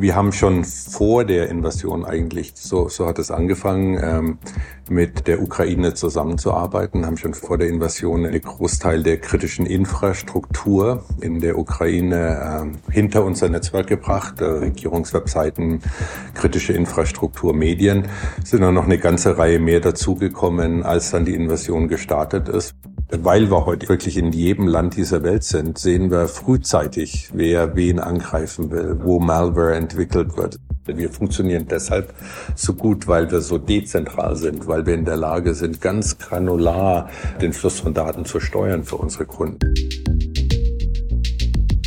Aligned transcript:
Wir 0.00 0.16
haben 0.16 0.32
schon 0.32 0.64
vor 0.64 1.26
der 1.26 1.50
Invasion 1.50 2.06
eigentlich, 2.06 2.52
so, 2.54 2.88
so 2.88 3.04
hat 3.04 3.18
es 3.18 3.30
angefangen, 3.30 4.00
ähm, 4.02 4.38
mit 4.88 5.26
der 5.26 5.42
Ukraine 5.42 5.92
zusammenzuarbeiten, 5.92 7.04
haben 7.04 7.18
schon 7.18 7.34
vor 7.34 7.58
der 7.58 7.68
Invasion 7.68 8.24
einen 8.24 8.40
Großteil 8.40 9.02
der 9.02 9.18
kritischen 9.18 9.66
Infrastruktur 9.66 11.04
in 11.20 11.40
der 11.40 11.58
Ukraine 11.58 12.72
äh, 12.88 12.92
hinter 12.92 13.26
unser 13.26 13.50
Netzwerk 13.50 13.88
gebracht, 13.88 14.40
äh, 14.40 14.44
Regierungswebseiten, 14.44 15.82
kritische 16.32 16.72
Infrastruktur, 16.72 17.52
Medien. 17.52 18.08
Sind 18.42 18.62
dann 18.62 18.72
noch 18.72 18.86
eine 18.86 18.98
ganze 18.98 19.36
Reihe 19.36 19.58
mehr 19.58 19.80
dazugekommen, 19.80 20.82
als 20.82 21.10
dann 21.10 21.26
die 21.26 21.34
Invasion 21.34 21.88
gestartet 21.88 22.48
ist. 22.48 22.74
Weil 23.12 23.50
wir 23.50 23.66
heute 23.66 23.88
wirklich 23.88 24.16
in 24.16 24.30
jedem 24.30 24.68
Land 24.68 24.96
dieser 24.96 25.24
Welt 25.24 25.42
sind, 25.42 25.78
sehen 25.78 26.12
wir 26.12 26.28
frühzeitig, 26.28 27.30
wer 27.32 27.74
wen 27.74 27.98
angreifen 27.98 28.70
will, 28.70 29.00
wo 29.02 29.18
Malware 29.18 29.74
entwickelt 29.74 30.36
wird. 30.36 30.60
Wir 30.86 31.10
funktionieren 31.10 31.66
deshalb 31.68 32.14
so 32.54 32.72
gut, 32.72 33.08
weil 33.08 33.28
wir 33.32 33.40
so 33.40 33.58
dezentral 33.58 34.36
sind, 34.36 34.68
weil 34.68 34.86
wir 34.86 34.94
in 34.94 35.04
der 35.04 35.16
Lage 35.16 35.54
sind, 35.54 35.80
ganz 35.80 36.18
granular 36.18 37.10
den 37.40 37.52
Fluss 37.52 37.80
von 37.80 37.94
Daten 37.94 38.24
zu 38.24 38.38
steuern 38.38 38.84
für 38.84 38.96
unsere 38.96 39.26
Kunden. 39.26 39.58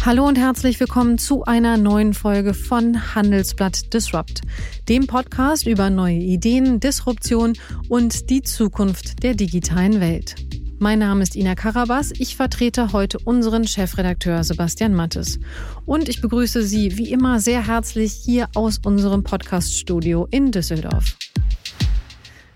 Hallo 0.05 0.27
und 0.27 0.37
herzlich 0.37 0.81
willkommen 0.81 1.17
zu 1.17 1.45
einer 1.45 1.77
neuen 1.77 2.13
Folge 2.13 2.53
von 2.53 3.15
Handelsblatt 3.15 3.93
Disrupt, 3.93 4.41
dem 4.89 5.07
Podcast 5.07 5.67
über 5.67 5.89
neue 5.89 6.17
Ideen, 6.17 6.81
Disruption 6.81 7.53
und 7.87 8.29
die 8.29 8.41
Zukunft 8.41 9.23
der 9.23 9.35
digitalen 9.35 10.01
Welt. 10.01 10.35
Mein 10.83 10.99
Name 10.99 11.23
ist 11.23 11.37
Ina 11.37 11.55
Karabas. 11.55 12.11
Ich 12.19 12.35
vertrete 12.35 12.91
heute 12.91 13.17
unseren 13.19 13.65
Chefredakteur 13.65 14.43
Sebastian 14.43 14.93
Mattes. 14.93 15.39
Und 15.85 16.09
ich 16.09 16.19
begrüße 16.19 16.61
Sie 16.61 16.97
wie 16.97 17.09
immer 17.09 17.39
sehr 17.39 17.65
herzlich 17.65 18.11
hier 18.11 18.49
aus 18.53 18.81
unserem 18.83 19.23
Podcaststudio 19.23 20.27
in 20.29 20.51
Düsseldorf. 20.51 21.15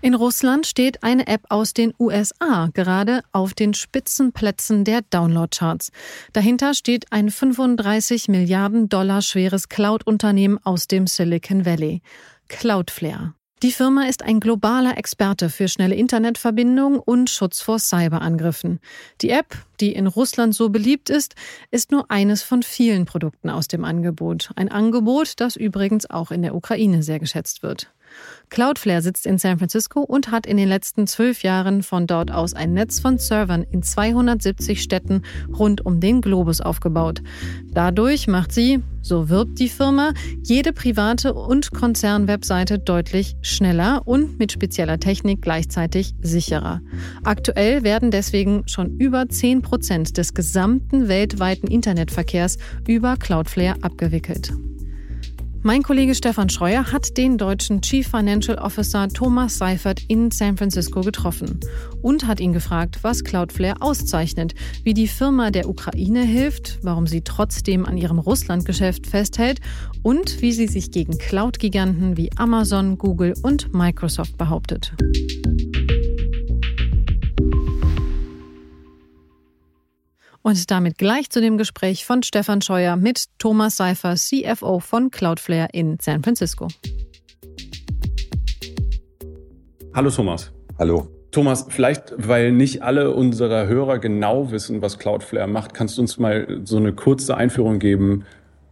In 0.02 0.14
Russland 0.14 0.66
steht 0.66 1.02
eine 1.02 1.26
App 1.26 1.40
aus 1.48 1.72
den 1.72 1.94
USA 1.98 2.68
gerade 2.74 3.22
auf 3.32 3.54
den 3.54 3.72
Spitzenplätzen 3.72 4.84
der 4.84 5.00
Downloadcharts. 5.08 5.90
Dahinter 6.34 6.74
steht 6.74 7.10
ein 7.10 7.30
35 7.30 8.28
Milliarden 8.28 8.90
Dollar 8.90 9.22
schweres 9.22 9.70
Cloud-Unternehmen 9.70 10.58
aus 10.64 10.86
dem 10.86 11.06
Silicon 11.06 11.64
Valley, 11.64 12.02
Cloudflare. 12.48 13.32
Die 13.62 13.72
Firma 13.72 14.06
ist 14.06 14.22
ein 14.22 14.38
globaler 14.38 14.98
Experte 14.98 15.50
für 15.50 15.66
schnelle 15.66 15.96
Internetverbindungen 15.96 17.00
und 17.00 17.28
Schutz 17.28 17.60
vor 17.60 17.80
Cyberangriffen. 17.80 18.78
Die 19.20 19.30
App, 19.30 19.56
die 19.80 19.94
in 19.94 20.06
Russland 20.06 20.54
so 20.54 20.68
beliebt 20.68 21.10
ist, 21.10 21.34
ist 21.72 21.90
nur 21.90 22.08
eines 22.08 22.44
von 22.44 22.62
vielen 22.62 23.04
Produkten 23.04 23.50
aus 23.50 23.66
dem 23.66 23.84
Angebot. 23.84 24.52
Ein 24.54 24.70
Angebot, 24.70 25.40
das 25.40 25.56
übrigens 25.56 26.08
auch 26.08 26.30
in 26.30 26.42
der 26.42 26.54
Ukraine 26.54 27.02
sehr 27.02 27.18
geschätzt 27.18 27.64
wird. 27.64 27.90
Cloudflare 28.50 29.02
sitzt 29.02 29.26
in 29.26 29.38
San 29.38 29.58
Francisco 29.58 30.00
und 30.00 30.30
hat 30.30 30.46
in 30.46 30.56
den 30.56 30.68
letzten 30.68 31.06
zwölf 31.06 31.42
Jahren 31.42 31.82
von 31.82 32.06
dort 32.06 32.30
aus 32.30 32.54
ein 32.54 32.72
Netz 32.72 33.00
von 33.00 33.18
Servern 33.18 33.64
in 33.70 33.82
270 33.82 34.82
Städten 34.82 35.22
rund 35.56 35.84
um 35.84 36.00
den 36.00 36.20
Globus 36.20 36.60
aufgebaut. 36.60 37.22
Dadurch 37.72 38.26
macht 38.26 38.52
sie, 38.52 38.82
so 39.02 39.28
wirbt 39.28 39.58
die 39.58 39.68
Firma, 39.68 40.12
jede 40.42 40.72
private 40.72 41.34
und 41.34 41.70
Konzernwebseite 41.72 42.78
deutlich 42.78 43.36
schneller 43.42 44.02
und 44.06 44.38
mit 44.38 44.52
spezieller 44.52 44.98
Technik 44.98 45.42
gleichzeitig 45.42 46.14
sicherer. 46.20 46.80
Aktuell 47.24 47.82
werden 47.82 48.10
deswegen 48.10 48.62
schon 48.66 48.98
über 48.98 49.28
10 49.28 49.62
Prozent 49.62 50.16
des 50.16 50.34
gesamten 50.34 51.08
weltweiten 51.08 51.68
Internetverkehrs 51.68 52.58
über 52.86 53.16
Cloudflare 53.16 53.82
abgewickelt. 53.82 54.52
Mein 55.62 55.82
Kollege 55.82 56.14
Stefan 56.14 56.48
Schreuer 56.48 56.92
hat 56.92 57.16
den 57.16 57.36
deutschen 57.36 57.82
Chief 57.82 58.06
Financial 58.06 58.56
Officer 58.58 59.08
Thomas 59.08 59.58
Seifert 59.58 60.00
in 60.06 60.30
San 60.30 60.56
Francisco 60.56 61.00
getroffen 61.00 61.58
und 62.00 62.28
hat 62.28 62.38
ihn 62.38 62.52
gefragt, 62.52 62.98
was 63.02 63.24
Cloudflare 63.24 63.82
auszeichnet, 63.82 64.54
wie 64.84 64.94
die 64.94 65.08
Firma 65.08 65.50
der 65.50 65.68
Ukraine 65.68 66.22
hilft, 66.22 66.78
warum 66.82 67.08
sie 67.08 67.22
trotzdem 67.22 67.86
an 67.86 67.96
ihrem 67.96 68.20
Russlandgeschäft 68.20 69.08
festhält 69.08 69.60
und 70.02 70.40
wie 70.42 70.52
sie 70.52 70.68
sich 70.68 70.92
gegen 70.92 71.18
Cloud-Giganten 71.18 72.16
wie 72.16 72.30
Amazon, 72.36 72.96
Google 72.96 73.34
und 73.42 73.74
Microsoft 73.74 74.38
behauptet. 74.38 74.94
Und 80.48 80.70
damit 80.70 80.96
gleich 80.96 81.28
zu 81.28 81.42
dem 81.42 81.58
Gespräch 81.58 82.06
von 82.06 82.22
Stefan 82.22 82.62
Scheuer 82.62 82.96
mit 82.96 83.26
Thomas 83.38 83.76
Seifer, 83.76 84.14
CFO 84.14 84.80
von 84.80 85.10
Cloudflare 85.10 85.68
in 85.74 85.98
San 86.00 86.22
Francisco. 86.22 86.68
Hallo 89.94 90.08
Thomas. 90.08 90.50
Hallo. 90.78 91.06
Thomas, 91.32 91.66
vielleicht, 91.68 92.14
weil 92.16 92.52
nicht 92.52 92.82
alle 92.82 93.10
unserer 93.10 93.66
Hörer 93.66 93.98
genau 93.98 94.50
wissen, 94.50 94.80
was 94.80 94.98
Cloudflare 94.98 95.48
macht, 95.48 95.74
kannst 95.74 95.98
du 95.98 96.00
uns 96.00 96.16
mal 96.16 96.62
so 96.64 96.78
eine 96.78 96.94
kurze 96.94 97.36
Einführung 97.36 97.78
geben. 97.78 98.24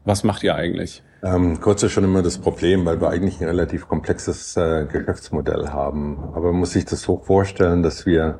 Was 0.06 0.24
macht 0.24 0.44
ihr 0.44 0.54
eigentlich? 0.54 1.02
Ähm, 1.22 1.60
kurz 1.60 1.82
ist 1.82 1.92
schon 1.92 2.04
immer 2.04 2.22
das 2.22 2.38
Problem, 2.38 2.86
weil 2.86 3.02
wir 3.02 3.10
eigentlich 3.10 3.40
ein 3.42 3.48
relativ 3.48 3.86
komplexes 3.86 4.56
äh, 4.56 4.86
Geschäftsmodell 4.90 5.68
haben. 5.68 6.30
Aber 6.32 6.52
man 6.52 6.60
muss 6.60 6.70
sich 6.70 6.86
das 6.86 7.02
so 7.02 7.18
vorstellen, 7.18 7.82
dass 7.82 8.06
wir 8.06 8.38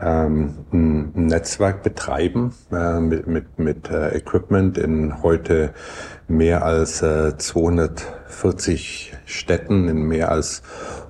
ähm, 0.00 0.54
ein 0.72 1.26
Netzwerk 1.26 1.82
betreiben 1.82 2.54
äh, 2.72 3.00
mit, 3.00 3.26
mit, 3.26 3.58
mit 3.58 3.90
äh, 3.90 4.16
Equipment 4.16 4.78
in 4.78 5.22
heute 5.22 5.72
mehr 6.28 6.64
als 6.64 7.02
äh, 7.02 7.36
240 7.36 9.14
Städten 9.24 9.88
in 9.88 10.02
mehr 10.02 10.30
als 10.30 10.62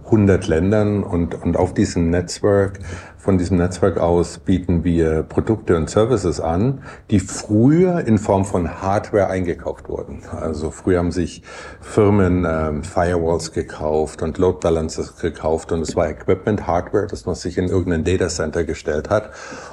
100 0.07 0.47
Ländern. 0.47 1.03
Und, 1.03 1.35
und 1.35 1.57
auf 1.57 1.75
diesem 1.75 2.11
Netzwerk 2.11 2.81
von 3.19 3.37
diesem 3.37 3.59
Netzwerk 3.59 3.99
aus 3.99 4.39
bieten 4.39 4.85
wir 4.85 5.25
Produkte 5.25 5.77
und 5.77 5.91
Services 5.91 6.41
an, 6.41 6.83
die 7.11 7.19
früher 7.19 8.07
in 8.07 8.17
Form 8.17 8.45
von 8.45 8.81
Hardware 8.81 9.27
eingekauft 9.27 9.89
wurden. 9.89 10.23
Also 10.31 10.71
früher 10.71 11.01
haben 11.01 11.11
sich 11.11 11.43
Firmen 11.81 12.47
ähm, 12.49 12.85
Firewalls 12.85 13.51
gekauft 13.53 14.23
und 14.23 14.39
Load 14.39 14.59
Balancers 14.63 15.17
gekauft 15.17 15.73
und 15.73 15.83
es 15.83 15.97
war 15.97 16.09
Equipment, 16.09 16.69
Hardware, 16.69 17.09
das 17.09 17.27
man 17.27 17.35
sich 17.35 17.59
in 17.59 17.67
irgendein 17.67 18.05
Data 18.05 18.29
Center 18.29 18.63
gestellt 18.63 19.11
hat, 19.11 19.31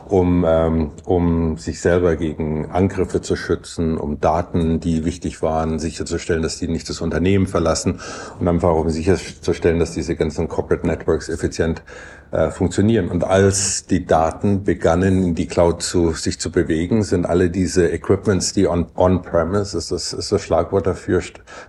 um, 0.09 0.43
ähm, 0.47 0.91
um 1.05 1.57
sich 1.59 1.81
selber 1.81 2.15
gegen 2.15 2.71
Angriffe 2.71 3.21
zu 3.21 3.35
schützen, 3.35 3.99
um 3.99 4.19
Daten, 4.19 4.79
die 4.79 5.05
wichtig 5.05 5.43
waren, 5.43 5.77
sicherzustellen, 5.77 6.41
dass 6.41 6.57
die 6.57 6.67
nicht 6.67 6.89
das 6.89 6.99
Unternehmen 6.99 7.45
verlassen 7.45 7.99
und 8.39 8.47
einfach 8.47 8.73
um 8.73 8.89
sicherzustellen, 8.89 9.77
dass 9.77 9.91
diese 9.91 10.15
ganzen 10.15 10.47
Corporate 10.47 10.87
Networks 10.87 11.29
effizient 11.29 11.83
äh, 12.31 12.49
funktionieren. 12.49 13.09
Und 13.09 13.23
als 13.35 13.85
die 13.85 14.05
Daten 14.05 14.63
begannen, 14.63 15.21
in 15.21 15.35
die 15.35 15.45
Cloud 15.45 15.83
zu, 15.83 16.13
sich 16.13 16.39
zu 16.39 16.53
bewegen, 16.53 17.03
sind 17.03 17.25
alle 17.25 17.49
diese 17.49 17.89
Equipments, 17.89 18.53
die 18.53 18.65
on-premise, 18.65 19.75
on 19.75 19.77
ist, 19.77 19.91
das, 19.91 20.13
ist 20.13 20.31
das 20.31 20.41
Schlagwort 20.41 20.87
dafür, 20.87 21.21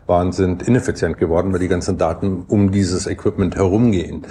waren, 0.07 0.31
sind 0.31 0.63
ineffizient 0.63 1.19
geworden, 1.19 1.53
weil 1.53 1.59
die 1.59 1.67
ganzen 1.67 1.99
Daten 1.99 2.45
um 2.47 2.71
dieses 2.71 3.09
Equipment 3.09 3.57
herumgehen. 3.57 4.23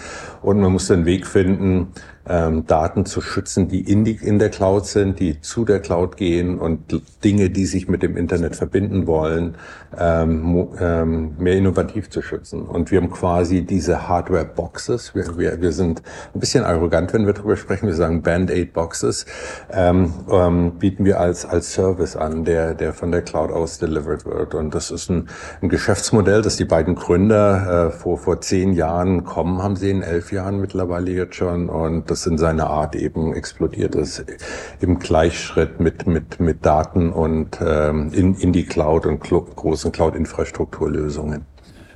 Und 0.42 0.62
man 0.62 0.72
muss 0.72 0.90
einen 0.90 1.06
Weg 1.06 1.28
finden, 1.28 1.88
ähm, 2.28 2.66
Daten 2.66 3.06
zu 3.06 3.22
schützen, 3.22 3.68
die 3.68 3.82
in, 3.82 4.04
die 4.04 4.16
in 4.16 4.40
der 4.40 4.50
Cloud 4.50 4.86
sind, 4.86 5.20
die 5.20 5.42
zu 5.42 5.66
der 5.66 5.80
Cloud 5.80 6.18
gehen 6.18 6.60
und 6.60 7.02
Dinge, 7.24 7.50
die 7.50 7.66
sich 7.66 7.88
mit 7.88 8.04
dem 8.04 8.18
Internet 8.18 8.56
verbinden 8.56 9.08
wollen, 9.08 9.56
ähm, 9.98 10.68
ähm, 10.80 11.36
mehr 11.38 11.56
innovativ 11.56 12.10
zu 12.10 12.22
schützen. 12.22 12.64
Und 12.64 12.92
wir 12.92 13.02
haben 13.02 13.12
quasi 13.12 13.64
diese 13.64 14.08
Hardware-Boxes. 14.08 15.16
Wir, 15.16 15.38
wir, 15.38 15.62
wir 15.62 15.72
sind 15.72 16.02
ein 16.34 16.40
bisschen 16.40 16.64
arrogant, 16.64 17.14
wenn 17.14 17.26
wir 17.26 17.34
darüber 17.34 17.58
sprechen. 17.58 17.88
Wir 17.88 17.96
sagen 17.96 18.22
Band-Aid-Boxes. 18.22 19.26
Ähm, 19.72 20.14
ähm, 20.30 20.74
bieten 20.80 21.06
wir 21.06 21.20
als, 21.20 21.46
als 21.46 21.74
Service 21.74 22.16
an, 22.16 22.46
der, 22.46 22.74
der 22.74 22.94
von 22.94 23.12
der 23.12 23.22
Cloud 23.22 23.52
aus 23.52 23.78
delivered 23.78 24.26
wird. 24.26 24.56
Und 24.56 24.76
das 24.76 24.92
ist 24.92 25.10
ein, 25.10 25.30
ein 25.62 25.70
Geschäftsmodell, 25.70 26.42
das 26.42 26.58
die 26.58 26.66
beiden 26.66 26.96
Gründer 26.96 27.88
äh, 27.88 27.92
vor, 27.92 28.18
vor 28.18 28.42
zehn 28.42 28.74
Jahren 28.74 29.24
kommen 29.24 29.62
haben 29.62 29.76
sehen, 29.76 30.02
elf 30.02 30.32
Jahren 30.32 30.60
mittlerweile 30.60 31.12
jetzt 31.12 31.36
schon. 31.36 31.70
Und 31.70 32.10
das 32.16 32.26
in 32.26 32.38
seiner 32.38 32.68
Art 32.68 32.96
eben 32.96 33.34
explodiert 33.34 33.94
ist, 33.94 34.24
im 34.80 35.00
Gleichschritt 35.00 35.82
mit, 35.82 36.08
mit, 36.08 36.40
mit 36.40 36.66
Daten 36.66 37.12
und 37.12 37.60
ähm, 37.62 38.12
in, 38.14 38.36
in 38.36 38.54
die 38.54 38.64
Cloud 38.64 39.06
und 39.06 39.20
großen 39.20 39.92
Cloud-Infrastrukturlösungen. 39.92 41.46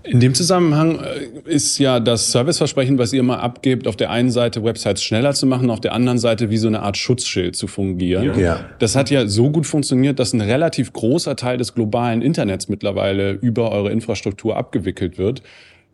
In 0.03 0.19
dem 0.19 0.33
Zusammenhang 0.33 0.99
äh, 0.99 1.49
ist 1.49 1.77
ja 1.77 2.01
das 2.01 2.31
Serviceversprechen, 2.33 2.97
was 2.97 3.13
ihr 3.13 3.21
immer 3.21 3.41
abgebt, 3.41 3.87
auf 3.87 3.95
der 3.95 4.09
einen 4.09 4.31
Seite 4.31 4.63
Websites 4.63 5.03
schneller 5.03 5.33
zu 5.33 5.45
machen, 5.45 5.69
auf 5.69 5.79
der 5.79 5.93
anderen 5.93 6.17
Seite 6.17 6.49
wie 6.49 6.57
so 6.57 6.67
eine 6.67 6.81
Art 6.81 6.97
Schutzschild 6.97 7.55
zu 7.55 7.67
fungieren. 7.67 8.37
Ja. 8.37 8.65
Das 8.79 8.97
hat 8.97 9.09
ja 9.09 9.27
so 9.27 9.51
gut 9.51 9.67
funktioniert, 9.67 10.19
dass 10.19 10.33
ein 10.33 10.41
relativ 10.41 10.91
großer 10.91 11.37
Teil 11.37 11.57
des 11.57 11.75
globalen 11.75 12.21
Internets 12.21 12.67
mittlerweile 12.67 13.31
über 13.31 13.71
eure 13.71 13.91
Infrastruktur 13.91 14.57
abgewickelt 14.57 15.17
wird. 15.17 15.43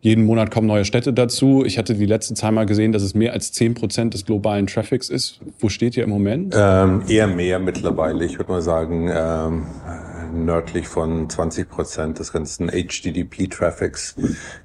Jeden 0.00 0.24
Monat 0.24 0.50
kommen 0.50 0.66
neue 0.66 0.84
Städte 0.84 1.12
dazu. 1.12 1.64
Ich 1.64 1.78
hatte 1.78 1.94
die 1.94 2.06
letzte 2.06 2.34
Zahl 2.34 2.52
mal 2.52 2.66
gesehen, 2.66 2.92
dass 2.92 3.02
es 3.02 3.14
mehr 3.14 3.32
als 3.32 3.52
zehn 3.52 3.74
Prozent 3.74 4.14
des 4.14 4.24
globalen 4.24 4.66
Traffics 4.66 5.08
ist. 5.08 5.40
Wo 5.58 5.68
steht 5.68 5.96
ihr 5.96 6.04
im 6.04 6.10
Moment? 6.10 6.54
Ähm, 6.56 7.02
eher 7.08 7.26
mehr 7.26 7.58
mittlerweile. 7.58 8.24
Ich 8.24 8.38
würde 8.38 8.52
mal 8.52 8.62
sagen, 8.62 9.10
ähm, 9.12 9.66
nördlich 10.32 10.88
von 10.88 11.28
20 11.28 11.68
Prozent 11.68 12.18
des 12.18 12.32
ganzen 12.32 12.68
HTTP-Traffics 12.68 14.16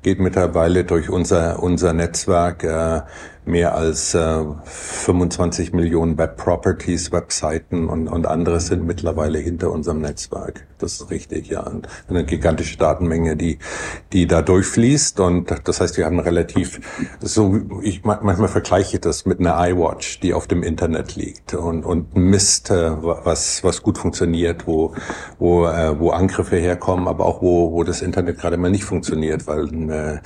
geht 0.02 0.20
mittlerweile 0.20 0.84
durch 0.84 1.10
unser, 1.10 1.62
unser 1.62 1.94
Netzwerk. 1.94 2.64
Äh, 2.64 3.02
mehr 3.46 3.76
als 3.76 4.14
äh, 4.14 4.44
25 4.66 5.74
Millionen 5.74 6.18
Web-Properties, 6.18 7.12
Webseiten 7.12 7.88
und, 7.88 8.08
und 8.08 8.28
andere 8.28 8.60
sind 8.60 8.86
mittlerweile 8.86 9.40
hinter 9.40 9.72
unserem 9.72 10.02
Netzwerk. 10.02 10.68
Das 10.78 10.94
ist 10.94 11.10
richtig, 11.10 11.48
ja. 11.48 11.62
Und 11.62 11.88
eine 12.08 12.24
gigantische 12.24 12.78
Datenmenge, 12.78 13.36
die, 13.36 13.58
die 14.14 14.28
da 14.28 14.42
durchfließt. 14.42 15.20
Und 15.20 15.52
das 15.64 15.82
heißt, 15.82 15.98
wir 15.98 16.06
haben 16.06 16.20
relativ, 16.20 16.82
so, 17.20 17.60
ich 17.82 18.04
manchmal 18.04 18.48
vergleiche 18.48 19.00
das 19.00 19.26
mit 19.26 19.40
einer 19.40 19.58
iWatch, 19.70 20.20
die 20.20 20.34
auf 20.34 20.48
dem 20.48 20.62
Internet 20.62 21.16
liegt 21.16 21.54
und, 21.54 21.84
und 21.84 22.16
misst, 22.16 22.70
äh, 22.70 22.92
was, 23.02 23.64
was 23.64 23.82
gut 23.82 23.98
funktioniert, 23.98 24.68
wo, 24.68 24.94
wo, 25.40 25.51
äh, 25.66 26.00
wo 26.00 26.12
Angriffe 26.12 26.58
herkommen, 26.58 27.08
aber 27.08 27.26
auch 27.26 27.42
wo, 27.42 27.72
wo 27.72 27.84
das 27.84 28.02
Internet 28.02 28.40
gerade 28.40 28.58
mal 28.58 28.72
nicht 28.72 28.84
funktioniert, 28.84 29.48
weil 29.48 29.66
äh, 29.90 30.20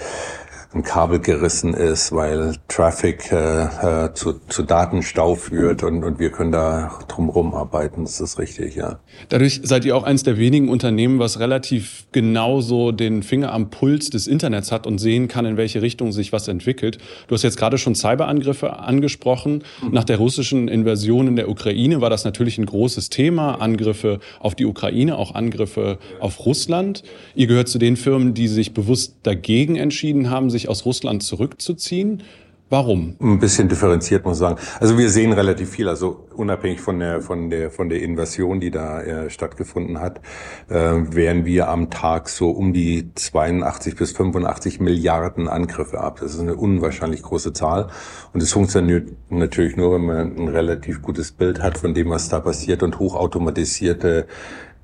ein 0.74 0.84
Kabel 0.84 1.20
gerissen 1.20 1.74
ist, 1.74 2.12
weil 2.12 2.56
Traffic 2.68 3.32
äh, 3.32 4.06
äh, 4.06 4.14
zu, 4.14 4.34
zu 4.48 4.64
Datenstau 4.64 5.36
führt 5.36 5.84
und, 5.84 6.04
und 6.04 6.20
wir 6.20 6.30
können 6.32 6.52
da 6.52 7.00
drumherum 7.08 7.54
arbeiten. 7.54 8.04
Das 8.04 8.20
ist 8.20 8.40
richtig, 8.40 8.76
ja. 8.76 9.00
Dadurch 9.30 9.62
seid 9.64 9.86
ihr 9.86 9.96
auch 9.96 10.04
eines 10.04 10.24
der 10.24 10.38
wenigen 10.38 10.70
Unternehmen, 10.70 11.20
was 11.20 11.40
relativ 11.40 12.06
genau 12.12 12.62
so 12.62 12.92
den 12.92 13.24
Finger 13.24 13.54
am 13.54 13.70
Puls 13.70 14.10
des 14.10 14.28
Internets 14.28 14.72
hat 14.72 14.86
und 14.86 14.98
sehen 14.98 15.28
kann, 15.28 15.46
in 15.46 15.58
welche 15.58 15.82
Richtung 15.82 16.12
sich 16.12 16.32
was 16.34 16.48
entwickelt. 16.48 16.98
Du 17.28 17.36
hast 17.36 17.44
jetzt 17.44 17.58
gerade 17.58 17.78
schon 17.78 17.96
Cyberangriffe 17.96 18.80
angesprochen. 18.80 19.64
Nach 19.92 20.04
der 20.04 20.18
russischen 20.18 20.68
Invasion 20.68 21.28
in 21.28 21.36
der 21.36 21.50
Ukraine 21.50 22.02
war 22.02 22.10
das 22.10 22.26
natürlich 22.26 22.58
ein 22.58 22.66
großes 22.66 23.10
Thema. 23.10 23.56
Angriffe 23.62 24.20
auf 24.40 24.56
die 24.56 24.66
Ukraine, 24.66 25.18
auch 25.18 25.36
Angriffe 25.36 25.98
auf 26.20 26.46
Russland. 26.46 27.04
Ihr 27.36 27.48
gehört 27.48 27.70
zu 27.70 27.78
den 27.78 27.98
Firmen, 27.98 28.34
die 28.34 28.48
sich 28.48 28.74
bewusst 28.74 29.16
dagegen 29.24 29.76
entschieden 29.76 30.30
haben, 30.30 30.50
sich 30.50 30.65
aus 30.68 30.86
Russland 30.86 31.24
zurückzuziehen. 31.24 32.24
Warum? 32.68 33.16
Ein 33.22 33.38
bisschen 33.38 33.70
differenziert 33.70 34.26
muss 34.26 34.38
ich 34.38 34.40
sagen. 34.40 34.58
Also 34.80 34.98
wir 34.98 35.12
sehen 35.12 35.34
relativ 35.34 35.70
viel, 35.70 35.88
also 35.88 36.26
unabhängig 36.36 36.82
von 36.82 37.00
der 37.00 37.22
von 37.22 37.52
der 37.52 37.70
von 37.70 37.90
der 37.90 38.02
Invasion, 38.02 38.60
die 38.60 38.72
da 38.72 39.02
äh, 39.02 39.30
stattgefunden 39.30 40.00
hat, 40.00 40.20
äh, 40.68 40.74
wären 40.76 41.46
wir 41.46 41.68
am 41.70 41.92
Tag 41.92 42.28
so 42.28 42.50
um 42.50 42.74
die 42.74 43.14
82 43.14 43.96
bis 43.96 44.14
85 44.14 44.80
Milliarden 44.80 45.48
Angriffe 45.48 46.00
ab. 46.00 46.18
Das 46.22 46.34
ist 46.34 46.40
eine 46.40 46.56
unwahrscheinlich 46.56 47.22
große 47.22 47.54
Zahl 47.54 47.92
und 48.34 48.42
es 48.42 48.52
funktioniert 48.52 49.12
natürlich 49.30 49.78
nur, 49.78 49.94
wenn 49.94 50.06
man 50.06 50.36
ein 50.36 50.48
relativ 50.48 51.04
gutes 51.04 51.34
Bild 51.34 51.62
hat 51.62 51.78
von 51.78 51.94
dem, 51.94 52.10
was 52.10 52.30
da 52.30 52.40
passiert 52.40 52.82
und 52.82 52.98
hochautomatisierte 52.98 54.26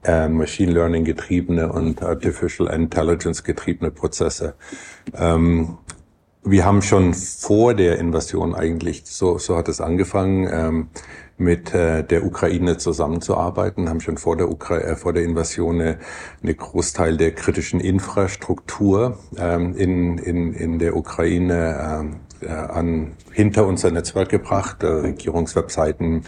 äh, 0.03 0.27
Machine 0.27 0.71
Learning 0.71 1.03
getriebene 1.03 1.71
und 1.71 2.01
Artificial 2.01 2.74
Intelligence 2.74 3.44
getriebene 3.44 3.92
Prozesse. 3.92 4.56
Ähm, 5.13 5.77
wir 6.44 6.65
haben 6.65 6.81
schon 6.81 7.13
vor 7.13 7.75
der 7.75 8.00
Invasion 8.00 8.56
eigentlich, 8.56 9.03
so, 9.06 9.38
so 9.38 9.56
hat 9.56 9.68
es 9.68 9.80
angefangen, 9.80 10.50
ähm, 10.51 10.88
mit 11.38 11.74
äh, 11.74 12.03
der 12.03 12.25
Ukraine 12.25 12.77
zusammenzuarbeiten, 12.77 13.89
haben 13.89 14.00
schon 14.00 14.18
vor 14.18 14.38
der, 14.38 14.50
Ukra 14.50 14.77
äh, 14.77 14.95
vor 14.95 15.13
der 15.13 15.24
Invasion 15.24 15.81
eine, 15.81 15.98
eine 16.42 16.53
Großteil 16.53 17.18
der 17.18 17.33
kritischen 17.33 17.80
Infrastruktur 17.80 19.18
ähm, 19.38 19.75
in, 19.75 20.18
in, 20.18 20.53
in 20.53 20.80
der 20.80 20.95
Ukraine 20.95 22.00
ähm, 22.00 22.12
äh, 22.13 22.31
an 22.48 23.14
hinter 23.32 23.68
unser 23.68 23.92
Netzwerk 23.92 24.30
gebracht, 24.30 24.84
äh, 24.84 24.88
Regierungswebseiten, 24.88 26.24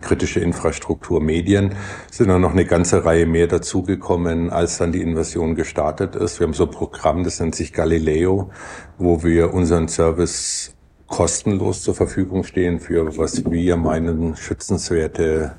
kritische 0.00 0.40
Infrastruktur, 0.40 1.20
Medien. 1.20 1.74
Sind 2.10 2.28
dann 2.28 2.40
noch 2.40 2.52
eine 2.52 2.64
ganze 2.64 3.04
Reihe 3.04 3.26
mehr 3.26 3.46
dazugekommen, 3.46 4.50
als 4.50 4.78
dann 4.78 4.92
die 4.92 5.02
Invasion 5.02 5.54
gestartet 5.54 6.16
ist. 6.16 6.40
Wir 6.40 6.46
haben 6.46 6.54
so 6.54 6.64
ein 6.64 6.70
Programm, 6.70 7.24
das 7.24 7.40
nennt 7.40 7.54
sich 7.54 7.72
Galileo, 7.72 8.50
wo 8.98 9.22
wir 9.22 9.54
unseren 9.54 9.88
Service 9.88 10.72
kostenlos 11.06 11.82
zur 11.82 11.94
Verfügung 11.94 12.42
stehen 12.42 12.80
für 12.80 13.16
was 13.16 13.48
wir 13.48 13.76
meinen 13.76 14.34
schützenswerte 14.34 15.54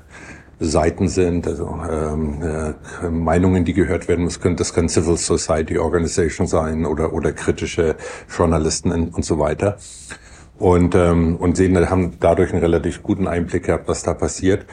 Seiten 0.60 1.08
sind, 1.08 1.46
also 1.46 1.78
ähm, 1.90 2.42
äh, 2.42 3.08
Meinungen, 3.08 3.64
die 3.64 3.74
gehört 3.74 4.08
werden 4.08 4.24
müssen. 4.24 4.56
Das 4.56 4.74
können 4.74 4.88
Civil 4.88 5.16
Society 5.16 5.78
Organization 5.78 6.46
sein 6.46 6.84
oder 6.84 7.12
oder 7.12 7.32
kritische 7.32 7.96
Journalisten 8.34 8.90
und 8.90 9.24
so 9.24 9.38
weiter. 9.38 9.76
Und 10.58 10.94
ähm, 10.96 11.36
und 11.36 11.56
sehen, 11.56 11.88
haben 11.88 12.14
dadurch 12.18 12.52
einen 12.52 12.60
relativ 12.60 13.02
guten 13.02 13.28
Einblick 13.28 13.64
gehabt, 13.64 13.86
was 13.88 14.02
da 14.02 14.14
passiert. 14.14 14.66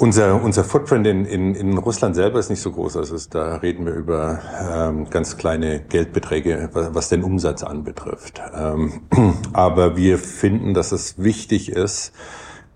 Unser, 0.00 0.40
unser 0.40 0.62
Footprint 0.62 1.08
in, 1.08 1.24
in, 1.24 1.56
in 1.56 1.76
Russland 1.76 2.14
selber 2.14 2.38
ist 2.38 2.50
nicht 2.50 2.62
so 2.62 2.70
groß. 2.70 2.96
Also 2.96 3.16
da 3.30 3.56
reden 3.56 3.84
wir 3.84 3.94
über 3.94 4.38
ähm, 4.72 5.10
ganz 5.10 5.36
kleine 5.36 5.80
Geldbeträge, 5.80 6.70
was, 6.72 6.94
was 6.94 7.08
den 7.08 7.24
Umsatz 7.24 7.64
anbetrifft. 7.64 8.40
Ähm, 8.54 9.00
aber 9.52 9.96
wir 9.96 10.18
finden, 10.18 10.72
dass 10.72 10.92
es 10.92 11.20
wichtig 11.20 11.70
ist, 11.72 12.12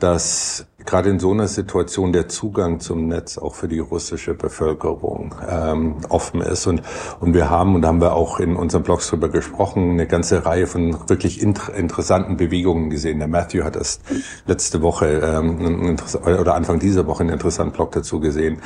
dass 0.02 0.66
gerade 0.84 1.10
in 1.10 1.20
so 1.20 1.30
einer 1.30 1.46
Situation 1.46 2.12
der 2.12 2.28
Zugang 2.28 2.80
zum 2.80 3.06
Netz 3.06 3.38
auch 3.38 3.54
für 3.54 3.68
die 3.68 3.78
russische 3.78 4.34
Bevölkerung 4.34 5.32
ähm, 5.48 5.96
offen 6.08 6.40
ist. 6.40 6.66
Und, 6.66 6.82
und 7.20 7.34
wir 7.34 7.50
haben, 7.50 7.76
und 7.76 7.82
da 7.82 7.88
haben 7.88 8.00
wir 8.00 8.14
auch 8.14 8.40
in 8.40 8.56
unseren 8.56 8.82
Blogs 8.82 9.08
drüber 9.08 9.28
gesprochen, 9.28 9.92
eine 9.92 10.08
ganze 10.08 10.44
Reihe 10.44 10.66
von 10.66 11.08
wirklich 11.08 11.40
inter 11.40 11.74
interessanten 11.74 12.36
Bewegungen 12.36 12.90
gesehen. 12.90 13.20
Der 13.20 13.28
Matthew 13.28 13.62
hat 13.62 13.76
erst 13.76 14.02
letzte 14.46 14.82
Woche 14.82 15.06
ähm, 15.06 15.96
oder 16.24 16.56
Anfang 16.56 16.80
dieser 16.80 17.06
Woche 17.06 17.20
einen 17.20 17.30
interessanten 17.30 17.72
Blog 17.72 17.92
dazu 17.92 18.18
gesehen. 18.18 18.58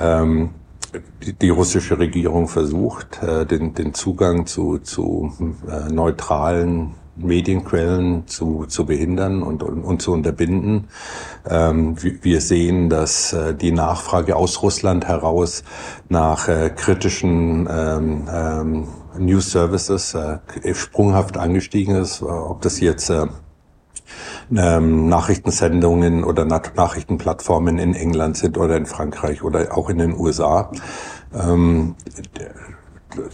Ähm, 0.00 0.50
die, 1.22 1.34
die 1.34 1.50
russische 1.50 1.98
Regierung 1.98 2.48
versucht, 2.48 3.22
äh, 3.22 3.44
den, 3.44 3.74
den 3.74 3.92
Zugang 3.92 4.46
zu, 4.46 4.78
zu 4.78 5.32
äh, 5.68 5.92
neutralen 5.92 6.94
Medienquellen 7.18 8.26
zu, 8.26 8.66
zu 8.66 8.86
behindern 8.86 9.42
und, 9.42 9.62
und, 9.62 9.82
und 9.82 10.02
zu 10.02 10.12
unterbinden. 10.12 10.88
Ähm, 11.48 11.96
wir 12.00 12.40
sehen, 12.40 12.88
dass 12.88 13.32
äh, 13.32 13.54
die 13.54 13.72
Nachfrage 13.72 14.36
aus 14.36 14.62
Russland 14.62 15.06
heraus 15.06 15.64
nach 16.08 16.48
äh, 16.48 16.70
kritischen 16.70 17.68
ähm, 17.70 18.28
ähm, 18.32 18.88
News 19.18 19.50
Services 19.50 20.14
äh, 20.14 20.38
sprunghaft 20.74 21.36
angestiegen 21.36 21.96
ist, 21.96 22.22
ob 22.22 22.62
das 22.62 22.80
jetzt 22.80 23.10
äh, 23.10 23.26
ähm, 24.56 25.08
Nachrichtensendungen 25.08 26.24
oder 26.24 26.44
Nachrichtenplattformen 26.44 27.78
in 27.78 27.94
England 27.94 28.36
sind 28.36 28.56
oder 28.56 28.76
in 28.76 28.86
Frankreich 28.86 29.42
oder 29.42 29.76
auch 29.76 29.90
in 29.90 29.98
den 29.98 30.16
USA. 30.16 30.70
Ähm, 31.34 31.94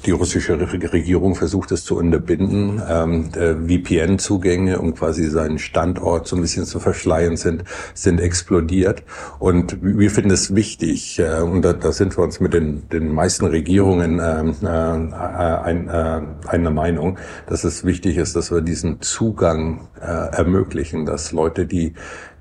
die 0.06 0.12
russische 0.12 0.58
Regierung 0.60 1.34
versucht 1.34 1.72
es 1.72 1.84
zu 1.84 1.96
unterbinden. 1.96 2.80
Ähm, 2.88 3.30
VPN-Zugänge, 3.32 4.78
um 4.78 4.94
quasi 4.94 5.28
seinen 5.28 5.58
Standort 5.58 6.28
so 6.28 6.36
ein 6.36 6.42
bisschen 6.42 6.64
zu 6.64 6.78
verschleiern, 6.78 7.36
sind, 7.36 7.64
sind 7.92 8.20
explodiert. 8.20 9.02
Und 9.38 9.78
wir 9.82 10.10
finden 10.10 10.30
es 10.30 10.54
wichtig, 10.54 11.18
äh, 11.18 11.40
und 11.40 11.62
da, 11.62 11.72
da 11.72 11.92
sind 11.92 12.16
wir 12.16 12.22
uns 12.22 12.40
mit 12.40 12.54
den, 12.54 12.88
den 12.88 13.12
meisten 13.12 13.46
Regierungen 13.46 14.20
ähm, 14.22 14.54
äh, 14.62 14.66
ein, 14.68 15.88
äh, 15.88 16.20
einer 16.46 16.70
Meinung, 16.70 17.18
dass 17.46 17.64
es 17.64 17.84
wichtig 17.84 18.16
ist, 18.16 18.36
dass 18.36 18.52
wir 18.52 18.60
diesen 18.60 19.00
Zugang 19.00 19.88
äh, 20.00 20.06
ermöglichen, 20.06 21.04
dass 21.04 21.32
Leute, 21.32 21.66
die 21.66 21.94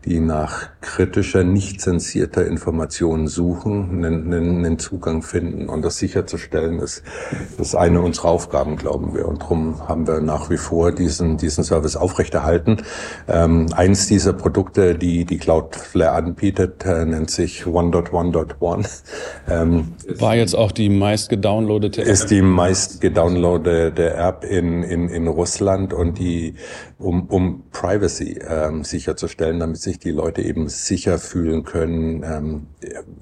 die 0.06 0.20
nach 0.20 0.70
kritischer, 0.82 1.44
nicht 1.44 1.82
zensierter 1.82 2.46
Information 2.46 3.28
suchen, 3.28 4.06
einen, 4.06 4.34
einen, 4.34 4.80
Zugang 4.80 5.22
finden. 5.22 5.70
Und 5.70 5.84
das 5.84 5.98
sicherzustellen 5.98 6.80
ist, 6.80 7.04
ist 7.58 7.76
eine 7.76 8.02
unserer 8.02 8.30
Aufgaben, 8.30 8.76
glauben 8.76 9.14
wir. 9.16 9.28
Und 9.28 9.42
darum 9.42 9.88
haben 9.88 10.08
wir 10.08 10.20
nach 10.20 10.50
wie 10.50 10.58
vor 10.58 10.92
diesen, 10.92 11.38
diesen 11.38 11.64
Service 11.64 11.96
aufrechterhalten. 11.96 12.84
Ähm, 13.28 13.68
eins 13.74 14.08
dieser 14.08 14.34
Produkte, 14.34 14.96
die 14.96 15.26
die 15.26 15.38
Cloudflare 15.38 16.12
anbietet, 16.16 16.86
äh, 16.86 17.06
nennt 17.06 17.32
sich 17.32 17.64
1.1.1. 17.64 19.04
Ähm, 19.50 19.94
War 20.20 20.36
jetzt 20.36 20.56
auch 20.56 20.72
die 20.72 20.90
meist 20.90 21.30
gedownloadete 21.30 22.02
App? 22.02 22.08
Ist 22.08 22.30
die 22.30 22.42
meist 22.42 23.00
gedownloadete 23.00 24.14
App 24.16 24.44
in, 24.44 24.84
in, 24.84 25.08
in 25.08 25.28
Russland 25.28 25.94
und 25.94 26.20
die, 26.20 26.56
um, 26.98 27.28
um 27.28 27.64
Privacy 27.72 28.40
ähm, 28.48 28.84
sicherzustellen, 28.84 29.60
damit 29.60 29.78
sich 29.78 29.93
die 30.00 30.12
Leute 30.12 30.42
eben 30.42 30.70
sicher 30.70 31.20
fühlen 31.20 31.64
können, 31.64 32.24
ähm, 32.24 32.68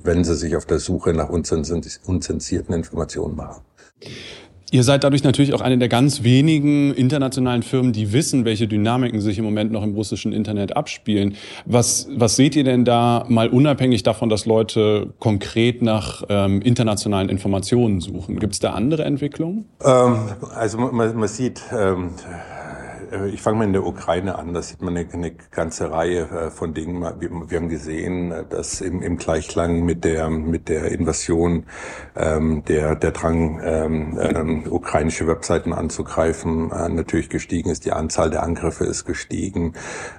wenn 0.03 0.23
sie 0.23 0.35
sich 0.35 0.55
auf 0.55 0.65
der 0.65 0.79
Suche 0.79 1.13
nach 1.13 1.29
unzensierten 1.29 2.73
Informationen 2.73 3.35
machen. 3.35 3.61
Ihr 4.73 4.83
seid 4.83 5.03
dadurch 5.03 5.25
natürlich 5.25 5.53
auch 5.53 5.59
eine 5.59 5.77
der 5.77 5.89
ganz 5.89 6.23
wenigen 6.23 6.93
internationalen 6.93 7.61
Firmen, 7.61 7.91
die 7.91 8.13
wissen, 8.13 8.45
welche 8.45 8.69
Dynamiken 8.69 9.19
sich 9.19 9.37
im 9.37 9.43
Moment 9.43 9.73
noch 9.73 9.83
im 9.83 9.93
russischen 9.93 10.31
Internet 10.31 10.77
abspielen. 10.77 11.35
Was, 11.65 12.07
was 12.15 12.37
seht 12.37 12.55
ihr 12.55 12.63
denn 12.63 12.85
da 12.85 13.25
mal 13.27 13.49
unabhängig 13.49 14.03
davon, 14.03 14.29
dass 14.29 14.45
Leute 14.45 15.13
konkret 15.19 15.81
nach 15.81 16.23
ähm, 16.29 16.61
internationalen 16.61 17.27
Informationen 17.27 17.99
suchen? 17.99 18.39
Gibt 18.39 18.53
es 18.53 18.59
da 18.59 18.71
andere 18.71 19.03
Entwicklungen? 19.03 19.65
Ähm, 19.83 20.19
also 20.55 20.77
man, 20.77 21.17
man 21.17 21.27
sieht, 21.27 21.61
ähm, 21.77 22.11
äh, 22.19 22.50
ich 23.31 23.41
fange 23.41 23.57
mal 23.57 23.63
in 23.65 23.73
der 23.73 23.85
Ukraine 23.85 24.37
an. 24.37 24.53
Da 24.53 24.61
sieht 24.61 24.81
man 24.81 24.95
eine, 24.95 25.07
eine 25.11 25.31
ganze 25.51 25.91
Reihe 25.91 26.21
äh, 26.29 26.51
von 26.51 26.73
Dingen. 26.73 27.01
Wir, 27.01 27.57
haben 27.57 27.69
gesehen, 27.69 28.33
dass 28.49 28.81
im, 28.81 29.01
im 29.01 29.17
Gleichklang 29.17 29.83
mit 29.83 30.03
der 30.03 30.29
mit 30.29 30.69
der 30.69 30.91
Invasion 30.91 31.65
ähm, 32.15 32.63
der 32.65 32.95
der 32.95 33.11
Drang 33.11 33.61
ähm, 33.63 34.19
ähm, 34.19 34.63
ukrainische 34.69 35.27
Webseiten 35.27 35.73
anzugreifen 35.73 36.71
äh, 36.71 36.89
natürlich 36.89 37.29
gestiegen 37.29 37.69
ist. 37.69 37.85
Die 37.85 37.91
Anzahl 37.91 38.29
der 38.29 38.43
Angriffe 38.43 38.85
ist 38.85 39.05
gestiegen. 39.05 39.73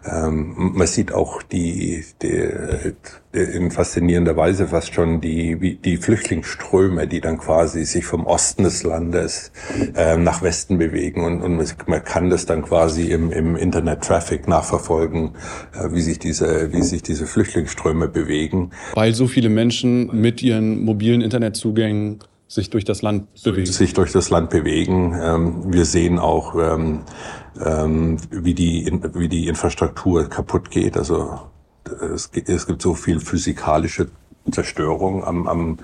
Ähm, 0.05 0.73
man 0.75 0.87
sieht 0.87 1.13
auch 1.13 1.43
die, 1.43 2.05
die 2.21 2.95
in 3.33 3.71
faszinierender 3.71 4.37
Weise 4.37 4.69
fast 4.69 4.93
schon 4.93 5.21
die, 5.21 5.79
die 5.79 5.97
Flüchtlingsströme, 5.97 7.07
die 7.07 7.21
dann 7.21 7.39
quasi 7.39 7.85
sich 7.85 8.05
vom 8.05 8.27
Osten 8.27 8.65
des 8.65 8.83
Landes 8.83 9.53
äh, 9.97 10.17
nach 10.19 10.43
Westen 10.43 10.77
bewegen 10.79 11.25
und, 11.25 11.41
und 11.41 11.89
man 11.89 12.05
kann 12.05 12.29
das 12.29 12.45
dann 12.45 12.63
quasi 12.63 13.11
im, 13.11 13.33
im 13.33 13.57
Internet-Traffic 13.57 14.49
nachverfolgen, 14.49 15.33
äh, 15.73 15.93
wie 15.93 16.03
sich 16.03 16.19
diese, 16.19 16.73
wie 16.73 16.83
sich 16.83 17.03
diese 17.03 17.27
Flüchtlingsströme 17.27 18.09
bewegen. 18.09 18.71
Weil 18.95 19.15
so 19.15 19.27
viele 19.27 19.49
Menschen 19.49 20.21
mit 20.21 20.43
ihren 20.43 20.85
mobilen 20.85 21.23
Internetzugängen 21.23 22.19
sich 22.49 22.69
durch 22.69 22.85
das 22.85 23.01
Land 23.01 23.29
bewegen. 23.43 23.67
Sich 23.67 23.95
durch 23.95 24.13
das 24.13 24.29
Land 24.29 24.51
bewegen. 24.51 25.19
Ähm, 25.19 25.73
wir 25.73 25.87
sehen 25.87 26.19
auch, 26.19 26.55
ähm, 26.55 27.01
ähm, 27.65 28.19
wie, 28.31 28.53
die, 28.53 28.93
wie 29.15 29.29
die 29.29 29.47
Infrastruktur 29.47 30.29
kaputt 30.29 30.71
geht. 30.71 30.99
Also 30.99 31.41
es, 31.85 32.31
gibt 32.67 32.83
so 32.83 32.95
viel 32.95 33.21
physikalische 33.21 34.09
Zerstörung 34.51 35.25
am, 35.25 35.47
am 35.47 35.79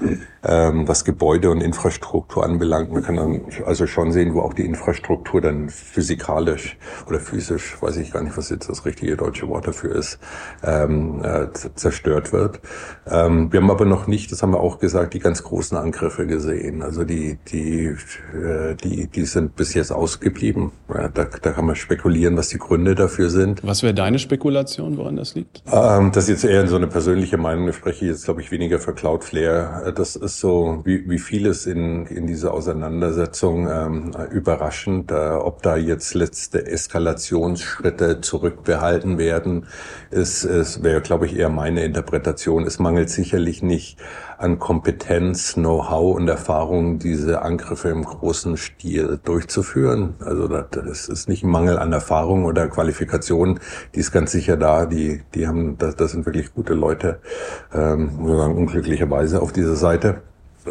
ähm, 0.44 0.86
was 0.88 1.04
Gebäude 1.04 1.50
und 1.50 1.60
Infrastruktur 1.60 2.44
anbelangt. 2.44 2.92
Man 2.92 3.02
kann 3.02 3.16
dann 3.16 3.42
also 3.66 3.86
schon 3.86 4.12
sehen, 4.12 4.34
wo 4.34 4.40
auch 4.40 4.54
die 4.54 4.64
Infrastruktur 4.64 5.40
dann 5.40 5.68
physikalisch 5.68 6.76
oder 7.06 7.20
physisch, 7.20 7.80
weiß 7.80 7.96
ich 7.98 8.12
gar 8.12 8.22
nicht, 8.22 8.36
was 8.36 8.50
jetzt 8.50 8.68
das 8.68 8.84
richtige 8.84 9.16
deutsche 9.16 9.48
Wort 9.48 9.66
dafür 9.66 9.94
ist, 9.94 10.18
ähm, 10.64 11.22
äh, 11.22 11.48
zerstört 11.74 12.32
wird. 12.32 12.60
Ähm, 13.06 13.52
wir 13.52 13.60
haben 13.60 13.70
aber 13.70 13.84
noch 13.84 14.06
nicht, 14.06 14.32
das 14.32 14.42
haben 14.42 14.52
wir 14.52 14.60
auch 14.60 14.78
gesagt, 14.78 15.14
die 15.14 15.18
ganz 15.18 15.42
großen 15.42 15.76
Angriffe 15.76 16.26
gesehen. 16.26 16.82
Also 16.82 17.04
die, 17.04 17.38
die, 17.48 17.94
äh, 18.34 18.74
die, 18.82 19.06
die 19.06 19.24
sind 19.24 19.56
bis 19.56 19.74
jetzt 19.74 19.92
ausgeblieben. 19.92 20.72
Ja, 20.92 21.08
da, 21.08 21.24
da 21.24 21.52
kann 21.52 21.66
man 21.66 21.76
spekulieren, 21.76 22.36
was 22.36 22.48
die 22.48 22.58
Gründe 22.58 22.94
dafür 22.94 23.30
sind. 23.30 23.64
Was 23.64 23.82
wäre 23.82 23.94
deine 23.94 24.18
Spekulation, 24.18 24.96
woran 24.96 25.16
das 25.16 25.34
liegt? 25.34 25.62
Ähm, 25.72 26.12
das 26.12 26.24
ist 26.24 26.42
jetzt 26.42 26.44
eher 26.44 26.66
so 26.66 26.76
eine 26.76 26.86
persönliche 26.86 27.38
Meinung. 27.38 27.66
Da 27.66 27.72
spreche 27.72 28.04
ich 28.04 28.10
jetzt, 28.10 28.24
glaube 28.24 28.40
ich, 28.40 28.48
ich 28.49 28.52
weniger 28.52 28.78
für 28.78 28.95
Cloudflare. 28.95 29.93
Das 29.93 30.17
ist 30.17 30.40
so 30.40 30.81
wie, 30.85 31.09
wie 31.09 31.19
vieles 31.19 31.67
in, 31.67 32.07
in 32.07 32.26
dieser 32.26 32.55
Auseinandersetzung 32.55 33.69
ähm, 33.69 34.12
überraschend, 34.31 35.11
äh, 35.11 35.14
ob 35.14 35.62
da 35.62 35.76
jetzt 35.76 36.14
letzte 36.14 36.67
Eskalationsschritte 36.67 38.21
zurückbehalten 38.21 39.19
werden. 39.19 39.67
Es, 40.11 40.45
es 40.45 40.83
wäre, 40.83 41.00
glaube 41.00 41.26
ich, 41.26 41.37
eher 41.37 41.50
meine 41.50 41.85
Interpretation. 41.85 42.64
Es 42.64 42.78
mangelt 42.78 43.11
sicherlich 43.11 43.62
nicht 43.62 43.99
an 44.38 44.59
Kompetenz, 44.59 45.54
Know-how 45.54 46.16
und 46.16 46.28
Erfahrung, 46.28 46.99
diese 46.99 47.42
Angriffe 47.42 47.88
im 47.88 48.04
großen 48.04 48.57
Stil 48.57 49.18
durchzuführen. 49.25 50.14
Also 50.21 50.47
das 50.47 51.09
ist 51.09 51.28
nicht 51.28 51.42
ein 51.42 51.50
Mangel 51.50 51.78
an 51.78 51.92
Erfahrung 51.92 52.45
oder 52.45 52.68
Qualifikation, 52.68 53.59
die 53.95 54.00
ist 54.00 54.12
ganz 54.12 54.30
sicher 54.30 54.57
da. 54.57 54.87
Die, 54.87 55.23
die 55.35 55.49
haben, 55.49 55.76
das, 55.78 55.97
das 55.97 56.12
sind 56.12 56.25
wirklich 56.25 56.54
gute 56.54 56.75
Leute, 56.75 57.18
ähm, 57.75 58.11
muss 58.16 58.38
sagen, 58.38 58.57
unglücklicherweise 58.57 59.42
auf 59.42 59.52
dieser 59.52 59.75
Seite 59.76 60.23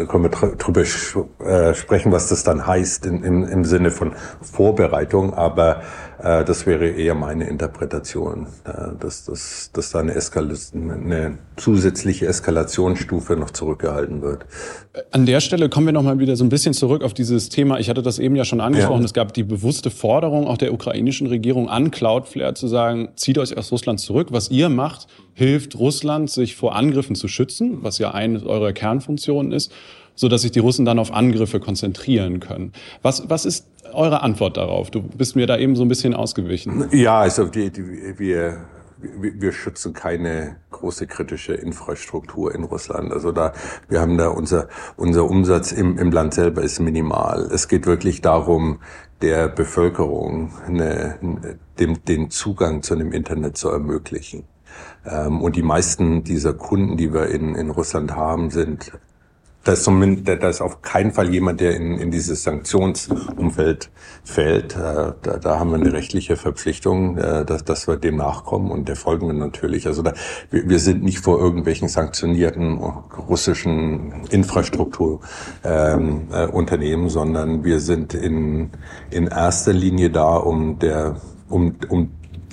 können 0.05 0.23
wir 0.23 0.29
drüber 0.29 0.81
äh, 0.81 1.73
sprechen, 1.73 2.11
was 2.11 2.29
das 2.29 2.43
dann 2.43 2.67
heißt 2.67 3.05
in, 3.05 3.23
im, 3.23 3.43
im 3.47 3.65
Sinne 3.65 3.91
von 3.91 4.13
Vorbereitung, 4.41 5.33
aber 5.33 5.81
das 6.19 6.65
wäre 6.65 6.87
eher 6.87 7.13
meine 7.13 7.47
Interpretation, 7.47 8.47
äh, 8.65 8.95
dass, 8.99 9.25
dass, 9.25 9.69
dass 9.71 9.91
da 9.91 9.99
eine, 9.99 10.15
Eskal 10.15 10.51
eine 10.73 11.37
zusätzliche 11.57 12.25
Eskalationsstufe 12.25 13.35
noch 13.35 13.51
zurückgehalten 13.51 14.21
wird. 14.21 14.45
An 15.11 15.27
der 15.27 15.41
Stelle 15.41 15.69
kommen 15.69 15.85
wir 15.85 15.93
nochmal 15.93 16.17
wieder 16.17 16.35
so 16.35 16.43
ein 16.43 16.49
bisschen 16.49 16.73
zurück 16.73 17.03
auf 17.03 17.13
dieses 17.13 17.49
Thema. 17.49 17.79
Ich 17.79 17.89
hatte 17.89 18.01
das 18.01 18.17
eben 18.17 18.35
ja 18.35 18.45
schon 18.45 18.61
angesprochen. 18.61 19.01
Ja. 19.01 19.05
Es 19.05 19.13
gab 19.13 19.33
die 19.33 19.43
bewusste 19.43 19.91
Forderung 19.91 20.47
auch 20.47 20.57
der 20.57 20.73
ukrainischen 20.73 21.27
Regierung 21.27 21.69
an 21.69 21.91
Cloudflare 21.91 22.55
zu 22.55 22.67
sagen, 22.67 23.09
zieht 23.15 23.37
euch 23.37 23.55
aus 23.55 23.71
Russland 23.71 23.99
zurück. 23.99 24.29
Was 24.31 24.49
ihr 24.49 24.69
macht, 24.69 25.07
hilft 25.33 25.77
Russland, 25.77 26.31
sich 26.31 26.55
vor 26.55 26.75
Angriffen 26.75 27.15
zu 27.15 27.27
schützen, 27.27 27.79
was 27.83 27.99
ja 27.99 28.11
eine 28.11 28.43
eurer 28.43 28.73
Kernfunktionen 28.73 29.51
ist 29.51 29.71
so 30.17 30.27
dass 30.27 30.41
sich 30.41 30.51
die 30.51 30.59
Russen 30.59 30.83
dann 30.83 30.99
auf 30.99 31.13
Angriffe 31.13 31.59
konzentrieren 31.59 32.39
können. 32.41 32.73
Was, 33.03 33.29
was 33.29 33.45
ist 33.45 33.67
eure 33.93 34.21
Antwort 34.21 34.57
darauf? 34.57 34.91
Du 34.91 35.01
bist 35.01 35.35
mir 35.35 35.47
da 35.47 35.57
eben 35.57 35.75
so 35.75 35.83
ein 35.83 35.87
bisschen 35.87 36.13
ausgewichen. 36.13 36.87
Ja, 36.91 37.19
also 37.19 37.45
die, 37.45 37.71
die, 37.71 38.17
wir, 38.17 38.65
wir 38.99 39.51
schützen 39.51 39.93
keine 39.93 40.57
große 40.71 41.07
kritische 41.07 41.53
Infrastruktur 41.53 42.53
in 42.53 42.63
Russland. 42.63 43.11
Also 43.11 43.31
da, 43.31 43.53
wir 43.87 44.01
haben 44.01 44.17
da 44.17 44.29
unser, 44.29 44.67
unser 44.95 45.29
Umsatz 45.29 45.71
im, 45.71 45.97
im 45.97 46.11
Land 46.11 46.33
selber 46.33 46.61
ist 46.61 46.79
minimal. 46.79 47.49
Es 47.51 47.67
geht 47.67 47.85
wirklich 47.85 48.21
darum, 48.21 48.79
der 49.21 49.47
Bevölkerung 49.47 50.53
eine, 50.65 51.57
dem, 51.79 52.03
den 52.05 52.29
Zugang 52.29 52.83
zu 52.83 52.93
einem 52.93 53.11
Internet 53.11 53.57
zu 53.57 53.69
ermöglichen. 53.69 54.43
Ähm, 55.05 55.41
und 55.41 55.55
die 55.55 55.63
meisten 55.63 56.23
dieser 56.23 56.53
Kunden, 56.53 56.97
die 56.97 57.13
wir 57.13 57.27
in, 57.27 57.55
in 57.55 57.69
Russland 57.69 58.15
haben, 58.15 58.49
sind 58.49 58.91
da 59.67 59.73
ist, 59.73 59.83
zumindest, 59.83 60.41
da 60.41 60.47
ist 60.47 60.61
auf 60.61 60.81
keinen 60.81 61.11
Fall 61.11 61.29
jemand, 61.29 61.59
der 61.59 61.75
in, 61.75 61.97
in 61.97 62.09
dieses 62.09 62.43
Sanktionsumfeld 62.43 63.89
fällt. 64.23 64.77
Äh, 64.77 65.11
da, 65.21 65.37
da 65.41 65.59
haben 65.59 65.71
wir 65.71 65.75
eine 65.75 65.91
rechtliche 65.91 66.37
Verpflichtung, 66.37 67.17
äh, 67.17 67.43
dass, 67.43 67.65
dass 67.65 67.85
wir 67.85 67.97
dem 67.97 68.15
nachkommen 68.15 68.71
und 68.71 68.87
der 68.87 68.95
folgen 68.95 69.27
wir 69.27 69.33
natürlich. 69.33 69.85
Also 69.85 70.03
da, 70.03 70.13
wir, 70.51 70.69
wir 70.69 70.79
sind 70.79 71.03
nicht 71.03 71.19
vor 71.19 71.37
irgendwelchen 71.39 71.89
sanktionierten 71.89 72.77
russischen 72.77 74.13
Infrastrukturunternehmen, 74.29 77.01
ähm, 77.01 77.07
äh, 77.07 77.09
sondern 77.09 77.65
wir 77.65 77.81
sind 77.81 78.13
in, 78.13 78.69
in 79.11 79.27
erster 79.27 79.73
Linie 79.73 80.11
da, 80.11 80.37
um 80.37 80.79
der 80.79 81.17
um, 81.49 81.75
um 81.89 82.11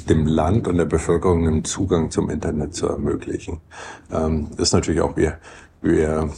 dem 0.09 0.27
Land 0.27 0.69
und 0.69 0.77
der 0.77 0.85
Bevölkerung 0.85 1.47
einen 1.47 1.65
Zugang 1.65 2.11
zum 2.11 2.31
Internet 2.31 2.75
zu 2.75 2.89
ermöglichen. 2.89 3.61
Ähm, 4.13 4.49
ist 4.59 4.73
natürlich 4.73 5.01
auch 5.01 5.17
wir 5.17 5.39
wir, 5.85 6.31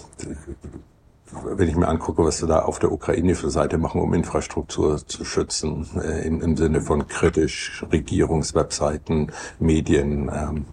wenn 1.44 1.68
ich 1.68 1.76
mir 1.76 1.88
angucke, 1.88 2.24
was 2.24 2.40
wir 2.42 2.48
da 2.48 2.60
auf 2.60 2.78
der 2.78 2.92
ukrainischen 2.92 3.50
Seite 3.50 3.78
machen, 3.78 4.00
um 4.00 4.12
Infrastruktur 4.12 5.06
zu 5.06 5.24
schützen, 5.24 5.88
äh, 6.02 6.26
im, 6.26 6.40
im 6.40 6.56
Sinne 6.56 6.80
von 6.80 7.06
kritisch 7.06 7.84
Regierungswebseiten, 7.90 9.32
Medien, 9.58 10.30
ähm, 10.32 10.64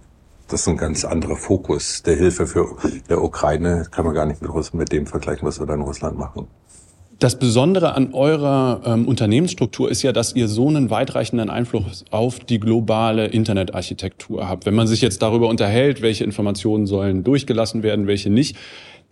das 0.48 0.62
ist 0.62 0.68
ein 0.68 0.78
ganz 0.78 1.06
anderer 1.06 1.36
Fokus 1.36 2.04
der 2.04 2.16
Hilfe 2.16 2.46
für 2.46 2.76
der 3.10 3.24
Ukraine. 3.24 3.88
Kann 3.90 4.06
man 4.06 4.14
gar 4.14 4.26
nicht 4.26 4.42
mit, 4.42 4.52
Russland, 4.52 4.80
mit 4.80 4.92
dem 4.92 5.08
vergleichen, 5.08 5.48
was 5.48 5.60
wir 5.60 5.66
da 5.66 5.74
in 5.74 5.82
Russland 5.82 6.18
machen. 6.18 6.48
Das 7.24 7.40
Besondere 7.40 7.96
an 7.96 8.14
eurer 8.14 8.82
ähm, 8.86 9.08
Unternehmensstruktur 9.08 9.90
ist 9.90 10.02
ja, 10.02 10.12
dass 10.12 10.36
ihr 10.36 10.50
so 10.50 10.68
einen 10.68 10.90
weitreichenden 10.90 11.50
Einfluss 11.50 12.04
auf 12.12 12.40
die 12.42 12.60
globale 12.60 13.28
Internetarchitektur 13.28 14.50
habt. 14.50 14.66
Wenn 14.66 14.74
man 14.74 14.88
sich 14.88 15.00
jetzt 15.00 15.22
darüber 15.22 15.48
unterhält, 15.48 16.02
welche 16.02 16.26
Informationen 16.26 16.86
sollen 16.86 17.24
durchgelassen 17.24 17.82
werden, 17.82 18.08
welche 18.08 18.30
nicht, 18.30 18.58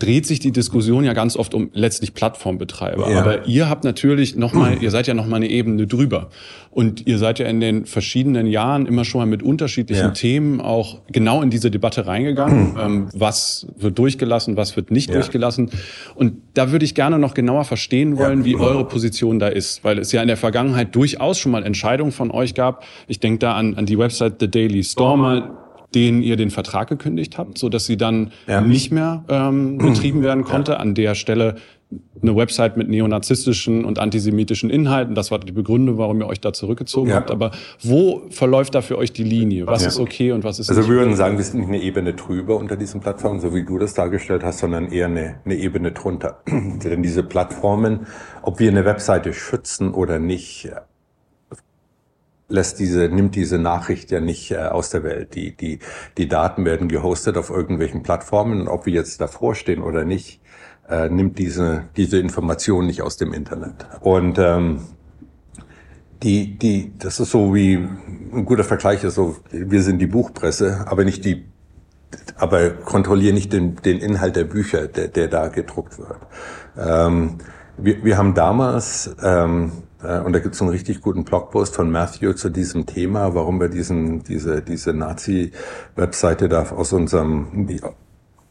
dreht 0.02 0.26
sich 0.26 0.40
die 0.40 0.52
Diskussion 0.52 1.04
ja 1.04 1.14
ganz 1.14 1.38
oft 1.38 1.54
um 1.54 1.70
letztlich 1.74 2.14
Plattformbetreiber. 2.14 3.10
Ja. 3.12 3.20
Aber 3.20 3.46
ihr 3.46 3.70
habt 3.70 3.84
natürlich 3.84 4.36
noch 4.36 4.54
mal, 4.54 4.82
ihr 4.82 4.90
seid 4.90 5.06
ja 5.06 5.14
noch 5.14 5.28
mal 5.28 5.36
eine 5.36 5.50
Ebene 5.50 5.86
drüber. 5.86 6.30
Und 6.72 7.06
ihr 7.06 7.18
seid 7.18 7.38
ja 7.40 7.46
in 7.48 7.60
den 7.60 7.86
verschiedenen 7.86 8.48
Jahren 8.48 8.86
immer 8.86 9.06
schon 9.06 9.20
mal 9.20 9.28
mit 9.28 9.44
unterschiedlichen 9.44 10.06
ja. 10.06 10.12
Themen 10.12 10.62
auch 10.62 11.02
genau 11.12 11.42
in 11.42 11.50
diese 11.50 11.70
Debatte 11.70 12.08
reingegangen. 12.08 12.78
ähm, 12.82 13.10
was 13.14 13.68
wird 13.78 14.00
durchgelassen, 14.00 14.58
was 14.58 14.76
wird 14.76 14.90
nicht 14.90 15.10
ja. 15.10 15.16
durchgelassen. 15.16 15.70
Und 16.16 16.38
da 16.54 16.72
würde 16.72 16.86
ich 16.86 16.96
gerne 16.96 17.20
noch 17.20 17.34
genauer 17.34 17.66
verstehen 17.66 18.18
wollen, 18.18 18.46
wie 18.46 18.56
eure 18.56 18.86
Position 18.86 19.38
da 19.38 19.50
ist. 19.50 19.84
Weil 19.84 20.00
es 20.00 20.12
ja 20.12 20.22
in 20.22 20.28
der 20.28 20.38
Vergangenheit 20.38 20.96
durchaus 20.96 21.38
schon 21.38 21.52
mal 21.52 21.64
Entscheidungen 21.64 22.12
von 22.12 22.32
euch 22.32 22.56
gab. 22.56 22.84
Ich 23.08 23.20
denke 23.20 23.40
da 23.40 23.54
an, 23.54 23.76
an 23.76 23.86
die 23.86 23.98
Website 23.98 24.36
The 24.40 24.50
Daily 24.50 24.84
Stormer 24.84 25.58
denen 25.94 26.22
ihr 26.22 26.38
den 26.38 26.50
Vertrag 26.50 26.88
gekündigt 26.88 27.38
habt, 27.38 27.58
so 27.58 27.70
dass 27.70 27.86
sie 27.86 27.98
dann 27.98 28.32
ja. 28.48 28.62
nicht 28.62 28.92
mehr 28.92 29.24
ähm, 29.30 29.78
betrieben 29.78 30.24
werden 30.24 30.44
konnte. 30.44 30.74
Ja. 30.74 30.78
An 30.78 30.96
der 30.96 31.16
Stelle 31.16 31.56
eine 32.22 32.36
Website 32.36 32.78
mit 32.78 32.88
neonazistischen 32.88 33.84
und 33.84 34.00
antisemitischen 34.00 34.70
Inhalten. 34.70 35.16
Das 35.16 35.32
war 35.32 35.40
die 35.40 35.52
Begründung, 35.52 35.98
warum 35.98 36.22
ihr 36.22 36.28
euch 36.28 36.40
da 36.40 36.54
zurückgezogen 36.54 37.10
ja. 37.10 37.16
habt. 37.16 37.32
Aber 37.32 37.52
wo 37.82 38.22
verläuft 38.30 38.76
da 38.76 38.82
für 38.82 38.98
euch 38.98 39.12
die 39.12 39.24
Linie? 39.24 39.68
Was 39.68 39.82
ja. 39.82 39.88
ist 39.90 40.00
okay 40.00 40.32
und 40.32 40.44
was 40.44 40.60
ist 40.60 40.70
Also 40.70 40.88
wir 40.88 40.96
würden 40.96 41.16
sagen, 41.16 41.38
wir 41.38 41.44
sind 41.44 41.62
nicht 41.62 41.70
eine 41.70 41.82
Ebene 41.82 42.14
drüber 42.14 42.58
unter 42.58 42.78
diesen 42.78 43.02
Plattformen, 43.02 43.40
so 43.40 43.54
wie 43.54 43.66
du 43.66 43.78
das 43.78 43.94
dargestellt 43.94 44.44
hast, 44.44 44.60
sondern 44.60 44.92
eher 44.92 45.08
eine, 45.08 45.36
eine 45.44 45.56
Ebene 45.56 45.92
drunter. 45.92 46.42
Denn 46.48 47.02
diese 47.04 47.24
Plattformen, 47.24 48.08
ob 48.42 48.60
wir 48.60 48.70
eine 48.70 48.86
Webseite 48.86 49.34
schützen 49.34 49.92
oder 49.94 50.20
nicht, 50.20 50.70
lässt 52.52 52.80
diese, 52.80 53.10
nimmt 53.10 53.36
diese 53.36 53.58
Nachricht 53.58 54.12
ja 54.12 54.20
nicht 54.20 54.52
äh, 54.52 54.58
aus 54.58 54.90
der 54.90 55.04
Welt. 55.04 55.36
Die, 55.36 55.56
die, 55.56 55.80
die 56.18 56.28
Daten 56.28 56.66
werden 56.66 56.88
gehostet 56.88 57.38
auf 57.38 57.50
irgendwelchen 57.50 58.04
Plattformen 58.04 58.62
und 58.62 58.68
ob 58.68 58.86
wir 58.86 58.94
jetzt 58.94 59.22
davor 59.22 59.56
stehen 59.56 59.82
oder 59.82 60.04
nicht, 60.04 60.42
äh, 60.90 61.10
nimmt 61.10 61.40
diese, 61.40 61.86
diese 61.98 62.20
Information 62.20 62.86
nicht 62.86 63.02
aus 63.02 63.18
dem 63.18 63.34
Internet. 63.34 63.86
Und 64.02 64.38
ähm, 64.38 64.82
die, 66.24 66.58
die, 66.58 66.94
das 66.98 67.20
ist 67.20 67.32
so 67.32 67.56
wie 67.56 67.76
ein 67.76 68.46
guter 68.46 68.64
Vergleich 68.64 69.04
ist 69.04 69.16
so, 69.16 69.38
wir 69.50 69.82
sind 69.82 70.00
die 70.00 70.08
Buchpresse, 70.08 70.86
aber 70.88 71.04
nicht 71.04 71.26
die, 71.26 71.46
aber 72.36 72.70
kontrollieren 72.72 73.36
nicht 73.36 73.54
den, 73.54 73.76
den 73.78 73.98
Inhalt 74.00 74.36
der 74.36 74.44
Bücher, 74.44 74.88
der, 74.88 75.08
der 75.08 75.28
da 75.28 75.48
gedruckt 75.48 75.98
wird. 75.98 76.20
Ähm, 76.78 77.38
wir, 77.78 78.04
wir 78.04 78.18
haben 78.18 78.34
damals, 78.34 79.16
ähm, 79.24 79.72
äh, 79.72 79.91
und 80.04 80.34
da 80.34 80.40
gibt 80.40 80.56
es 80.56 80.62
einen 80.62 80.72
richtig 80.72 81.02
guten 81.02 81.24
Blogpost 81.24 81.76
von 81.76 81.92
Matthew 81.92 82.34
zu 82.34 82.50
diesem 82.50 82.86
Thema, 82.86 83.36
warum 83.36 83.60
wir 83.60 83.70
diesen, 83.70 84.24
diese, 84.24 84.62
diese 84.62 84.94
Nazi-Webseite 84.94 86.50
da 86.50 86.70
aus 86.72 86.94
unserem, 86.94 87.68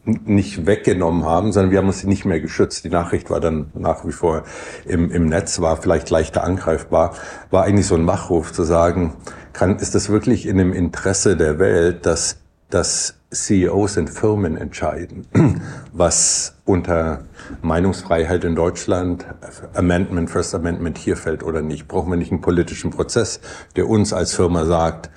nicht 0.03 0.65
weggenommen 0.65 1.25
haben, 1.25 1.51
sondern 1.51 1.71
wir 1.71 1.77
haben 1.77 1.87
uns 1.87 2.03
nicht 2.03 2.25
mehr 2.25 2.39
geschützt. 2.39 2.83
Die 2.83 2.89
Nachricht 2.89 3.29
war 3.29 3.39
dann 3.39 3.71
nach 3.73 4.05
wie 4.05 4.11
vor 4.11 4.43
im, 4.85 5.11
im 5.11 5.27
Netz, 5.27 5.61
war 5.61 5.77
vielleicht 5.77 6.09
leichter 6.09 6.43
angreifbar, 6.43 7.13
war 7.51 7.63
eigentlich 7.63 7.85
so 7.85 7.95
ein 7.95 8.07
Wachruf 8.07 8.51
zu 8.51 8.63
sagen, 8.63 9.13
kann, 9.53 9.77
ist 9.77 9.93
das 9.93 10.09
wirklich 10.09 10.47
in 10.47 10.57
dem 10.57 10.73
Interesse 10.73 11.37
der 11.37 11.59
Welt, 11.59 12.05
dass, 12.05 12.37
dass 12.73 13.15
CEOs 13.31 13.95
in 13.95 14.07
Firmen 14.07 14.57
entscheiden, 14.57 15.25
was 15.93 16.55
unter 16.65 17.23
Meinungsfreiheit 17.61 18.43
in 18.43 18.55
Deutschland, 18.55 19.25
Amendment, 19.73 20.29
First 20.29 20.53
Amendment 20.53 20.97
hier 20.97 21.15
fällt 21.15 21.43
oder 21.43 21.61
nicht. 21.61 21.87
Brauchen 21.87 22.11
wir 22.11 22.17
nicht 22.17 22.31
einen 22.31 22.41
politischen 22.41 22.91
Prozess, 22.91 23.39
der 23.75 23.87
uns 23.87 24.11
als 24.11 24.33
Firma 24.33 24.65
sagt, 24.65 25.09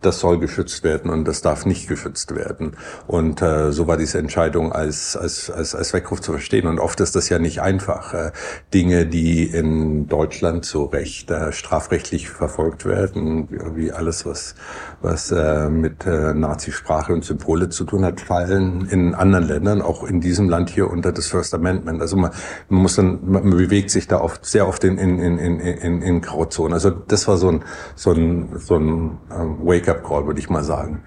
das 0.00 0.20
soll 0.20 0.38
geschützt 0.38 0.82
werden 0.82 1.10
und 1.10 1.26
das 1.26 1.42
darf 1.42 1.66
nicht 1.66 1.88
geschützt 1.88 2.34
werden. 2.34 2.72
Und 3.06 3.42
äh, 3.42 3.72
so 3.72 3.86
war 3.86 3.96
diese 3.96 4.18
Entscheidung 4.18 4.72
als, 4.72 5.16
als, 5.16 5.50
als, 5.50 5.74
als 5.74 5.92
Weckruf 5.92 6.20
zu 6.20 6.32
verstehen. 6.32 6.66
Und 6.66 6.78
oft 6.78 7.00
ist 7.00 7.16
das 7.16 7.28
ja 7.28 7.38
nicht 7.38 7.60
einfach. 7.60 8.14
Äh, 8.14 8.32
Dinge, 8.72 9.06
die 9.06 9.44
in 9.44 10.08
Deutschland 10.08 10.64
zu 10.64 10.84
Recht 10.84 11.30
äh, 11.30 11.52
strafrechtlich 11.52 12.30
verfolgt 12.30 12.86
werden, 12.86 13.48
wie 13.74 13.92
alles, 13.92 14.24
was, 14.24 14.54
was 15.02 15.30
äh, 15.32 15.68
mit 15.68 16.06
äh, 16.06 16.32
Nazisprache 16.32 17.12
und 17.12 17.24
Symbole 17.24 17.68
zu 17.68 17.84
tun 17.84 18.04
hat, 18.04 18.20
fallen 18.20 18.88
in 18.88 19.14
anderen 19.14 19.46
Ländern, 19.46 19.82
auch 19.82 20.04
in 20.04 20.20
diesem 20.20 20.48
Land 20.48 20.70
hier 20.70 20.90
unter 20.90 21.12
das 21.12 21.26
First 21.26 21.52
Amendment. 21.54 22.00
Also 22.00 22.16
man, 22.16 22.30
man 22.68 22.82
muss 22.82 22.96
dann, 22.96 23.18
man 23.22 23.50
bewegt 23.50 23.90
sich 23.90 24.08
da 24.08 24.20
oft 24.20 24.46
sehr 24.46 24.66
oft 24.66 24.82
in, 24.84 24.96
in, 24.96 25.18
in, 25.18 25.60
in, 25.60 26.02
in 26.02 26.20
Grauzonen. 26.22 26.72
Also 26.72 26.90
das 26.90 27.28
war 27.28 27.36
so 27.36 27.50
ein, 27.50 27.64
so 27.96 28.12
ein, 28.12 28.48
so 28.56 28.76
ein 28.76 29.18
äh, 29.30 29.66
Wake 29.66 29.89
Wake-up-Call, 29.90 30.26
würde 30.26 30.40
ich 30.40 30.48
mal 30.48 30.62
sagen. 30.62 31.02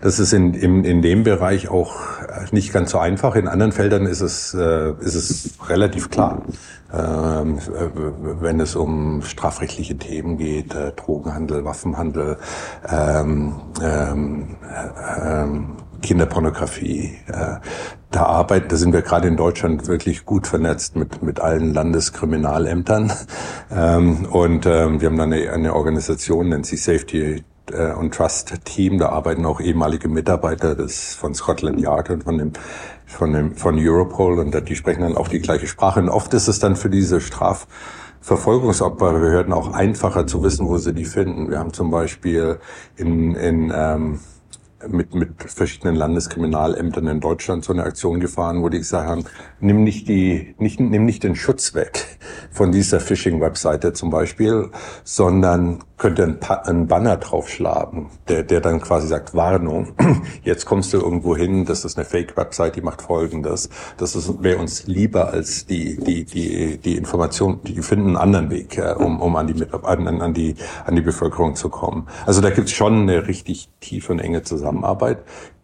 Das 0.00 0.18
ist 0.18 0.32
in, 0.32 0.54
in, 0.54 0.84
in 0.84 1.02
dem 1.02 1.24
Bereich 1.24 1.68
auch 1.68 1.96
nicht 2.52 2.72
ganz 2.72 2.90
so 2.90 2.98
einfach. 2.98 3.34
In 3.34 3.48
anderen 3.48 3.72
Feldern 3.72 4.06
ist 4.06 4.20
es, 4.20 4.54
äh, 4.54 4.92
ist 5.00 5.14
es 5.14 5.68
relativ 5.68 6.10
klar. 6.10 6.42
Ähm, 6.92 7.58
wenn 8.40 8.60
es 8.60 8.74
um 8.74 9.22
strafrechtliche 9.22 9.98
Themen 9.98 10.38
geht, 10.38 10.74
äh, 10.74 10.92
Drogenhandel, 10.92 11.64
Waffenhandel, 11.64 12.38
ähm, 12.88 13.56
ähm, 13.82 14.56
ähm, 15.22 15.76
Kinderpornografie. 16.00 17.18
Äh, 17.26 17.56
da 18.10 18.22
arbeiten, 18.22 18.68
da 18.68 18.76
sind 18.76 18.94
wir 18.94 19.02
gerade 19.02 19.28
in 19.28 19.36
Deutschland 19.36 19.86
wirklich 19.86 20.24
gut 20.24 20.46
vernetzt 20.46 20.96
mit 20.96 21.22
mit 21.22 21.40
allen 21.40 21.74
Landeskriminalämtern 21.74 23.12
ähm, 23.70 24.24
und 24.30 24.64
ähm, 24.64 25.00
wir 25.00 25.10
haben 25.10 25.18
dann 25.18 25.32
eine, 25.32 25.50
eine 25.50 25.74
Organisation, 25.74 26.48
nennt 26.48 26.64
sich 26.64 26.82
Safety 26.82 27.44
äh, 27.72 27.92
und 27.92 28.14
Trust 28.14 28.64
Team. 28.64 28.98
Da 28.98 29.10
arbeiten 29.10 29.46
auch 29.46 29.60
ehemalige 29.60 30.08
Mitarbeiter 30.08 30.74
des, 30.74 31.14
von 31.14 31.34
Scotland 31.34 31.80
Yard 31.80 32.10
und 32.10 32.24
von 32.24 32.38
dem, 32.38 32.52
von 33.06 33.32
dem, 33.32 33.54
von 33.54 33.76
Europol 33.78 34.38
und 34.38 34.68
die 34.68 34.76
sprechen 34.76 35.02
dann 35.02 35.16
auch 35.16 35.28
die 35.28 35.40
gleiche 35.40 35.66
Sprache. 35.66 36.00
Und 36.00 36.08
oft 36.08 36.32
ist 36.34 36.48
es 36.48 36.58
dann 36.58 36.76
für 36.76 36.90
diese 36.90 37.20
Strafverfolgungsopferbehörden 37.20 39.52
auch 39.52 39.72
einfacher 39.72 40.26
zu 40.26 40.42
wissen, 40.42 40.68
wo 40.68 40.78
sie 40.78 40.94
die 40.94 41.04
finden. 41.04 41.50
Wir 41.50 41.58
haben 41.58 41.72
zum 41.72 41.90
Beispiel 41.90 42.58
in, 42.96 43.34
in 43.34 43.72
ähm, 43.74 44.20
mit, 44.86 45.14
mit 45.14 45.42
verschiedenen 45.42 45.96
Landeskriminalämtern 45.96 47.08
in 47.08 47.20
Deutschland 47.20 47.64
so 47.64 47.72
eine 47.72 47.82
Aktion 47.82 48.20
gefahren, 48.20 48.62
wo 48.62 48.68
die 48.68 48.78
gesagt 48.78 49.08
haben, 49.08 49.24
nimm 49.60 49.82
nicht 49.82 50.08
die, 50.08 50.54
nicht, 50.58 50.78
nimm 50.78 51.04
nicht 51.04 51.24
den 51.24 51.34
Schutz 51.34 51.74
weg 51.74 52.18
von 52.50 52.70
dieser 52.70 53.00
Phishing-Webseite 53.00 53.92
zum 53.92 54.10
Beispiel, 54.10 54.70
sondern 55.04 55.80
könnte 55.96 56.22
ein, 56.22 56.38
ein 56.64 56.86
Banner 56.86 57.16
draufschlagen, 57.16 58.06
der, 58.28 58.44
der 58.44 58.60
dann 58.60 58.80
quasi 58.80 59.08
sagt, 59.08 59.34
Warnung, 59.34 59.94
jetzt 60.44 60.64
kommst 60.64 60.92
du 60.92 60.98
irgendwo 60.98 61.36
hin, 61.36 61.64
das 61.64 61.84
ist 61.84 61.98
eine 61.98 62.04
Fake-Website, 62.04 62.76
die 62.76 62.82
macht 62.82 63.02
folgendes. 63.02 63.68
Das 63.96 64.16
wäre 64.42 64.58
uns 64.58 64.86
lieber 64.86 65.32
als 65.32 65.66
die, 65.66 65.96
die, 65.96 66.24
die, 66.24 66.78
die 66.78 66.96
Information, 66.96 67.60
die 67.64 67.82
finden 67.82 68.08
einen 68.08 68.16
anderen 68.16 68.50
Weg, 68.50 68.80
um, 68.98 69.20
um 69.20 69.34
an, 69.34 69.48
die, 69.48 69.66
an, 69.82 70.20
an, 70.20 70.34
die, 70.34 70.54
an 70.84 70.94
die 70.94 71.02
Bevölkerung 71.02 71.56
zu 71.56 71.68
kommen. 71.68 72.06
Also 72.26 72.40
da 72.40 72.50
gibt's 72.50 72.72
schon 72.72 73.02
eine 73.02 73.26
richtig 73.26 73.68
tiefe 73.80 74.12
und 74.12 74.20
enge 74.20 74.42
Zusammenarbeit. 74.42 74.67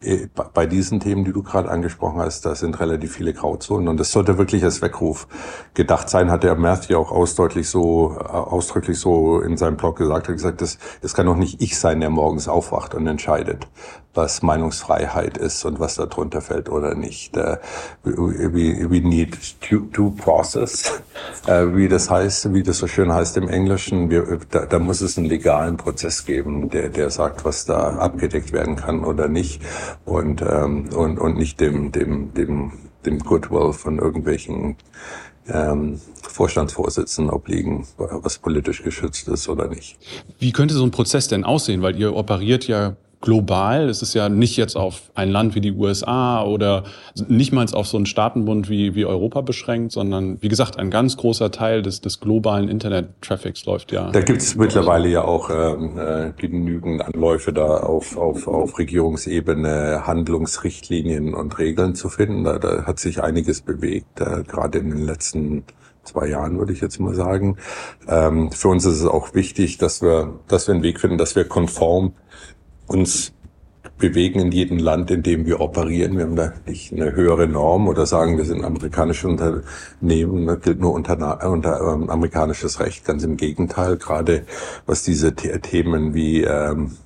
Äh, 0.05 0.29
bei 0.53 0.67
diesen 0.67 1.01
Themen, 1.01 1.25
die 1.25 1.33
du 1.33 1.43
gerade 1.43 1.71
angesprochen 1.71 2.21
hast, 2.21 2.45
da 2.45 2.55
sind 2.55 2.79
relativ 2.81 3.15
viele 3.15 3.33
Grauzonen 3.33 3.89
und 3.89 3.99
das 3.99 4.13
sollte 4.13 4.39
wirklich 4.39 4.63
als 4.65 4.83
Weckruf 4.83 5.27
gedacht 5.75 6.09
sein, 6.09 6.31
hat 6.31 6.43
der 6.43 6.55
Matthew 6.57 6.97
auch 6.97 7.11
ausdrücklich 7.11 7.69
so, 7.69 8.17
äh, 8.19 8.25
ausdrücklich 8.25 8.99
so 8.99 9.41
in 9.41 9.57
seinem 9.57 9.77
Blog 9.77 9.97
gesagt, 9.97 10.29
hat 10.29 10.35
gesagt, 10.35 10.61
das, 10.61 10.79
das 11.01 11.15
kann 11.15 11.27
doch 11.27 11.37
nicht 11.37 11.63
ich 11.63 11.79
sein, 11.79 12.01
der 12.01 12.11
morgens 12.11 12.49
aufwacht 12.49 12.95
und 12.95 13.07
entscheidet, 13.07 13.67
was 14.13 14.43
Meinungsfreiheit 14.43 15.39
ist 15.39 15.65
und 15.65 15.81
was 15.81 15.95
darunter 15.97 16.41
fällt 16.41 16.69
oder 16.69 16.95
nicht. 16.95 17.37
Uh, 17.37 17.57
we, 18.05 18.91
we 18.91 19.01
need 19.01 19.37
due, 19.69 19.89
due 19.93 20.11
process, 20.13 20.93
wie 21.47 21.89
das 21.89 22.11
heißt, 22.11 22.55
wie 22.55 22.63
das 22.63 22.79
so 22.79 22.87
schön 22.87 23.13
heißt 23.13 23.37
im 23.37 23.49
Englischen. 23.49 24.11
Wir, 24.11 24.39
da, 24.51 24.67
da 24.67 24.79
muss 24.79 25.01
es 25.01 25.19
einen 25.19 25.27
legalen 25.27 25.77
Prozess 25.77 26.25
geben, 26.25 26.71
der, 26.71 26.89
der 26.89 27.11
sagt, 27.11 27.45
was 27.45 27.67
da 27.67 27.97
abgedeckt 27.97 28.53
werden 28.53 28.77
kann 28.77 29.05
oder 29.05 29.29
nicht 29.29 29.63
und, 30.05 30.43
ähm, 30.43 30.89
und, 30.95 31.19
und 31.19 31.37
nicht 31.37 31.61
dem, 31.61 31.93
dem, 31.93 32.33
dem, 32.35 32.73
dem 33.05 33.19
Goodwill 33.19 33.73
von 33.73 33.99
irgendwelchen 33.99 34.77
ähm, 35.49 36.01
Vorstandsvorsitzenden 36.23 37.33
obliegen, 37.33 37.87
was 37.99 38.39
politisch 38.39 38.83
geschützt 38.83 39.29
ist 39.29 39.49
oder 39.49 39.69
nicht. 39.69 39.99
Wie 40.39 40.53
könnte 40.53 40.75
so 40.75 40.85
ein 40.85 40.91
Prozess 40.91 41.29
denn 41.29 41.45
aussehen? 41.45 41.83
Weil 41.83 41.97
ihr 41.97 42.15
operiert 42.15 42.67
ja 42.67 42.97
global. 43.25 43.89
Es 43.89 44.03
ist 44.03 44.13
ja 44.13 44.29
nicht 44.29 44.59
jetzt 44.59 44.77
auf 44.77 45.11
ein 45.15 45.31
Land 45.31 45.55
wie 45.55 45.63
die 45.63 45.73
USA 45.73 46.45
oder 46.45 46.85
nicht 47.27 47.53
mal 47.53 47.65
auf 47.73 47.87
so 47.87 47.97
einen 47.97 48.05
Staatenbund 48.05 48.69
wie, 48.69 48.95
wie 48.95 49.07
Europa 49.07 49.41
beschränkt, 49.41 49.93
sondern 49.93 50.37
wie 50.43 50.49
gesagt, 50.49 50.79
ein 50.79 50.91
ganz 50.91 51.17
großer 51.17 51.51
Teil 51.51 51.81
des, 51.81 52.03
des 52.03 52.21
globalen 52.21 52.69
Internet-Traffics 52.69 53.65
läuft 53.65 53.93
ja. 53.93 54.11
Da 54.11 54.21
gibt 54.21 54.43
es 54.43 54.57
mittlerweile 54.57 55.09
ja 55.09 55.25
auch 55.25 55.49
ähm, 55.49 55.99
äh, 55.99 56.33
genügend 56.37 57.01
Anläufe 57.01 57.55
da 57.55 57.79
auf, 57.79 58.19
auf, 58.19 58.47
auf 58.47 58.79
Regierungsebene 58.79 60.07
Handlungsrichtlinien 60.07 61.33
und 61.33 61.59
Regeln 61.59 61.95
zu 61.95 62.11
finden. 62.11 62.45
Da, 62.45 62.59
da 62.59 62.85
hat 62.85 63.01
sich 63.01 63.23
einiges 63.23 63.63
bewegt, 63.63 64.21
äh, 64.21 64.43
gerade 64.47 64.81
in 64.81 64.91
den 64.91 65.07
letzten 65.07 65.65
zwei 66.03 66.27
Jahren, 66.27 66.59
würde 66.59 66.75
ich 66.75 66.83
jetzt 66.83 67.01
mal 67.01 67.15
sagen. 67.15 67.57
Ähm, 68.07 68.53
für 68.53 68.69
uns 68.69 68.85
ist 68.85 69.01
es 69.01 69.07
auch 69.07 69.35
wichtig, 69.35 69.79
dass 69.79 70.03
wir, 70.03 70.39
dass 70.47 70.69
wir 70.69 70.75
einen 70.75 70.83
Weg 70.83 71.01
finden, 71.01 71.17
dass 71.17 71.35
wir 71.35 71.45
konform 71.45 72.13
uns 72.87 73.33
bewegen 73.99 74.41
in 74.41 74.53
jedem 74.53 74.79
Land, 74.79 75.11
in 75.11 75.23
dem 75.23 75.47
wir 75.47 75.61
operieren. 75.61 76.17
Wir 76.17 76.25
haben 76.25 76.37
da 76.37 76.53
nicht 76.67 76.93
eine 76.93 77.13
höhere 77.13 77.47
Norm 77.47 77.89
oder 77.89 78.07
sagen, 78.07 78.37
wir 78.37 78.45
sind 78.45 78.65
amerikanische 78.65 79.29
Unternehmen, 79.29 80.47
das 80.47 80.61
gilt 80.61 80.81
nur 80.81 80.93
unter, 80.93 81.51
unter 81.51 81.81
ähm, 81.81 82.11
amerikanisches 82.11 82.81
Recht. 82.81 83.05
Ganz 83.05 83.23
im 83.23 83.37
Gegenteil, 83.37 83.97
gerade 83.97 84.45
was 84.87 85.05
diese 85.05 85.35
Themen 85.35 86.15
wie 86.15 86.43
ähm, 86.43 86.97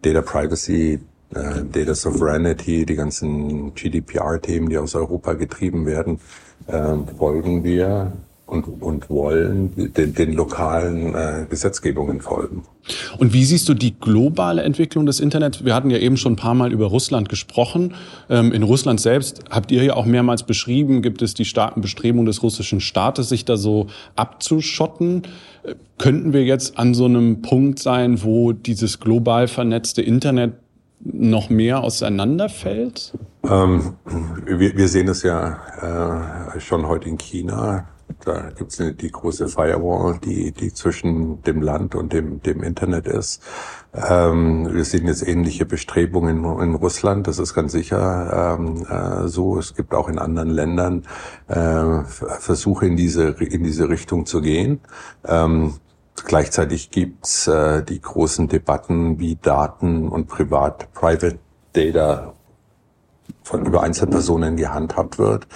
Data 0.00 0.22
Privacy, 0.22 1.00
äh, 1.34 1.64
Data 1.70 1.94
Sovereignty, 1.94 2.86
die 2.86 2.94
ganzen 2.94 3.74
GDPR-Themen, 3.74 4.68
die 4.68 4.78
aus 4.78 4.94
Europa 4.94 5.34
getrieben 5.34 5.86
werden, 5.86 6.18
äh, 6.66 6.94
folgen 7.18 7.62
wir 7.62 8.12
und, 8.52 8.82
und 8.82 9.08
wollen 9.08 9.72
den, 9.94 10.14
den 10.14 10.32
lokalen 10.34 11.14
äh, 11.14 11.46
Gesetzgebungen 11.48 12.20
folgen. 12.20 12.64
Und 13.16 13.32
wie 13.32 13.44
siehst 13.44 13.68
du 13.68 13.74
die 13.74 13.98
globale 13.98 14.62
Entwicklung 14.62 15.06
des 15.06 15.20
Internets? 15.20 15.64
Wir 15.64 15.74
hatten 15.74 15.88
ja 15.88 15.98
eben 15.98 16.18
schon 16.18 16.34
ein 16.34 16.36
paar 16.36 16.54
Mal 16.54 16.70
über 16.70 16.86
Russland 16.86 17.30
gesprochen. 17.30 17.94
Ähm, 18.28 18.52
in 18.52 18.62
Russland 18.62 19.00
selbst 19.00 19.44
habt 19.50 19.72
ihr 19.72 19.82
ja 19.82 19.94
auch 19.94 20.04
mehrmals 20.04 20.42
beschrieben, 20.42 21.00
gibt 21.00 21.22
es 21.22 21.32
die 21.32 21.46
starken 21.46 21.80
Bestrebungen 21.80 22.26
des 22.26 22.42
russischen 22.42 22.80
Staates, 22.80 23.30
sich 23.30 23.46
da 23.46 23.56
so 23.56 23.86
abzuschotten. 24.16 25.22
Äh, 25.62 25.74
könnten 25.98 26.34
wir 26.34 26.44
jetzt 26.44 26.78
an 26.78 26.92
so 26.92 27.06
einem 27.06 27.40
Punkt 27.40 27.78
sein, 27.78 28.22
wo 28.22 28.52
dieses 28.52 29.00
global 29.00 29.48
vernetzte 29.48 30.02
Internet 30.02 30.52
noch 31.04 31.48
mehr 31.48 31.82
auseinanderfällt? 31.82 33.12
Ähm, 33.44 33.94
wir, 34.46 34.76
wir, 34.76 34.88
sehen 34.88 35.08
es 35.08 35.22
ja 35.22 36.52
äh, 36.54 36.60
schon 36.60 36.86
heute 36.86 37.08
in 37.08 37.18
China. 37.18 37.88
Da 38.24 38.50
gibt's 38.50 38.76
die 38.78 39.10
große 39.10 39.48
Firewall, 39.48 40.18
die, 40.18 40.52
die 40.52 40.72
zwischen 40.72 41.42
dem 41.42 41.62
Land 41.62 41.94
und 41.94 42.12
dem, 42.12 42.42
dem 42.42 42.62
Internet 42.62 43.06
ist. 43.06 43.42
Ähm, 43.94 44.72
wir 44.72 44.84
sehen 44.84 45.06
jetzt 45.06 45.26
ähnliche 45.26 45.66
Bestrebungen 45.66 46.44
in, 46.44 46.60
in 46.60 46.74
Russland, 46.74 47.26
das 47.26 47.38
ist 47.38 47.54
ganz 47.54 47.72
sicher 47.72 48.56
ähm, 48.58 48.86
äh, 48.88 49.28
so. 49.28 49.58
Es 49.58 49.74
gibt 49.74 49.94
auch 49.94 50.08
in 50.08 50.18
anderen 50.18 50.50
Ländern 50.50 51.04
äh, 51.48 52.04
Versuche 52.04 52.86
in 52.86 52.96
diese, 52.96 53.28
in 53.28 53.64
diese 53.64 53.88
Richtung 53.88 54.26
zu 54.26 54.40
gehen. 54.40 54.80
Ähm, 55.26 55.74
gleichzeitig 56.24 56.90
gibt's 56.90 57.46
äh, 57.46 57.82
die 57.82 58.00
großen 58.00 58.48
Debatten, 58.48 59.18
wie 59.18 59.36
Daten 59.36 60.08
und 60.08 60.26
Privat, 60.26 60.92
Private 60.92 61.38
Data 61.72 62.34
von 63.42 63.66
über 63.66 63.82
Einzelpersonen 63.82 64.56
gehandhabt 64.56 65.18
wird. 65.18 65.46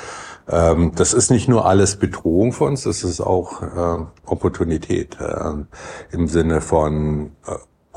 Ähm, 0.49 0.93
das 0.95 1.13
ist 1.13 1.31
nicht 1.31 1.49
nur 1.49 1.67
alles 1.67 1.97
Bedrohung 1.97 2.53
für 2.53 2.65
uns, 2.65 2.83
das 2.83 3.03
ist 3.03 3.21
auch 3.21 3.63
äh, 3.63 4.05
Opportunität 4.27 5.17
äh, 5.21 6.15
im 6.15 6.29
Sinne 6.29 6.61
von 6.61 7.33
äh, 7.47 7.55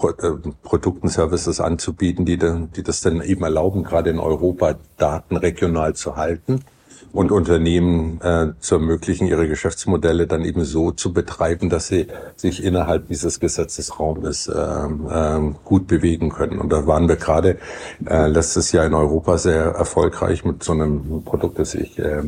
äh, 0.07 0.33
Produkten, 0.63 1.09
Services 1.09 1.59
anzubieten, 1.59 2.25
die, 2.25 2.37
die 2.37 2.83
das 2.83 3.01
dann 3.01 3.21
eben 3.21 3.43
erlauben, 3.43 3.83
gerade 3.83 4.09
in 4.09 4.19
Europa 4.19 4.75
Daten 4.97 5.37
regional 5.37 5.93
zu 5.93 6.15
halten 6.15 6.63
und 7.11 7.31
Unternehmen 7.31 8.19
äh, 8.21 8.47
zu 8.59 8.75
ermöglichen, 8.75 9.27
ihre 9.27 9.47
Geschäftsmodelle 9.47 10.27
dann 10.27 10.45
eben 10.45 10.63
so 10.63 10.91
zu 10.91 11.13
betreiben, 11.13 11.69
dass 11.69 11.87
sie 11.87 12.07
sich 12.35 12.63
innerhalb 12.63 13.07
dieses 13.07 13.39
Gesetzesraumes 13.39 14.47
äh, 14.47 14.53
äh, 14.53 15.53
gut 15.65 15.87
bewegen 15.87 16.29
können. 16.29 16.59
Und 16.59 16.71
da 16.71 16.85
waren 16.85 17.07
wir 17.07 17.15
gerade 17.15 17.57
äh, 18.05 18.27
letztes 18.27 18.71
Jahr 18.71 18.85
in 18.85 18.93
Europa 18.93 19.37
sehr 19.37 19.63
erfolgreich 19.63 20.45
mit 20.45 20.63
so 20.63 20.73
einem 20.73 21.23
Produkt, 21.23 21.59
das 21.59 21.71
sich 21.71 21.97
äh, 21.99 22.23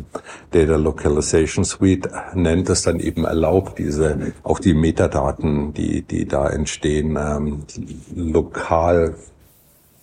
Data 0.52 0.76
Localization 0.76 1.64
Suite 1.64 2.10
nennt, 2.34 2.70
das 2.70 2.82
dann 2.82 3.00
eben 3.00 3.26
erlaubt, 3.26 3.78
diese 3.78 4.34
auch 4.44 4.60
die 4.60 4.74
Metadaten, 4.74 5.74
die 5.74 6.02
die 6.02 6.28
da 6.28 6.50
entstehen, 6.50 7.18
ähm, 7.20 7.64
lokal 8.16 9.16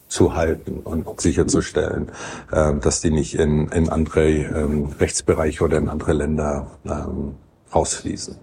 zu 0.09 0.35
halten 0.35 0.81
und 0.85 1.21
sicherzustellen, 1.21 2.09
äh, 2.51 2.75
dass 2.81 3.01
die 3.01 3.11
nicht 3.11 3.35
in, 3.35 3.69
in 3.69 3.89
andere 3.89 4.27
ähm, 4.29 4.89
Rechtsbereiche 4.99 5.63
oder 5.65 5.79
in 5.79 5.89
andere 5.89 6.15
Länder 6.15 6.67
ähm, 6.87 7.35
rausfließen. 7.75 8.37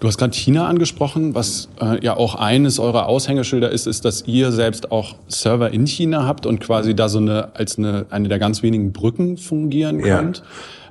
Du 0.00 0.06
hast 0.06 0.18
gerade 0.18 0.36
China 0.36 0.66
angesprochen, 0.66 1.34
was 1.34 1.68
äh, 1.80 2.04
ja 2.04 2.16
auch 2.16 2.34
eines 2.34 2.78
eurer 2.78 3.06
Aushängeschilder 3.06 3.70
ist, 3.70 3.86
ist, 3.86 4.04
dass 4.04 4.26
ihr 4.26 4.52
selbst 4.52 4.92
auch 4.92 5.16
Server 5.26 5.70
in 5.70 5.86
China 5.86 6.26
habt 6.26 6.44
und 6.44 6.60
quasi 6.60 6.94
da 6.94 7.08
so 7.08 7.18
eine 7.18 7.54
als 7.56 7.78
eine, 7.78 8.06
eine 8.10 8.28
der 8.28 8.38
ganz 8.38 8.62
wenigen 8.62 8.92
Brücken 8.92 9.38
fungieren 9.38 10.02
könnt. 10.02 10.42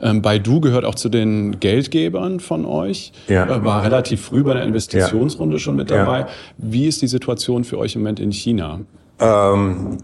Ja. 0.01 0.10
Ähm, 0.10 0.21
Baidu 0.21 0.60
gehört 0.60 0.86
auch 0.86 0.95
zu 0.95 1.10
den 1.10 1.60
Geldgebern 1.60 2.39
von 2.39 2.65
euch, 2.65 3.13
ja. 3.27 3.45
äh, 3.45 3.63
war 3.63 3.84
relativ 3.84 4.21
früh 4.21 4.43
bei 4.43 4.53
der 4.53 4.63
Investitionsrunde 4.63 5.56
ja. 5.56 5.60
schon 5.60 5.75
mit 5.75 5.91
dabei. 5.91 6.21
Ja. 6.21 6.27
Wie 6.58 6.88
ist 6.88 7.01
die 7.01 7.08
Situation 7.08 7.63
für 7.63 7.77
euch 7.77 7.95
im 7.95 8.01
Moment 8.01 8.19
in 8.19 8.32
China? 8.32 8.82
Ähm, 9.19 9.97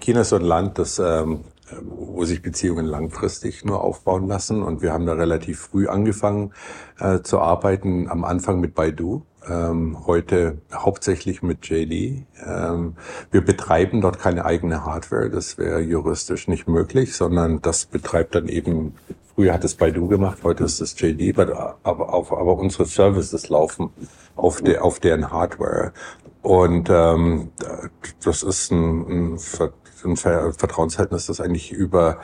China 0.00 0.20
ist 0.20 0.30
so 0.30 0.36
ein 0.36 0.42
Land, 0.42 0.78
das, 0.78 0.98
ähm, 0.98 1.44
wo 1.82 2.24
sich 2.24 2.42
Beziehungen 2.42 2.86
langfristig 2.86 3.64
nur 3.64 3.82
aufbauen 3.82 4.26
lassen. 4.26 4.62
Und 4.62 4.82
wir 4.82 4.92
haben 4.92 5.06
da 5.06 5.14
relativ 5.14 5.60
früh 5.60 5.88
angefangen 5.88 6.52
äh, 6.98 7.20
zu 7.20 7.40
arbeiten, 7.40 8.08
am 8.08 8.24
Anfang 8.24 8.60
mit 8.60 8.74
Baidu. 8.74 9.22
Ähm, 9.48 10.06
heute 10.06 10.58
hauptsächlich 10.72 11.42
mit 11.42 11.66
JD. 11.68 12.26
Ähm, 12.44 12.96
wir 13.30 13.40
betreiben 13.44 14.00
dort 14.00 14.18
keine 14.18 14.44
eigene 14.44 14.84
Hardware, 14.84 15.30
das 15.30 15.56
wäre 15.56 15.80
juristisch 15.80 16.48
nicht 16.48 16.68
möglich, 16.68 17.16
sondern 17.16 17.62
das 17.62 17.86
betreibt 17.86 18.34
dann 18.34 18.48
eben, 18.48 18.94
früher 19.34 19.54
hat 19.54 19.64
es 19.64 19.74
Baidu 19.74 20.06
gemacht, 20.06 20.38
heute 20.42 20.64
ist 20.64 20.80
es 20.80 21.00
JD, 21.00 21.38
aber, 21.38 21.78
aber, 21.82 22.12
aber 22.12 22.58
unsere 22.58 22.84
Services 22.84 23.48
laufen 23.48 23.90
auf, 24.36 24.60
der, 24.60 24.84
auf 24.84 25.00
deren 25.00 25.30
Hardware. 25.30 25.92
Und 26.48 26.88
ähm, 26.88 27.50
das 28.24 28.42
ist 28.42 28.72
ein, 28.72 29.34
ein, 29.34 29.38
ein 30.04 30.16
Vertrauensverhältnis, 30.16 31.26
das 31.26 31.42
eigentlich 31.42 31.72
über 31.72 32.20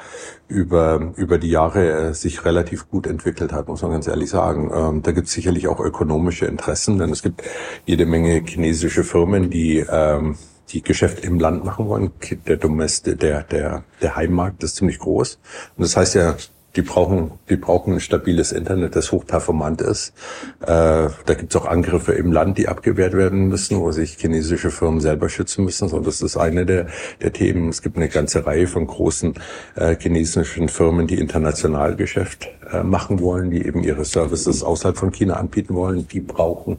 über 0.48 1.12
über 1.16 1.37
die 1.37 1.50
Jahre 1.50 1.90
äh, 1.90 2.14
sich 2.14 2.46
relativ 2.46 2.88
gut 2.88 3.06
entwickelt 3.06 3.52
hat, 3.52 3.68
muss 3.68 3.82
man 3.82 3.90
ganz 3.90 4.06
ehrlich 4.06 4.30
sagen. 4.30 4.70
Ähm, 4.74 5.02
da 5.02 5.12
gibt 5.12 5.26
es 5.26 5.34
sicherlich 5.34 5.68
auch 5.68 5.78
ökonomische 5.78 6.46
Interessen, 6.46 6.98
denn 6.98 7.10
es 7.10 7.22
gibt 7.22 7.42
jede 7.84 8.06
Menge 8.06 8.42
chinesische 8.46 9.04
Firmen, 9.04 9.50
die 9.50 9.84
ähm, 9.87 10.38
die 10.70 10.80
Geschäft 10.80 11.22
im 11.22 11.38
Land 11.38 11.62
machen 11.62 11.87
wollen. 11.87 12.10
Der 12.46 12.56
Domest, 12.56 13.06
der 13.06 13.42
der 13.42 13.84
der 14.00 14.16
Heimmarkt 14.16 14.62
ist 14.62 14.76
ziemlich 14.76 15.00
groß 15.00 15.38
und 15.76 15.82
das 15.82 15.98
heißt 15.98 16.14
ja 16.14 16.34
die 16.76 16.82
brauchen, 16.82 17.32
die 17.48 17.56
brauchen 17.56 17.94
ein 17.94 18.00
stabiles 18.00 18.52
Internet, 18.52 18.96
das 18.96 19.12
hochperformant 19.12 19.80
ist. 19.80 20.12
Äh, 20.60 20.66
da 20.66 21.34
gibt 21.37 21.54
es 21.54 21.60
auch 21.60 21.66
Angriffe 21.66 22.12
im 22.12 22.32
Land, 22.32 22.58
die 22.58 22.68
abgewehrt 22.68 23.12
werden 23.12 23.48
müssen, 23.48 23.78
wo 23.80 23.92
sich 23.92 24.14
chinesische 24.14 24.70
Firmen 24.70 25.00
selber 25.00 25.28
schützen 25.28 25.64
müssen. 25.64 25.90
Und 25.90 26.06
das 26.06 26.20
ist 26.20 26.37
eine 26.37 26.66
der, 26.66 26.88
der 27.22 27.32
Themen. 27.32 27.68
Es 27.68 27.82
gibt 27.82 27.96
eine 27.96 28.08
ganze 28.08 28.44
Reihe 28.44 28.66
von 28.66 28.87
großen 28.87 29.34
äh, 29.76 29.96
chinesischen 29.98 30.68
Firmen, 30.68 31.06
die 31.06 31.18
international 31.18 31.94
Geschäft 31.94 32.48
äh, 32.72 32.82
machen 32.82 33.20
wollen, 33.20 33.50
die 33.50 33.64
eben 33.64 33.82
ihre 33.82 34.04
Services 34.04 34.62
außerhalb 34.62 34.96
von 34.96 35.12
China 35.12 35.34
anbieten 35.34 35.74
wollen. 35.74 36.08
Die 36.08 36.20
brauchen 36.20 36.78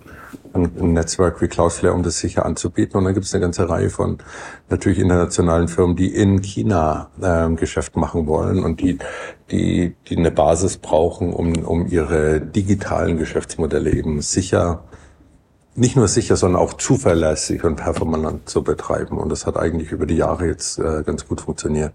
ein 0.55 0.93
Netzwerk 0.93 1.41
wie 1.41 1.47
Cloudflare, 1.47 1.93
um 1.93 2.03
das 2.03 2.19
sicher 2.19 2.45
anzubieten. 2.45 2.97
Und 2.97 3.05
dann 3.05 3.13
gibt 3.13 3.25
es 3.25 3.33
eine 3.33 3.41
ganze 3.41 3.69
Reihe 3.69 3.89
von 3.89 4.17
natürlich 4.69 4.99
internationalen 4.99 5.67
Firmen, 5.67 5.95
die 5.95 6.13
in 6.13 6.41
China 6.41 7.09
äh, 7.21 7.49
Geschäft 7.55 7.95
machen 7.95 8.27
wollen 8.27 8.63
und 8.63 8.81
die, 8.81 8.97
die, 9.51 9.95
die 10.07 10.17
eine 10.17 10.31
Basis 10.31 10.77
brauchen, 10.77 11.33
um, 11.33 11.53
um 11.65 11.87
ihre 11.87 12.41
digitalen 12.41 13.17
Geschäftsmodelle 13.17 13.91
eben 13.91 14.21
sicher 14.21 14.83
nicht 15.77 15.97
nur 15.97 16.07
sicher, 16.07 16.37
sondern 16.37 16.61
auch 16.61 16.73
zuverlässig 16.73 17.63
und 17.65 17.75
performant 17.75 18.47
zu 18.49 18.63
betreiben. 18.63 19.17
Und 19.17 19.29
das 19.29 19.45
hat 19.45 19.57
eigentlich 19.57 19.91
über 19.91 20.05
die 20.05 20.15
Jahre 20.15 20.47
jetzt 20.47 20.79
äh, 20.79 21.03
ganz 21.05 21.27
gut 21.27 21.41
funktioniert. 21.41 21.91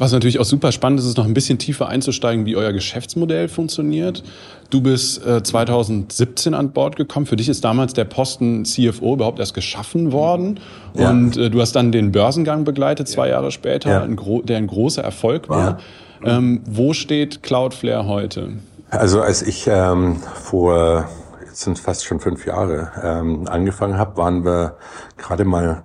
Was 0.00 0.12
natürlich 0.12 0.40
auch 0.40 0.46
super 0.46 0.72
spannend 0.72 0.98
ist, 0.98 1.04
ist 1.04 1.18
noch 1.18 1.26
ein 1.26 1.34
bisschen 1.34 1.58
tiefer 1.58 1.86
einzusteigen, 1.86 2.46
wie 2.46 2.56
euer 2.56 2.72
Geschäftsmodell 2.72 3.48
funktioniert. 3.48 4.22
Du 4.70 4.80
bist 4.80 5.22
äh, 5.26 5.42
2017 5.42 6.54
an 6.54 6.72
Bord 6.72 6.96
gekommen. 6.96 7.26
Für 7.26 7.36
dich 7.36 7.50
ist 7.50 7.62
damals 7.66 7.92
der 7.92 8.06
Posten 8.06 8.64
CFO 8.64 9.12
überhaupt 9.12 9.38
erst 9.38 9.52
geschaffen 9.52 10.10
worden. 10.10 10.58
Ja. 10.94 11.10
Und 11.10 11.36
äh, 11.36 11.50
du 11.50 11.60
hast 11.60 11.72
dann 11.72 11.92
den 11.92 12.12
Börsengang 12.12 12.64
begleitet, 12.64 13.08
zwei 13.08 13.26
ja. 13.26 13.34
Jahre 13.34 13.50
später, 13.50 13.90
ja. 13.90 14.02
ein 14.02 14.18
der 14.46 14.56
ein 14.56 14.68
großer 14.68 15.02
Erfolg 15.02 15.50
war. 15.50 15.76
Ähm, 16.24 16.62
wo 16.64 16.94
steht 16.94 17.42
Cloudflare 17.42 18.06
heute? 18.06 18.54
Also 18.88 19.20
als 19.20 19.42
ich 19.42 19.66
ähm, 19.66 20.16
vor 20.16 21.10
jetzt 21.44 21.60
sind 21.60 21.78
fast 21.78 22.06
schon 22.06 22.20
fünf 22.20 22.46
Jahre 22.46 22.90
ähm, 23.02 23.46
angefangen 23.48 23.98
habe, 23.98 24.16
waren 24.16 24.46
wir 24.46 24.76
gerade 25.18 25.44
mal 25.44 25.82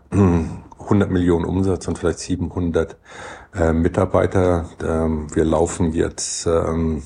100 0.86 1.12
Millionen 1.12 1.46
Umsatz 1.46 1.88
und 1.88 1.98
vielleicht 1.98 2.20
700 2.20 2.98
äh, 3.54 3.74
Mitarbeiter. 3.74 4.70
Ähm, 4.84 5.28
wir 5.36 5.46
laufen 5.46 5.94
jetzt 5.94 6.48
ähm, 6.48 7.04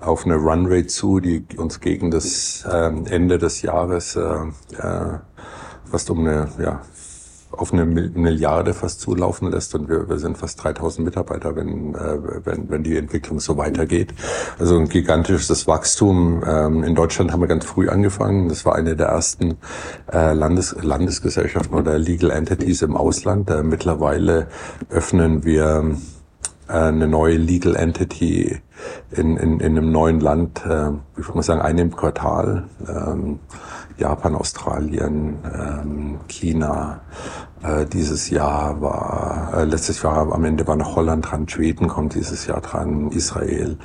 auf 0.00 0.24
eine 0.24 0.36
Runrate 0.36 0.86
zu, 0.86 1.20
die 1.20 1.44
uns 1.56 1.80
gegen 1.80 2.10
das 2.10 2.66
ähm, 2.70 3.06
Ende 3.06 3.38
des 3.38 3.62
Jahres 3.62 4.16
äh, 4.16 4.22
äh, 4.78 5.18
fast 5.84 6.10
um 6.10 6.20
eine 6.20 6.48
ja, 6.58 6.82
auf 7.60 7.74
eine 7.74 7.84
Milliarde 7.84 8.72
fast 8.72 9.02
zulaufen 9.02 9.50
lässt 9.50 9.74
und 9.74 9.88
wir, 9.88 10.08
wir 10.08 10.18
sind 10.18 10.38
fast 10.38 10.62
3000 10.64 11.04
Mitarbeiter, 11.04 11.54
wenn, 11.56 11.94
äh, 11.94 12.18
wenn, 12.44 12.70
wenn 12.70 12.82
die 12.82 12.96
Entwicklung 12.96 13.38
so 13.38 13.58
weitergeht. 13.58 14.14
Also 14.58 14.78
ein 14.78 14.88
gigantisches 14.88 15.66
Wachstum. 15.66 16.42
Ähm, 16.46 16.82
in 16.82 16.94
Deutschland 16.94 17.32
haben 17.32 17.40
wir 17.40 17.48
ganz 17.48 17.66
früh 17.66 17.90
angefangen. 17.90 18.48
Das 18.48 18.64
war 18.64 18.76
eine 18.76 18.96
der 18.96 19.08
ersten 19.08 19.58
äh, 20.10 20.32
Landes, 20.32 20.74
Landesgesellschaften 20.80 21.76
oder 21.76 21.98
Legal 21.98 22.30
Entities 22.30 22.80
im 22.80 22.96
Ausland. 22.96 23.50
Äh, 23.50 23.62
mittlerweile 23.62 24.48
öffnen 24.88 25.44
wir 25.44 25.96
äh, 26.68 26.72
eine 26.72 27.08
neue 27.08 27.36
Legal 27.36 27.76
Entity 27.76 28.58
in, 29.10 29.36
in, 29.36 29.60
in 29.60 29.76
einem 29.76 29.92
neuen 29.92 30.20
Land, 30.20 30.64
äh, 30.64 30.92
wie 31.14 31.22
soll 31.22 31.34
man 31.34 31.42
sagen, 31.42 31.60
einem 31.60 31.94
Quartal. 31.94 32.64
Ähm, 32.88 33.38
Japan, 34.00 34.34
Australien, 34.34 35.38
ähm, 35.44 36.20
China. 36.26 37.02
Äh, 37.62 37.84
dieses 37.86 38.30
Jahr 38.30 38.80
war, 38.80 39.52
äh, 39.54 39.64
letztes 39.64 40.02
Jahr 40.02 40.32
am 40.32 40.44
Ende 40.44 40.66
war 40.66 40.76
noch 40.76 40.96
Holland 40.96 41.30
dran, 41.30 41.48
Schweden 41.48 41.88
kommt 41.88 42.14
dieses 42.14 42.46
Jahr 42.46 42.60
dran, 42.60 43.10
Israel, 43.10 43.76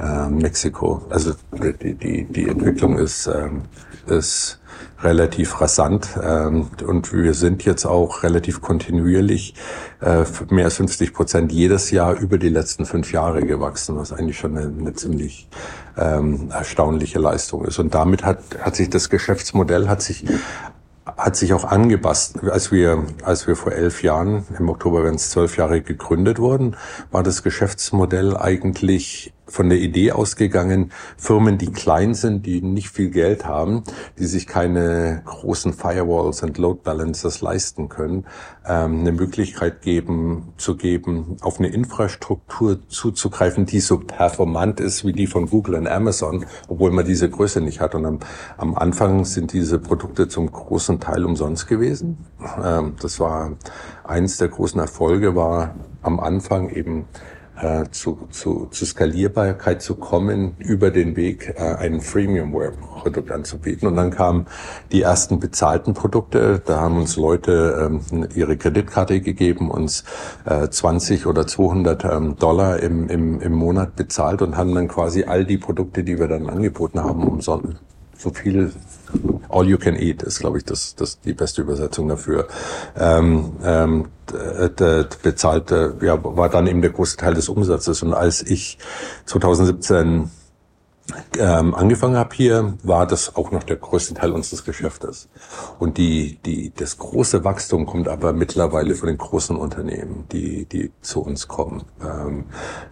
äh, 0.00 0.28
Mexiko. 0.28 1.02
Also 1.10 1.32
die, 1.52 1.94
die, 1.94 2.24
die 2.24 2.48
Entwicklung 2.48 2.98
ist, 2.98 3.28
ähm, 3.28 3.62
ist 4.06 4.60
relativ 5.02 5.60
rasant 5.60 6.18
ähm, 6.22 6.68
und 6.86 7.12
wir 7.12 7.34
sind 7.34 7.64
jetzt 7.64 7.86
auch 7.86 8.22
relativ 8.22 8.60
kontinuierlich 8.60 9.54
äh, 10.00 10.24
mehr 10.50 10.66
als 10.66 10.76
50 10.76 11.14
Prozent 11.14 11.52
jedes 11.52 11.90
Jahr 11.90 12.18
über 12.18 12.36
die 12.36 12.48
letzten 12.48 12.84
fünf 12.84 13.12
Jahre 13.12 13.42
gewachsen, 13.42 13.96
was 13.96 14.12
eigentlich 14.12 14.38
schon 14.38 14.56
eine, 14.56 14.66
eine 14.66 14.94
ziemlich 14.94 15.48
ähm, 15.96 16.50
erstaunliche 16.50 17.18
Leistung 17.18 17.64
ist. 17.64 17.78
Und 17.78 17.94
damit 17.94 18.24
hat, 18.24 18.40
hat 18.60 18.76
sich 18.76 18.90
das 18.90 19.08
Geschäftsmodell 19.08 19.88
hat 19.88 20.02
sich 20.02 20.24
hat 21.04 21.36
sich 21.36 21.52
auch 21.52 21.64
angepasst. 21.64 22.42
Als 22.44 22.72
wir, 22.72 23.04
als 23.22 23.46
wir 23.46 23.56
vor 23.56 23.72
elf 23.72 24.02
Jahren, 24.02 24.46
im 24.58 24.68
Oktober, 24.68 25.04
wenn 25.04 25.14
es 25.14 25.30
zwölf 25.30 25.56
Jahre 25.56 25.80
gegründet 25.80 26.38
wurden, 26.38 26.76
war 27.10 27.22
das 27.22 27.42
Geschäftsmodell 27.42 28.36
eigentlich 28.36 29.32
von 29.50 29.68
der 29.68 29.78
Idee 29.78 30.12
ausgegangen, 30.12 30.92
Firmen, 31.16 31.58
die 31.58 31.70
klein 31.70 32.14
sind, 32.14 32.46
die 32.46 32.62
nicht 32.62 32.88
viel 32.88 33.10
Geld 33.10 33.46
haben, 33.46 33.82
die 34.18 34.26
sich 34.26 34.46
keine 34.46 35.22
großen 35.24 35.72
Firewalls 35.72 36.42
und 36.42 36.56
Load 36.58 36.80
Balancers 36.84 37.40
leisten 37.40 37.88
können, 37.88 38.26
ähm, 38.66 39.00
eine 39.00 39.12
Möglichkeit 39.12 39.82
geben, 39.82 40.52
zu 40.56 40.76
geben, 40.76 41.36
auf 41.40 41.58
eine 41.58 41.68
Infrastruktur 41.68 42.88
zuzugreifen, 42.88 43.66
die 43.66 43.80
so 43.80 43.98
performant 43.98 44.80
ist 44.80 45.04
wie 45.04 45.12
die 45.12 45.26
von 45.26 45.46
Google 45.46 45.74
und 45.74 45.88
Amazon, 45.88 46.46
obwohl 46.68 46.92
man 46.92 47.04
diese 47.04 47.28
Größe 47.28 47.60
nicht 47.60 47.80
hat. 47.80 47.94
Und 47.94 48.06
am, 48.06 48.18
am 48.56 48.74
Anfang 48.74 49.24
sind 49.24 49.52
diese 49.52 49.78
Produkte 49.78 50.28
zum 50.28 50.50
großen 50.50 51.00
Teil 51.00 51.24
umsonst 51.24 51.66
gewesen. 51.66 52.18
Ähm, 52.62 52.94
das 53.02 53.18
war 53.20 53.52
eins 54.04 54.36
der 54.36 54.48
großen 54.48 54.80
Erfolge, 54.80 55.34
war 55.34 55.74
am 56.02 56.20
Anfang 56.20 56.70
eben 56.70 57.06
äh, 57.60 57.84
zu, 57.90 58.26
zu, 58.30 58.68
zu 58.70 58.86
Skalierbarkeit 58.86 59.82
zu 59.82 59.94
kommen, 59.96 60.56
über 60.58 60.90
den 60.90 61.16
Weg 61.16 61.54
äh, 61.56 61.74
ein 61.76 62.00
Freemium-Produkt 62.00 63.30
anzubieten. 63.30 63.88
Und 63.88 63.96
dann 63.96 64.10
kamen 64.10 64.46
die 64.92 65.02
ersten 65.02 65.40
bezahlten 65.40 65.94
Produkte. 65.94 66.62
Da 66.64 66.80
haben 66.80 66.96
uns 66.96 67.16
Leute 67.16 67.90
ähm, 68.12 68.26
ihre 68.34 68.56
Kreditkarte 68.56 69.20
gegeben, 69.20 69.70
uns 69.70 70.04
äh, 70.44 70.68
20 70.68 71.26
oder 71.26 71.46
200 71.46 72.04
ähm, 72.04 72.36
Dollar 72.36 72.80
im, 72.80 73.08
im, 73.08 73.40
im 73.40 73.52
Monat 73.52 73.96
bezahlt 73.96 74.42
und 74.42 74.56
haben 74.56 74.74
dann 74.74 74.88
quasi 74.88 75.24
all 75.24 75.44
die 75.44 75.58
Produkte, 75.58 76.02
die 76.02 76.18
wir 76.18 76.28
dann 76.28 76.48
angeboten 76.48 77.00
haben, 77.00 77.26
umsonst 77.26 77.76
so 78.16 78.30
viel 78.30 78.72
All 79.48 79.66
you 79.66 79.78
can 79.78 79.96
eat 79.96 80.22
ist, 80.22 80.38
glaube 80.38 80.58
ich, 80.58 80.64
das, 80.64 80.94
das 80.94 81.20
die 81.20 81.32
beste 81.32 81.62
Übersetzung 81.62 82.08
dafür. 82.08 82.46
Ähm, 82.96 83.52
ähm, 83.64 84.08
bezahlte, 85.22 85.96
ja, 86.00 86.18
war 86.22 86.48
dann 86.48 86.68
eben 86.68 86.82
der 86.82 86.90
große 86.90 87.16
Teil 87.16 87.34
des 87.34 87.48
Umsatzes. 87.48 88.02
Und 88.02 88.14
als 88.14 88.42
ich 88.42 88.78
2017 89.26 90.30
ähm, 91.38 91.74
angefangen 91.74 92.16
habe 92.16 92.34
hier, 92.34 92.74
war 92.82 93.06
das 93.06 93.36
auch 93.36 93.50
noch 93.50 93.62
der 93.62 93.76
größte 93.76 94.14
Teil 94.14 94.32
unseres 94.32 94.64
Geschäftes. 94.64 95.28
Und 95.78 95.98
die, 95.98 96.38
die, 96.44 96.72
das 96.74 96.98
große 96.98 97.44
Wachstum 97.44 97.86
kommt 97.86 98.08
aber 98.08 98.32
mittlerweile 98.32 98.94
von 98.94 99.08
den 99.08 99.18
großen 99.18 99.56
Unternehmen, 99.56 100.26
die, 100.32 100.66
die 100.66 100.92
zu 101.00 101.22
uns 101.22 101.48
kommen. 101.48 101.82
Ähm, 102.02 102.44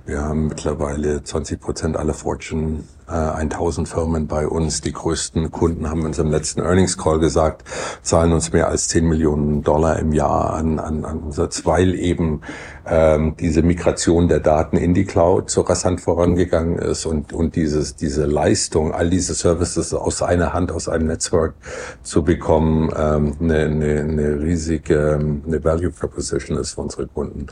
wir 0.07 0.23
haben 0.23 0.49
mittlerweile 0.49 1.23
20 1.23 1.61
Prozent 1.61 1.97
aller 1.97 2.15
Fortune 2.15 2.85
1000 3.09 3.87
äh, 3.87 3.91
Firmen 3.91 4.27
bei 4.27 4.47
uns. 4.47 4.81
Die 4.81 4.93
größten 4.93 5.51
Kunden 5.51 5.89
haben 5.89 6.05
uns 6.05 6.19
im 6.19 6.31
letzten 6.31 6.61
Earnings 6.61 6.99
Call 6.99 7.19
gesagt, 7.19 7.65
zahlen 8.03 8.33
uns 8.33 8.53
mehr 8.53 8.69
als 8.69 8.89
10 8.89 9.07
Millionen 9.07 9.63
Dollar 9.63 9.99
im 9.99 10.13
Jahr 10.13 10.55
an, 10.55 10.79
an, 10.79 11.05
an 11.05 11.19
Umsatz, 11.19 11.65
weil 11.65 11.95
eben 11.95 12.43
ähm, 12.87 13.35
diese 13.39 13.63
Migration 13.63 14.29
der 14.29 14.41
Daten 14.41 14.77
in 14.77 14.95
die 14.95 15.05
Cloud 15.05 15.51
so 15.51 15.63
rasant 15.63 16.01
vorangegangen 16.01 16.79
ist 16.79 17.07
und, 17.07 17.33
und 17.33 17.57
dieses, 17.57 17.97
diese 17.97 18.27
Leistung, 18.27 18.93
all 18.93 19.11
diese 19.11 19.35
Services 19.35 19.95
aus 19.95 20.23
einer 20.23 20.53
Hand, 20.53 20.71
aus 20.71 20.89
einem 20.89 21.07
Netzwerk 21.07 21.55
zu 22.03 22.23
bekommen, 22.23 22.91
ähm, 22.97 23.37
eine, 23.41 23.59
eine, 23.59 24.01
eine 24.01 24.41
riesige 24.41 24.99
ähm, 24.99 25.43
eine 25.47 25.63
Value 25.65 25.91
Proposition 25.91 26.59
ist 26.59 26.75
für 26.75 26.83
unsere 26.83 27.07
Kunden. 27.07 27.47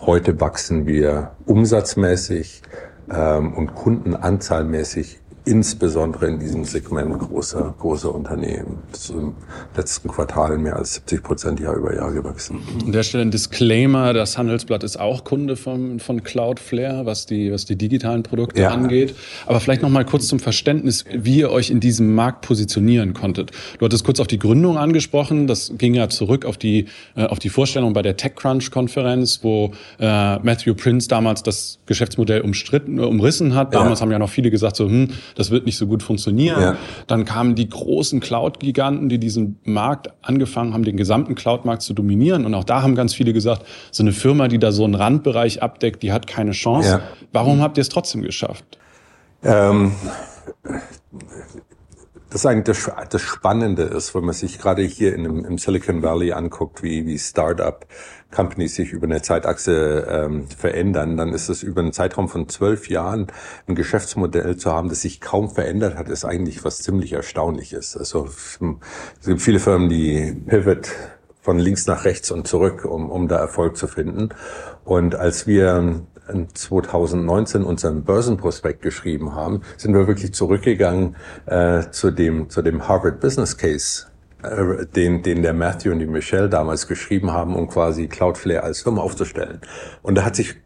Heute 0.00 0.40
wachsen 0.40 0.86
wir 0.86 1.32
umsatzmäßig 1.46 2.62
ähm, 3.10 3.54
und 3.54 3.74
kundenanzahlmäßig 3.74 5.20
insbesondere 5.48 6.26
in 6.26 6.38
diesem 6.38 6.64
Segment 6.64 7.18
großer, 7.18 7.74
großer 7.78 8.14
Unternehmen. 8.14 8.78
Das 8.92 9.04
ist 9.04 9.10
im 9.10 9.34
letzten 9.76 10.08
Quartal 10.08 10.58
mehr 10.58 10.76
als 10.76 10.94
70 10.94 11.22
Prozent 11.22 11.60
Jahr 11.60 11.74
über 11.74 11.94
Jahr 11.94 12.12
gewachsen. 12.12 12.60
An 12.84 12.92
der 12.92 13.02
Stelle 13.02 13.22
ein 13.22 13.30
Disclaimer, 13.30 14.12
das 14.12 14.36
Handelsblatt 14.36 14.84
ist 14.84 15.00
auch 15.00 15.24
Kunde 15.24 15.56
von, 15.56 16.00
von 16.00 16.22
Cloudflare, 16.22 17.06
was 17.06 17.24
die, 17.24 17.50
was 17.50 17.64
die 17.64 17.76
digitalen 17.76 18.22
Produkte 18.22 18.60
ja. 18.60 18.70
angeht. 18.70 19.14
Aber 19.46 19.60
vielleicht 19.60 19.80
noch 19.80 19.88
mal 19.88 20.04
kurz 20.04 20.26
zum 20.26 20.38
Verständnis, 20.38 21.06
wie 21.10 21.38
ihr 21.38 21.50
euch 21.50 21.70
in 21.70 21.80
diesem 21.80 22.14
Markt 22.14 22.42
positionieren 22.42 23.14
konntet. 23.14 23.52
Du 23.78 23.86
hattest 23.86 24.04
kurz 24.04 24.20
auf 24.20 24.26
die 24.26 24.38
Gründung 24.38 24.76
angesprochen. 24.76 25.46
Das 25.46 25.72
ging 25.78 25.94
ja 25.94 26.10
zurück 26.10 26.44
auf 26.44 26.58
die, 26.58 26.86
äh, 27.16 27.24
auf 27.24 27.38
die 27.38 27.48
Vorstellung 27.48 27.94
bei 27.94 28.02
der 28.02 28.18
TechCrunch-Konferenz, 28.18 29.40
wo 29.42 29.72
äh, 29.98 30.38
Matthew 30.40 30.74
Prince 30.74 31.08
damals 31.08 31.42
das 31.42 31.78
Geschäftsmodell 31.86 32.42
umstritten, 32.42 33.00
umrissen 33.00 33.54
hat. 33.54 33.72
Damals 33.72 34.00
ja. 34.00 34.04
haben 34.04 34.12
ja 34.12 34.18
noch 34.18 34.28
viele 34.30 34.50
gesagt, 34.50 34.76
so, 34.76 34.86
hm, 34.86 35.08
das 35.38 35.52
wird 35.52 35.66
nicht 35.66 35.78
so 35.78 35.86
gut 35.86 36.02
funktionieren. 36.02 36.60
Ja. 36.60 36.76
Dann 37.06 37.24
kamen 37.24 37.54
die 37.54 37.68
großen 37.68 38.18
Cloud-Giganten, 38.18 39.08
die 39.08 39.18
diesen 39.18 39.60
Markt 39.62 40.10
angefangen 40.20 40.74
haben, 40.74 40.82
den 40.82 40.96
gesamten 40.96 41.36
Cloud-Markt 41.36 41.82
zu 41.82 41.94
dominieren. 41.94 42.44
Und 42.44 42.54
auch 42.54 42.64
da 42.64 42.82
haben 42.82 42.96
ganz 42.96 43.14
viele 43.14 43.32
gesagt, 43.32 43.64
so 43.92 44.02
eine 44.02 44.10
Firma, 44.10 44.48
die 44.48 44.58
da 44.58 44.72
so 44.72 44.82
einen 44.82 44.96
Randbereich 44.96 45.62
abdeckt, 45.62 46.02
die 46.02 46.10
hat 46.10 46.26
keine 46.26 46.50
Chance. 46.50 46.88
Ja. 46.88 47.00
Warum 47.32 47.62
habt 47.62 47.78
ihr 47.78 47.82
es 47.82 47.88
trotzdem 47.88 48.22
geschafft? 48.22 48.78
Ähm, 49.44 49.92
das 52.30 52.40
ist 52.40 52.46
eigentlich 52.46 52.76
das, 52.76 52.90
das 53.08 53.22
Spannende 53.22 53.84
ist, 53.84 54.16
wenn 54.16 54.24
man 54.24 54.34
sich 54.34 54.58
gerade 54.58 54.82
hier 54.82 55.14
in, 55.14 55.44
im 55.44 55.56
Silicon 55.56 56.02
Valley 56.02 56.32
anguckt, 56.32 56.82
wie, 56.82 57.06
wie 57.06 57.16
Startup 57.16 57.86
Companies 58.30 58.74
sich 58.74 58.92
über 58.92 59.06
eine 59.06 59.22
Zeitachse 59.22 60.06
ähm, 60.08 60.48
verändern, 60.48 61.16
dann 61.16 61.32
ist 61.32 61.48
es 61.48 61.62
über 61.62 61.80
einen 61.80 61.92
Zeitraum 61.92 62.28
von 62.28 62.48
zwölf 62.48 62.88
Jahren 62.88 63.28
ein 63.66 63.74
Geschäftsmodell 63.74 64.56
zu 64.56 64.72
haben, 64.72 64.88
das 64.88 65.02
sich 65.02 65.20
kaum 65.20 65.50
verändert 65.50 65.96
hat, 65.96 66.08
ist 66.08 66.24
eigentlich 66.24 66.64
was 66.64 66.78
ziemlich 66.82 67.12
Erstaunliches. 67.12 67.96
Also 67.96 68.26
es 68.26 68.58
gibt 69.24 69.40
viele 69.40 69.60
Firmen, 69.60 69.88
die 69.88 70.34
Pivot 70.46 70.90
von 71.40 71.58
links 71.58 71.86
nach 71.86 72.04
rechts 72.04 72.30
und 72.30 72.46
zurück, 72.46 72.84
um, 72.84 73.10
um 73.10 73.28
da 73.28 73.36
Erfolg 73.36 73.76
zu 73.76 73.86
finden. 73.86 74.28
Und 74.84 75.14
als 75.14 75.46
wir 75.46 76.02
2019 76.52 77.64
unseren 77.64 78.04
Börsenprospekt 78.04 78.82
geschrieben 78.82 79.34
haben, 79.34 79.62
sind 79.78 79.94
wir 79.94 80.06
wirklich 80.06 80.34
zurückgegangen 80.34 81.16
äh, 81.46 81.84
zu 81.90 82.10
dem 82.10 82.50
zu 82.50 82.60
dem 82.60 82.86
Harvard 82.86 83.20
Business 83.20 83.56
Case 83.56 84.08
den, 84.94 85.22
den 85.22 85.42
der 85.42 85.52
Matthew 85.52 85.92
und 85.92 85.98
die 85.98 86.06
Michelle 86.06 86.48
damals 86.48 86.86
geschrieben 86.86 87.32
haben, 87.32 87.56
um 87.56 87.68
quasi 87.68 88.06
Cloudflare 88.06 88.62
als 88.62 88.82
Firma 88.82 89.02
aufzustellen. 89.02 89.60
Und 90.02 90.14
da 90.16 90.24
hat 90.24 90.36
sich 90.36 90.56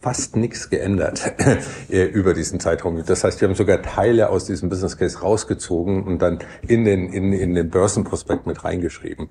fast 0.00 0.36
nichts 0.36 0.68
geändert 0.68 1.32
äh, 1.88 2.04
über 2.04 2.34
diesen 2.34 2.58
Zeitraum. 2.60 3.02
Das 3.06 3.22
heißt, 3.24 3.40
wir 3.40 3.48
haben 3.48 3.54
sogar 3.54 3.80
Teile 3.82 4.30
aus 4.30 4.44
diesem 4.44 4.68
Business 4.68 4.98
Case 4.98 5.20
rausgezogen 5.20 6.02
und 6.02 6.20
dann 6.20 6.40
in 6.66 6.84
den, 6.84 7.12
in, 7.12 7.32
in 7.32 7.54
den 7.54 7.70
Börsenprospekt 7.70 8.46
mit 8.46 8.64
reingeschrieben. 8.64 9.28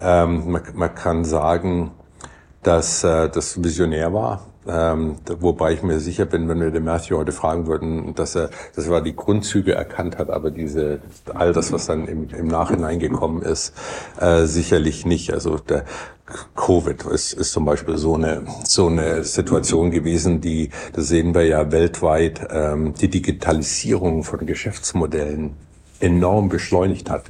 Ähm, 0.00 0.50
man, 0.50 0.62
man 0.74 0.94
kann 0.94 1.24
sagen, 1.24 1.90
dass 2.62 3.02
äh, 3.02 3.28
das 3.28 3.62
visionär 3.62 4.12
war, 4.12 4.51
ähm, 4.66 5.16
wobei 5.40 5.72
ich 5.72 5.82
mir 5.82 5.98
sicher 5.98 6.24
bin, 6.24 6.48
wenn 6.48 6.60
wir 6.60 6.70
den 6.70 6.84
Matthew 6.84 7.16
heute 7.16 7.32
fragen 7.32 7.66
würden, 7.66 8.14
dass 8.14 8.36
er, 8.36 8.50
das 8.76 8.88
war 8.88 9.02
die 9.02 9.16
Grundzüge 9.16 9.74
erkannt 9.74 10.18
hat, 10.18 10.30
aber 10.30 10.50
diese, 10.50 11.00
all 11.34 11.52
das, 11.52 11.72
was 11.72 11.86
dann 11.86 12.06
im, 12.06 12.28
im 12.30 12.46
Nachhinein 12.46 12.98
gekommen 12.98 13.42
ist, 13.42 13.74
äh, 14.20 14.44
sicherlich 14.44 15.04
nicht. 15.04 15.32
Also 15.32 15.56
der 15.56 15.84
Covid 16.54 17.04
ist, 17.06 17.32
ist 17.32 17.52
zum 17.52 17.64
Beispiel 17.64 17.98
so 17.98 18.14
eine, 18.14 18.44
so 18.64 18.86
eine 18.86 19.24
Situation 19.24 19.90
gewesen, 19.90 20.40
die, 20.40 20.70
das 20.92 21.08
sehen 21.08 21.34
wir 21.34 21.44
ja 21.44 21.72
weltweit, 21.72 22.46
ähm, 22.50 22.94
die 22.94 23.08
Digitalisierung 23.08 24.22
von 24.22 24.46
Geschäftsmodellen 24.46 25.54
enorm 26.00 26.48
beschleunigt 26.48 27.10
hat. 27.10 27.24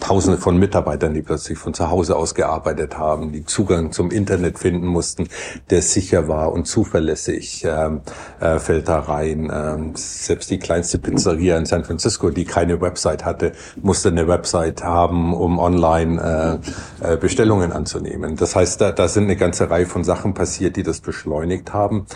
Tausende 0.00 0.38
von 0.38 0.58
Mitarbeitern, 0.58 1.14
die 1.14 1.22
plötzlich 1.22 1.58
von 1.58 1.74
zu 1.74 1.90
Hause 1.90 2.16
aus 2.16 2.34
gearbeitet 2.34 2.98
haben, 2.98 3.32
die 3.32 3.44
Zugang 3.44 3.92
zum 3.92 4.10
Internet 4.10 4.58
finden 4.58 4.86
mussten, 4.86 5.28
der 5.68 5.82
sicher 5.82 6.26
war 6.26 6.52
und 6.52 6.66
zuverlässig, 6.66 7.64
ähm, 7.64 8.00
äh, 8.40 8.58
fällt 8.58 8.88
da 8.88 8.98
rein. 9.00 9.50
Ähm, 9.52 9.92
selbst 9.94 10.50
die 10.50 10.58
kleinste 10.58 10.98
Pizzeria 10.98 11.56
in 11.58 11.66
San 11.66 11.84
Francisco, 11.84 12.30
die 12.30 12.44
keine 12.44 12.80
Website 12.80 13.24
hatte, 13.24 13.52
musste 13.76 14.08
eine 14.08 14.26
Website 14.26 14.82
haben, 14.82 15.34
um 15.34 15.58
online 15.58 16.60
äh, 17.02 17.12
äh, 17.12 17.16
Bestellungen 17.16 17.70
anzunehmen. 17.70 18.36
Das 18.36 18.56
heißt, 18.56 18.80
da, 18.80 18.92
da 18.92 19.06
sind 19.06 19.24
eine 19.24 19.36
ganze 19.36 19.70
Reihe 19.70 19.86
von 19.86 20.02
Sachen 20.02 20.34
passiert, 20.34 20.76
die 20.76 20.82
das 20.82 21.00
beschleunigt 21.00 21.72
haben. 21.72 22.06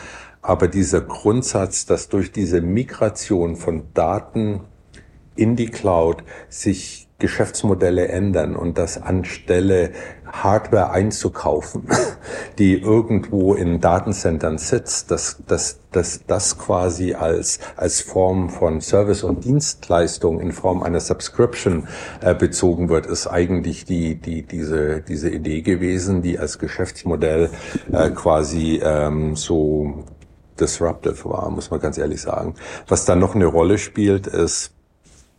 Aber 0.43 0.69
dieser 0.69 1.01
Grundsatz, 1.01 1.87
dass 1.87 2.09
durch 2.09 2.33
diese 2.33 2.61
Migration 2.61 3.57
von 3.57 3.85
Daten 3.95 4.61
in 5.37 5.57
die 5.57 5.69
Cloud 5.69 6.23
sich 6.49 7.04
Geschäftsmodelle 7.19 8.09
ändern 8.09 8.57
und 8.57 8.77
das 8.77 9.01
anstelle 9.01 9.93
Hardware 10.27 10.91
einzukaufen, 10.91 11.87
die 12.59 12.81
irgendwo 12.81 13.55
in 13.55 13.81
Datencentern 13.81 14.59
sitzt, 14.59 15.13
dass, 15.13 15.39
dass, 15.47 15.79
dass 15.93 16.27
das 16.27 16.59
quasi 16.59 17.15
als, 17.15 17.61
als 17.77 18.01
Form 18.01 18.51
von 18.51 18.81
Service 18.81 19.23
und 19.23 19.45
Dienstleistung 19.45 20.41
in 20.41 20.51
Form 20.51 20.83
einer 20.83 20.99
Subscription 20.99 21.87
äh, 22.21 22.35
bezogen 22.35 22.89
wird, 22.89 23.07
ist 23.07 23.29
eigentlich 23.29 23.85
die, 23.85 24.17
die, 24.17 24.43
diese, 24.43 25.01
diese 25.01 25.31
Idee 25.31 25.63
gewesen, 25.63 26.21
die 26.21 26.39
als 26.39 26.59
Geschäftsmodell 26.59 27.51
äh, 27.93 28.11
quasi 28.11 28.81
ähm, 28.83 29.37
so 29.37 30.05
disruptive 30.59 31.25
war, 31.25 31.49
muss 31.51 31.71
man 31.71 31.81
ganz 31.81 31.97
ehrlich 31.97 32.21
sagen. 32.21 32.55
Was 32.89 33.05
dann 33.05 33.19
noch 33.21 33.35
eine 33.35 33.47
Rolle 33.47 33.79
spielt, 33.79 34.27
ist, 34.27 34.74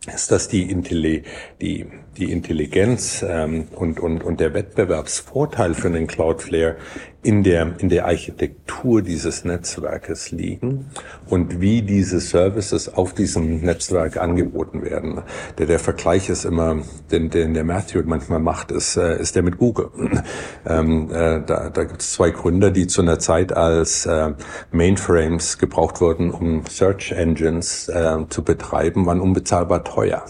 ist, 0.06 0.30
dass 0.30 0.48
die, 0.48 0.70
Intelli 0.70 1.22
die, 1.60 1.86
die 2.18 2.32
Intelligenz 2.32 3.24
ähm, 3.26 3.68
und, 3.74 4.00
und, 4.00 4.24
und 4.24 4.40
der 4.40 4.54
Wettbewerbsvorteil 4.54 5.74
für 5.74 5.90
den 5.90 6.06
Cloudflare 6.06 6.76
in 7.22 7.42
der, 7.42 7.74
in 7.78 7.88
der 7.88 8.06
Architektur 8.06 9.02
dieses 9.02 9.44
Netzwerkes 9.44 10.30
liegen 10.30 10.86
und 11.28 11.60
wie 11.60 11.82
diese 11.82 12.20
Services 12.20 12.94
auf 12.94 13.14
diesem 13.14 13.62
Netzwerk 13.62 14.16
angeboten 14.16 14.84
werden. 14.84 15.22
Der, 15.58 15.66
der 15.66 15.80
Vergleich 15.80 16.28
ist 16.28 16.44
immer, 16.44 16.82
den, 17.10 17.30
den 17.30 17.52
der 17.52 17.64
Matthew 17.64 18.02
manchmal 18.04 18.38
macht, 18.38 18.70
ist, 18.70 18.96
äh, 18.96 19.20
ist 19.20 19.34
der 19.34 19.42
mit 19.42 19.58
Google. 19.58 19.90
Ähm, 20.68 21.10
äh, 21.12 21.42
da 21.46 21.70
da 21.70 21.84
gibt 21.84 22.00
es 22.00 22.12
zwei 22.12 22.30
Gründer, 22.30 22.70
die 22.70 22.86
zu 22.86 23.02
einer 23.02 23.18
Zeit 23.18 23.52
als 23.52 24.06
äh, 24.06 24.32
Mainframes 24.72 25.58
gebraucht 25.58 26.00
wurden, 26.00 26.30
um 26.30 26.64
Search 26.66 27.12
Engines 27.12 27.88
äh, 27.88 28.16
zu 28.30 28.42
betreiben, 28.42 29.06
waren 29.06 29.20
unbezahlbar 29.20 29.84
teuer. 29.84 30.24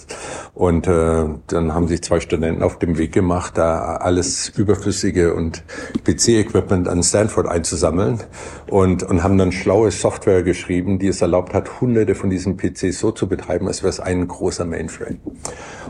Und 0.55 0.87
äh, 0.89 1.25
dann 1.47 1.75
haben 1.77 1.87
sich 1.89 2.03
zwei 2.03 2.21
Studenten 2.21 2.63
auf 2.63 2.79
dem 2.79 2.99
Weg 2.99 3.13
gemacht, 3.13 3.57
da 3.57 3.97
alles 3.97 4.49
überflüssige 4.57 5.35
und 5.35 5.63
PC-Equipment 6.05 6.89
an 6.89 7.03
Stanford 7.03 7.47
einzusammeln 7.47 8.21
und, 8.69 9.03
und 9.03 9.23
haben 9.23 9.39
dann 9.39 9.53
schlaue 9.53 9.91
Software 9.91 10.43
geschrieben, 10.43 10.99
die 10.99 11.09
es 11.09 11.23
erlaubt 11.23 11.55
hat, 11.55 11.81
hunderte 11.81 12.15
von 12.15 12.31
diesen 12.31 12.57
PCs 12.57 12.99
so 12.99 13.13
zu 13.13 13.29
betreiben, 13.29 13.69
als 13.69 13.83
wäre 13.83 13.91
es 13.91 14.01
ein 14.01 14.27
großer 14.27 14.65
Mainframe. 14.65 15.21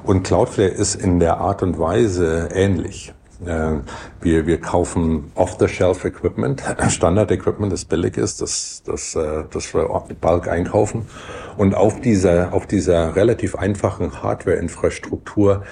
Und 0.05 0.25
Cloudflare 0.25 0.69
ist 0.69 0.97
in 0.97 1.21
der 1.21 1.39
Art 1.39 1.63
und 1.63 1.79
Weise 1.79 2.49
ähnlich. 2.53 3.15
Äh, 3.45 3.81
wir, 4.21 4.47
wir 4.47 4.61
kaufen 4.61 5.31
Off-the-Shelf-Equipment, 5.35 6.63
Standard-Equipment, 6.89 7.73
das 7.73 7.85
billig 7.85 8.17
ist, 8.17 8.41
das, 8.41 8.83
das, 8.85 9.15
äh, 9.15 9.45
das 9.51 9.75
wir 9.75 9.89
Bulk 10.21 10.49
einkaufen. 10.49 11.07
Und 11.57 11.75
auf 11.75 12.01
dieser, 12.01 12.53
auf 12.53 12.67
dieser 12.67 13.17
relativ 13.17 13.57
einfachen 13.57 14.23
Hardware-Infrastruktur 14.23 15.65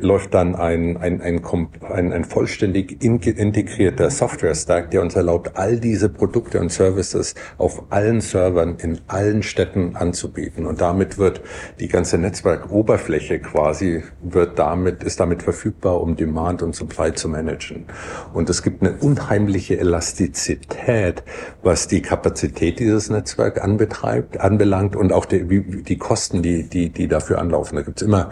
läuft 0.00 0.34
dann 0.34 0.54
ein, 0.54 0.96
ein, 0.96 1.20
ein, 1.20 1.42
ein, 1.82 2.12
ein 2.12 2.24
vollständig 2.24 3.02
integrierter 3.02 4.10
Software-Stack, 4.10 4.90
der 4.90 5.02
uns 5.02 5.14
erlaubt, 5.14 5.52
all 5.54 5.78
diese 5.78 6.08
Produkte 6.08 6.58
und 6.58 6.72
Services 6.72 7.34
auf 7.58 7.84
allen 7.90 8.20
Servern 8.20 8.76
in 8.78 8.98
allen 9.08 9.42
Städten 9.42 9.94
anzubieten. 9.94 10.66
Und 10.66 10.80
damit 10.80 11.18
wird 11.18 11.42
die 11.80 11.88
ganze 11.88 12.18
Netzwerkoberfläche 12.18 13.38
quasi, 13.38 14.02
wird 14.22 14.58
damit, 14.58 15.02
ist 15.02 15.20
damit 15.20 15.42
verfügbar, 15.42 16.00
um 16.00 16.16
Demand 16.16 16.62
und 16.62 16.74
Supply 16.74 17.05
zu 17.12 17.28
managen. 17.28 17.86
Und 18.32 18.50
es 18.50 18.62
gibt 18.62 18.82
eine 18.82 18.92
unheimliche 18.96 19.78
Elastizität, 19.78 21.22
was 21.62 21.88
die 21.88 22.02
Kapazität 22.02 22.78
dieses 22.78 23.10
Netzwerks 23.10 23.60
anbetreibt, 23.60 24.40
anbelangt 24.40 24.96
und 24.96 25.12
auch 25.12 25.24
die, 25.24 25.82
die 25.82 25.98
Kosten, 25.98 26.42
die, 26.42 26.64
die, 26.64 26.90
die 26.90 27.08
dafür 27.08 27.38
anlaufen. 27.38 27.76
Da 27.76 27.82
gibt's 27.82 28.02
immer 28.02 28.30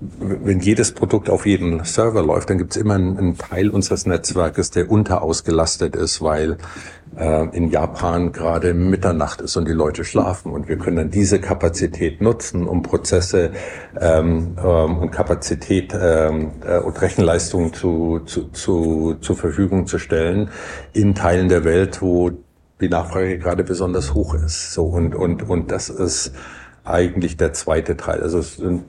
wenn 0.00 0.60
jedes 0.60 0.92
Produkt 0.92 1.30
auf 1.30 1.46
jeden 1.46 1.82
Server 1.84 2.22
läuft, 2.22 2.50
dann 2.50 2.58
gibt 2.58 2.76
es 2.76 2.82
immer 2.82 2.94
einen, 2.94 3.38
Teil 3.38 3.70
unseres 3.70 4.04
Netzwerkes, 4.04 4.70
der 4.70 4.90
unterausgelastet 4.90 5.96
ist, 5.96 6.20
weil 6.20 6.58
äh, 7.16 7.48
in 7.56 7.70
Japan 7.70 8.32
gerade 8.32 8.74
Mitternacht 8.74 9.40
ist 9.40 9.56
und 9.56 9.66
die 9.66 9.72
Leute 9.72 10.04
schlafen. 10.04 10.52
Und 10.52 10.68
wir 10.68 10.76
können 10.76 10.96
dann 10.96 11.10
diese 11.10 11.40
Kapazität 11.40 12.20
nutzen, 12.20 12.66
um 12.66 12.82
Prozesse 12.82 13.52
ähm, 13.98 14.56
ähm, 14.62 14.98
und 14.98 15.12
Kapazität 15.12 15.96
ähm, 15.98 16.52
äh, 16.66 16.78
und 16.78 17.00
Rechenleistung 17.00 17.72
zu, 17.72 18.20
zu, 18.26 18.50
zu, 18.50 19.16
zur 19.20 19.36
Verfügung 19.36 19.86
zu 19.86 19.98
stellen 19.98 20.50
in 20.92 21.14
Teilen 21.14 21.48
der 21.48 21.64
Welt, 21.64 22.02
wo 22.02 22.32
die 22.82 22.90
Nachfrage 22.90 23.38
gerade 23.38 23.64
besonders 23.64 24.12
hoch 24.12 24.34
ist. 24.34 24.74
So 24.74 24.84
und 24.84 25.14
und 25.14 25.48
und 25.48 25.70
das 25.70 25.88
ist 25.88 26.32
eigentlich 26.84 27.38
der 27.38 27.54
zweite 27.54 27.96
Teil. 27.96 28.22
Also 28.22 28.38
es 28.38 28.56
sind 28.56 28.84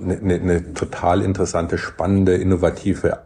eine, 0.00 0.34
eine, 0.34 0.74
total 0.74 1.22
interessante, 1.22 1.78
spannende, 1.78 2.34
innovative 2.34 3.18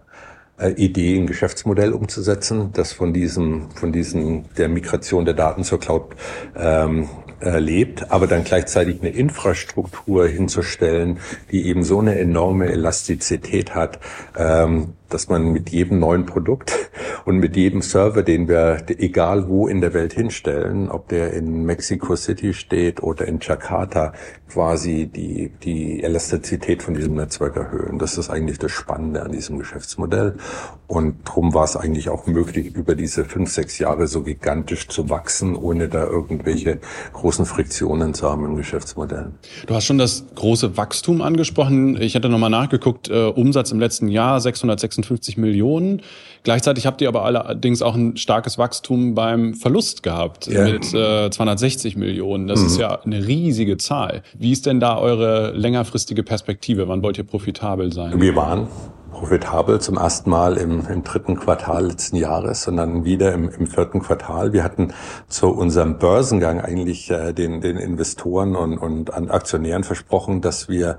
äh, 0.59 0.71
Idee, 0.73 1.17
ein 1.17 1.27
Geschäftsmodell 1.27 1.93
umzusetzen, 1.93 2.71
das 2.73 2.93
von 2.93 3.13
diesem, 3.13 3.71
von 3.73 3.93
diesem 3.93 4.45
der 4.57 4.69
Migration 4.69 5.25
der 5.25 5.35
Daten 5.35 5.65
zur 5.65 5.81
Cloud 5.81 6.15
ähm, 6.57 7.09
lebt, 7.43 8.11
aber 8.11 8.27
dann 8.27 8.45
gleichzeitig 8.45 9.01
eine 9.01 9.11
Infrastruktur 9.11 10.29
hinzustellen, 10.29 11.21
die 11.51 11.67
eben 11.67 11.85
so 11.85 12.01
eine 12.01 12.19
enorme 12.19 12.67
Elastizität 12.69 13.75
hat, 13.75 13.99
ähm, 14.37 14.93
dass 15.11 15.29
man 15.29 15.53
mit 15.53 15.71
jedem 15.71 15.99
neuen 15.99 16.27
Produkt 16.27 16.91
und 17.25 17.39
mit 17.39 17.57
jedem 17.57 17.83
Server, 17.83 18.23
den 18.23 18.49
wir 18.49 18.85
egal 18.89 19.49
wo 19.49 19.69
in 19.69 19.81
der 19.81 19.95
Welt 19.95 20.13
hinstellen, 20.13 20.91
ob 20.91 21.09
der 21.09 21.33
in 21.33 21.65
Mexico 21.65 22.17
City 22.17 22.55
steht 22.55 23.03
oder 23.03 23.27
in 23.27 23.39
Jakarta, 23.41 24.13
quasi 24.49 25.07
die, 25.07 25.53
die 25.63 26.03
Elastizität 26.03 26.83
von 26.83 26.95
diesem 26.95 27.15
Netzwerk 27.15 27.57
erhöhen. 27.57 27.99
Das 27.99 28.19
ist 28.19 28.31
eigentlich 28.31 28.59
das 28.59 28.73
Spannende 28.73 29.23
an 29.23 29.33
diesem 29.33 29.59
Geschäftsmodell. 29.59 30.35
Und 30.87 31.29
darum 31.29 31.55
war 31.55 31.65
es 31.65 31.77
eigentlich 31.77 32.09
auch 32.09 32.27
möglich, 32.27 32.75
über 32.75 32.97
diese 32.97 33.25
fünf, 33.25 33.51
sechs 33.51 33.79
Jahre 33.79 34.09
so 34.09 34.23
gigantisch 34.23 34.89
zu 34.89 35.09
wachsen, 35.09 35.55
ohne 35.55 35.89
da 35.89 36.05
irgendwelche 36.05 36.81
großen 37.13 37.47
Friktionen 37.47 38.13
zu 38.13 38.29
haben 38.29 38.45
im 38.45 38.57
Geschäftsmodell. 38.57 39.33
Du 39.67 39.75
hast 39.75 39.85
schon 39.85 39.99
das 39.99 40.25
große 40.35 40.77
Wachstum 40.77 41.23
angesprochen. 41.23 42.01
Ich 42.01 42.17
hatte 42.17 42.29
nochmal 42.29 42.51
nachgeguckt, 42.51 43.09
äh, 43.09 43.27
Umsatz 43.27 43.71
im 43.71 43.79
letzten 43.79 44.09
Jahr 44.09 44.41
656 44.41 45.00
56 45.03 45.37
Millionen. 45.37 46.03
Gleichzeitig 46.43 46.87
habt 46.87 47.01
ihr 47.01 47.09
aber 47.09 47.25
allerdings 47.25 47.83
auch 47.83 47.95
ein 47.95 48.17
starkes 48.17 48.59
Wachstum 48.59 49.15
beim 49.15 49.55
Verlust 49.55 50.03
gehabt 50.03 50.47
ja. 50.47 50.65
mit 50.65 50.95
äh, 50.95 51.31
260 51.31 51.97
Millionen. 51.97 52.47
Das 52.47 52.61
mhm. 52.61 52.67
ist 52.67 52.79
ja 52.79 53.01
eine 53.03 53.27
riesige 53.27 53.77
Zahl. 53.77 54.23
Wie 54.39 54.53
ist 54.53 54.67
denn 54.67 54.81
da 54.81 54.99
eure 54.99 55.53
längerfristige 55.53 56.23
Perspektive? 56.23 56.89
Wann 56.89 57.03
wollt 57.03 57.19
ihr 57.19 57.25
profitabel 57.25 57.93
sein? 57.93 58.21
Wir 58.21 58.35
waren 58.37 58.69
profitabel 59.11 59.81
zum 59.81 59.99
ersten 59.99 60.31
Mal 60.31 60.57
im, 60.57 60.87
im 60.87 61.05
dritten 61.05 61.37
Quartal 61.37 61.89
letzten 61.89 62.17
Jahres, 62.17 62.63
sondern 62.63 63.05
wieder 63.05 63.35
im, 63.35 63.51
im 63.51 63.67
vierten 63.67 64.01
Quartal. 64.01 64.53
Wir 64.53 64.65
hatten 64.65 64.95
zu 65.29 65.49
unserem 65.49 65.99
Börsengang 65.99 66.61
eigentlich 66.61 67.11
äh, 67.11 67.33
den, 67.35 67.61
den 67.61 67.77
Investoren 67.77 68.57
und, 68.57 68.79
und 68.79 69.13
an 69.13 69.29
Aktionären 69.31 69.85
versprochen, 69.85 70.41
dass 70.41 70.69
wir 70.69 70.97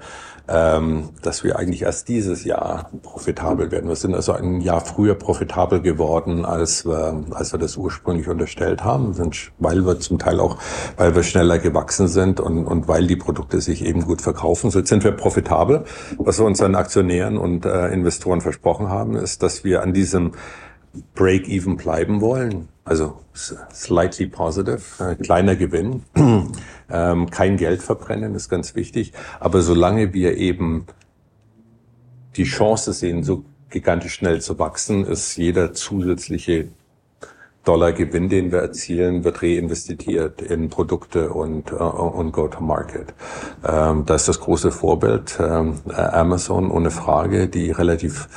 dass 0.51 1.43
wir 1.43 1.57
eigentlich 1.57 1.83
erst 1.83 2.09
dieses 2.09 2.43
Jahr 2.43 2.89
profitabel 3.03 3.71
werden. 3.71 3.87
Wir 3.87 3.95
sind 3.95 4.13
also 4.13 4.33
ein 4.33 4.59
Jahr 4.61 4.81
früher 4.81 5.15
profitabel 5.15 5.81
geworden, 5.81 6.45
als 6.45 6.85
wir, 6.85 7.23
als 7.31 7.53
wir 7.53 7.59
das 7.59 7.77
ursprünglich 7.77 8.27
unterstellt 8.27 8.83
haben, 8.83 9.15
weil 9.59 9.85
wir 9.85 9.99
zum 9.99 10.19
Teil 10.19 10.39
auch, 10.39 10.57
weil 10.97 11.15
wir 11.15 11.23
schneller 11.23 11.57
gewachsen 11.57 12.07
sind 12.07 12.39
und, 12.39 12.65
und 12.65 12.87
weil 12.87 13.07
die 13.07 13.15
Produkte 13.15 13.61
sich 13.61 13.85
eben 13.85 14.05
gut 14.05 14.21
verkaufen. 14.21 14.71
So 14.71 14.83
sind 14.83 15.03
wir 15.03 15.11
profitabel. 15.11 15.85
Was 16.17 16.39
wir 16.39 16.45
unseren 16.45 16.75
Aktionären 16.75 17.37
und 17.37 17.65
äh, 17.65 17.87
Investoren 17.87 18.41
versprochen 18.41 18.89
haben, 18.89 19.15
ist, 19.15 19.43
dass 19.43 19.63
wir 19.63 19.81
an 19.81 19.93
diesem 19.93 20.33
Break-even 21.15 21.77
bleiben 21.77 22.19
wollen. 22.21 22.67
Also 22.91 23.21
slightly 23.33 24.27
positive, 24.27 24.81
äh, 24.99 25.15
kleiner 25.15 25.55
Gewinn, 25.55 26.03
ähm, 26.89 27.29
kein 27.29 27.55
Geld 27.55 27.81
verbrennen 27.81 28.35
ist 28.35 28.49
ganz 28.49 28.75
wichtig. 28.75 29.13
Aber 29.39 29.61
solange 29.61 30.11
wir 30.13 30.35
eben 30.35 30.87
die 32.35 32.43
Chance 32.43 32.91
sehen, 32.91 33.23
so 33.23 33.45
gigantisch 33.69 34.15
schnell 34.15 34.41
zu 34.41 34.59
wachsen, 34.59 35.05
ist 35.05 35.37
jeder 35.37 35.71
zusätzliche 35.71 36.67
Dollar 37.63 37.91
Gewinn, 37.91 38.27
den 38.27 38.51
wir 38.51 38.59
erzielen, 38.59 39.23
wird 39.23 39.43
reinvestiert 39.43 40.41
in 40.41 40.69
Produkte 40.69 41.29
und, 41.29 41.71
uh, 41.71 41.77
und 41.77 42.31
Go-to-Market. 42.31 43.13
Ähm, 43.67 44.03
da 44.05 44.15
ist 44.15 44.27
das 44.27 44.39
große 44.39 44.71
Vorbild 44.71 45.39
ähm, 45.39 45.75
Amazon 45.95 46.71
ohne 46.71 46.89
Frage, 46.89 47.47
die 47.47 47.71
relativ 47.71 48.27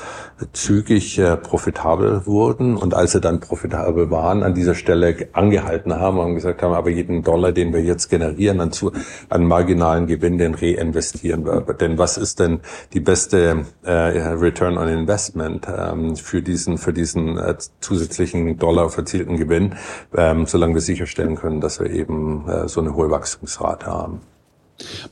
zügig 0.52 1.18
äh, 1.18 1.36
profitabel 1.36 2.26
wurden 2.26 2.76
und 2.76 2.92
als 2.92 3.12
sie 3.12 3.20
dann 3.20 3.40
profitabel 3.40 4.10
waren, 4.10 4.42
an 4.42 4.52
dieser 4.52 4.74
Stelle 4.74 5.28
angehalten 5.32 5.94
haben 5.94 6.18
und 6.18 6.34
gesagt 6.34 6.62
haben, 6.62 6.74
aber 6.74 6.90
jeden 6.90 7.22
Dollar, 7.22 7.52
den 7.52 7.72
wir 7.72 7.82
jetzt 7.82 8.10
generieren 8.10 8.60
an, 8.60 8.72
zu, 8.72 8.92
an 9.28 9.46
marginalen 9.46 10.06
Gewinn, 10.06 10.38
den 10.38 10.54
reinvestieren 10.54 11.46
wir. 11.46 11.60
Denn 11.74 11.98
was 11.98 12.18
ist 12.18 12.40
denn 12.40 12.60
die 12.92 13.00
beste 13.00 13.64
äh, 13.84 13.92
Return 13.92 14.76
on 14.76 14.88
Investment 14.88 15.66
ähm, 15.68 16.16
für 16.16 16.42
diesen, 16.42 16.78
für 16.78 16.92
diesen 16.92 17.38
äh, 17.38 17.54
zusätzlichen 17.80 18.58
Dollar 18.58 18.90
erzielten 19.14 19.36
Gewinn, 19.36 19.74
ähm, 20.16 20.46
solange 20.46 20.74
wir 20.74 20.80
sicherstellen 20.80 21.36
können, 21.36 21.60
dass 21.60 21.78
wir 21.78 21.90
eben 21.90 22.48
äh, 22.48 22.68
so 22.68 22.80
eine 22.80 22.94
hohe 22.94 23.10
Wachstumsrate 23.10 23.86
haben. 23.86 24.20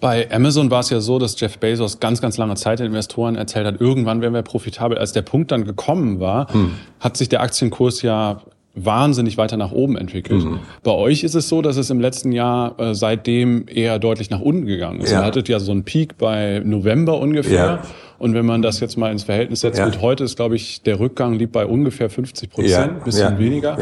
Bei 0.00 0.28
Amazon 0.32 0.72
war 0.72 0.80
es 0.80 0.90
ja 0.90 1.00
so, 1.00 1.20
dass 1.20 1.38
Jeff 1.38 1.58
Bezos 1.58 2.00
ganz, 2.00 2.20
ganz 2.20 2.36
lange 2.36 2.56
Zeit 2.56 2.80
den 2.80 2.86
Investoren 2.86 3.36
erzählt 3.36 3.64
hat, 3.64 3.80
irgendwann 3.80 4.20
werden 4.20 4.34
wir 4.34 4.42
profitabel. 4.42 4.98
Als 4.98 5.12
der 5.12 5.22
Punkt 5.22 5.52
dann 5.52 5.64
gekommen 5.64 6.18
war, 6.18 6.52
hm. 6.52 6.72
hat 6.98 7.16
sich 7.16 7.28
der 7.28 7.42
Aktienkurs 7.42 8.02
ja 8.02 8.42
wahnsinnig 8.74 9.36
weiter 9.36 9.56
nach 9.56 9.72
oben 9.72 9.96
entwickelt. 9.96 10.44
Mhm. 10.44 10.60
Bei 10.82 10.92
euch 10.92 11.24
ist 11.24 11.34
es 11.34 11.48
so, 11.48 11.60
dass 11.62 11.76
es 11.76 11.90
im 11.90 12.00
letzten 12.00 12.32
Jahr 12.32 12.78
äh, 12.80 12.94
seitdem 12.94 13.66
eher 13.68 13.98
deutlich 13.98 14.30
nach 14.30 14.40
unten 14.40 14.66
gegangen 14.66 15.00
ist. 15.00 15.10
Ja. 15.10 15.20
Ihr 15.20 15.26
hattet 15.26 15.48
ja 15.48 15.60
so 15.60 15.72
einen 15.72 15.84
Peak 15.84 16.16
bei 16.16 16.62
November 16.64 17.18
ungefähr. 17.18 17.54
Ja. 17.54 17.82
Und 18.18 18.34
wenn 18.34 18.46
man 18.46 18.62
das 18.62 18.80
jetzt 18.80 18.96
mal 18.96 19.10
ins 19.10 19.24
Verhältnis 19.24 19.60
setzt 19.60 19.78
ja. 19.78 19.84
mit 19.84 20.00
heute, 20.00 20.24
ist, 20.24 20.36
glaube 20.36 20.56
ich, 20.56 20.82
der 20.82 21.00
Rückgang 21.00 21.34
liegt 21.34 21.52
bei 21.52 21.66
ungefähr 21.66 22.08
50 22.08 22.50
Prozent, 22.50 22.92
ja. 22.98 23.04
bisschen 23.04 23.38
weniger. 23.38 23.78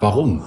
Warum? 0.00 0.42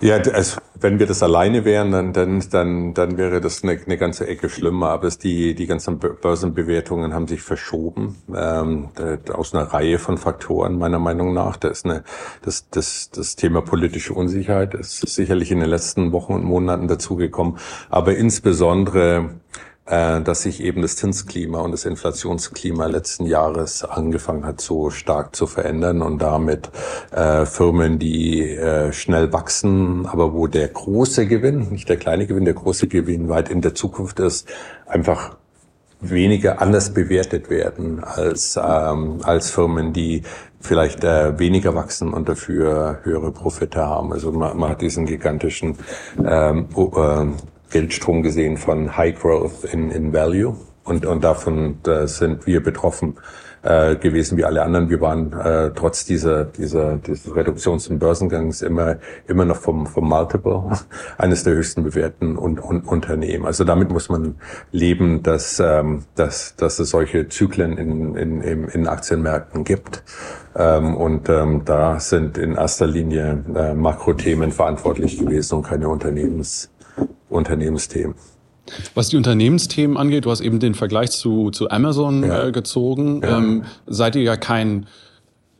Ja, 0.00 0.16
also 0.16 0.60
wenn 0.80 1.00
wir 1.00 1.06
das 1.06 1.24
alleine 1.24 1.64
wären, 1.64 1.90
dann, 1.90 2.12
dann, 2.12 2.40
dann, 2.50 2.94
dann 2.94 3.18
wäre 3.18 3.40
das 3.40 3.64
eine, 3.64 3.80
eine 3.84 3.98
ganze 3.98 4.28
Ecke 4.28 4.48
schlimmer. 4.48 4.90
Aber 4.90 5.08
es 5.08 5.18
die, 5.18 5.56
die 5.56 5.66
ganzen 5.66 5.98
Börsenbewertungen 5.98 7.12
haben 7.14 7.26
sich 7.26 7.42
verschoben 7.42 8.16
ähm, 8.32 8.90
aus 9.32 9.54
einer 9.54 9.64
Reihe 9.64 9.98
von 9.98 10.16
Faktoren, 10.16 10.78
meiner 10.78 11.00
Meinung 11.00 11.34
nach. 11.34 11.56
Da 11.56 11.68
ist 11.68 11.84
eine, 11.84 12.04
das, 12.42 12.70
das, 12.70 13.10
das 13.10 13.34
Thema 13.34 13.60
politische 13.60 14.14
Unsicherheit 14.14 14.74
ist 14.74 15.00
sicherlich 15.00 15.50
in 15.50 15.58
den 15.58 15.68
letzten 15.68 16.12
Wochen 16.12 16.32
und 16.32 16.44
Monaten 16.44 16.86
dazugekommen. 16.86 17.58
Aber 17.90 18.14
insbesondere 18.14 19.30
dass 19.88 20.42
sich 20.42 20.62
eben 20.62 20.82
das 20.82 20.96
Zinsklima 20.96 21.60
und 21.60 21.72
das 21.72 21.84
Inflationsklima 21.84 22.86
letzten 22.86 23.24
Jahres 23.24 23.84
angefangen 23.84 24.44
hat, 24.44 24.60
so 24.60 24.90
stark 24.90 25.34
zu 25.34 25.46
verändern 25.46 26.02
und 26.02 26.20
damit 26.20 26.70
äh, 27.10 27.46
Firmen, 27.46 27.98
die 27.98 28.50
äh, 28.50 28.92
schnell 28.92 29.32
wachsen, 29.32 30.06
aber 30.06 30.34
wo 30.34 30.46
der 30.46 30.68
große 30.68 31.26
Gewinn, 31.26 31.70
nicht 31.70 31.88
der 31.88 31.96
kleine 31.96 32.26
Gewinn, 32.26 32.44
der 32.44 32.54
große 32.54 32.86
Gewinn 32.86 33.28
weit 33.28 33.48
in 33.48 33.62
der 33.62 33.74
Zukunft 33.74 34.20
ist, 34.20 34.48
einfach 34.86 35.36
weniger 36.00 36.60
anders 36.60 36.94
bewertet 36.94 37.50
werden 37.50 38.04
als 38.04 38.58
ähm, 38.62 39.20
als 39.22 39.50
Firmen, 39.50 39.92
die 39.92 40.22
vielleicht 40.60 41.04
äh, 41.04 41.38
weniger 41.38 41.74
wachsen 41.74 42.12
und 42.12 42.28
dafür 42.28 43.00
höhere 43.02 43.32
Profite 43.32 43.80
haben. 43.80 44.12
Also 44.12 44.32
man, 44.32 44.56
man 44.56 44.70
hat 44.70 44.80
diesen 44.80 45.06
gigantischen 45.06 45.76
ähm, 46.24 46.68
äh, 46.76 47.26
Geldstrom 47.70 48.22
gesehen 48.22 48.56
von 48.56 48.96
High 48.96 49.18
Growth 49.18 49.64
in, 49.64 49.90
in 49.90 50.12
Value 50.12 50.56
und, 50.84 51.04
und 51.04 51.22
davon 51.22 51.78
da 51.82 52.06
sind 52.06 52.46
wir 52.46 52.62
betroffen 52.62 53.16
äh, 53.62 53.96
gewesen 53.96 54.38
wie 54.38 54.44
alle 54.44 54.62
anderen. 54.62 54.88
Wir 54.88 55.00
waren 55.00 55.32
äh, 55.32 55.70
trotz 55.74 56.04
dieser, 56.04 56.44
dieser, 56.44 56.96
dieser 56.96 57.34
Reduktions- 57.34 57.88
und 57.88 57.98
Börsengangs 57.98 58.62
immer, 58.62 58.96
immer 59.26 59.44
noch 59.44 59.56
vom, 59.56 59.86
vom 59.86 60.08
Multiple 60.08 60.70
eines 61.18 61.44
der 61.44 61.54
höchsten 61.54 61.82
bewährten 61.82 62.36
und, 62.36 62.60
und 62.60 62.86
Unternehmen. 62.86 63.46
Also 63.46 63.64
damit 63.64 63.90
muss 63.90 64.08
man 64.08 64.36
leben, 64.72 65.22
dass, 65.22 65.60
ähm, 65.60 66.04
dass, 66.14 66.56
dass 66.56 66.78
es 66.78 66.90
solche 66.90 67.28
Zyklen 67.28 67.76
in, 67.76 68.14
in, 68.14 68.40
in, 68.40 68.68
in 68.68 68.86
Aktienmärkten 68.86 69.64
gibt. 69.64 70.02
Ähm, 70.56 70.96
und 70.96 71.28
ähm, 71.28 71.62
da 71.64 72.00
sind 72.00 72.38
in 72.38 72.54
erster 72.54 72.86
Linie 72.86 73.44
äh, 73.54 73.74
Makrothemen 73.74 74.52
verantwortlich 74.52 75.18
gewesen 75.18 75.56
und 75.56 75.66
keine 75.66 75.88
Unternehmens 75.88 76.70
Unternehmensthemen. 77.28 78.14
Was 78.94 79.08
die 79.08 79.16
Unternehmensthemen 79.16 79.96
angeht, 79.96 80.24
du 80.26 80.30
hast 80.30 80.40
eben 80.40 80.60
den 80.60 80.74
Vergleich 80.74 81.10
zu, 81.10 81.50
zu 81.50 81.70
Amazon 81.70 82.22
ja. 82.22 82.48
äh, 82.48 82.52
gezogen. 82.52 83.22
Ja. 83.22 83.38
Ähm, 83.38 83.64
seid 83.86 84.16
ihr 84.16 84.22
ja 84.22 84.36
kein 84.36 84.86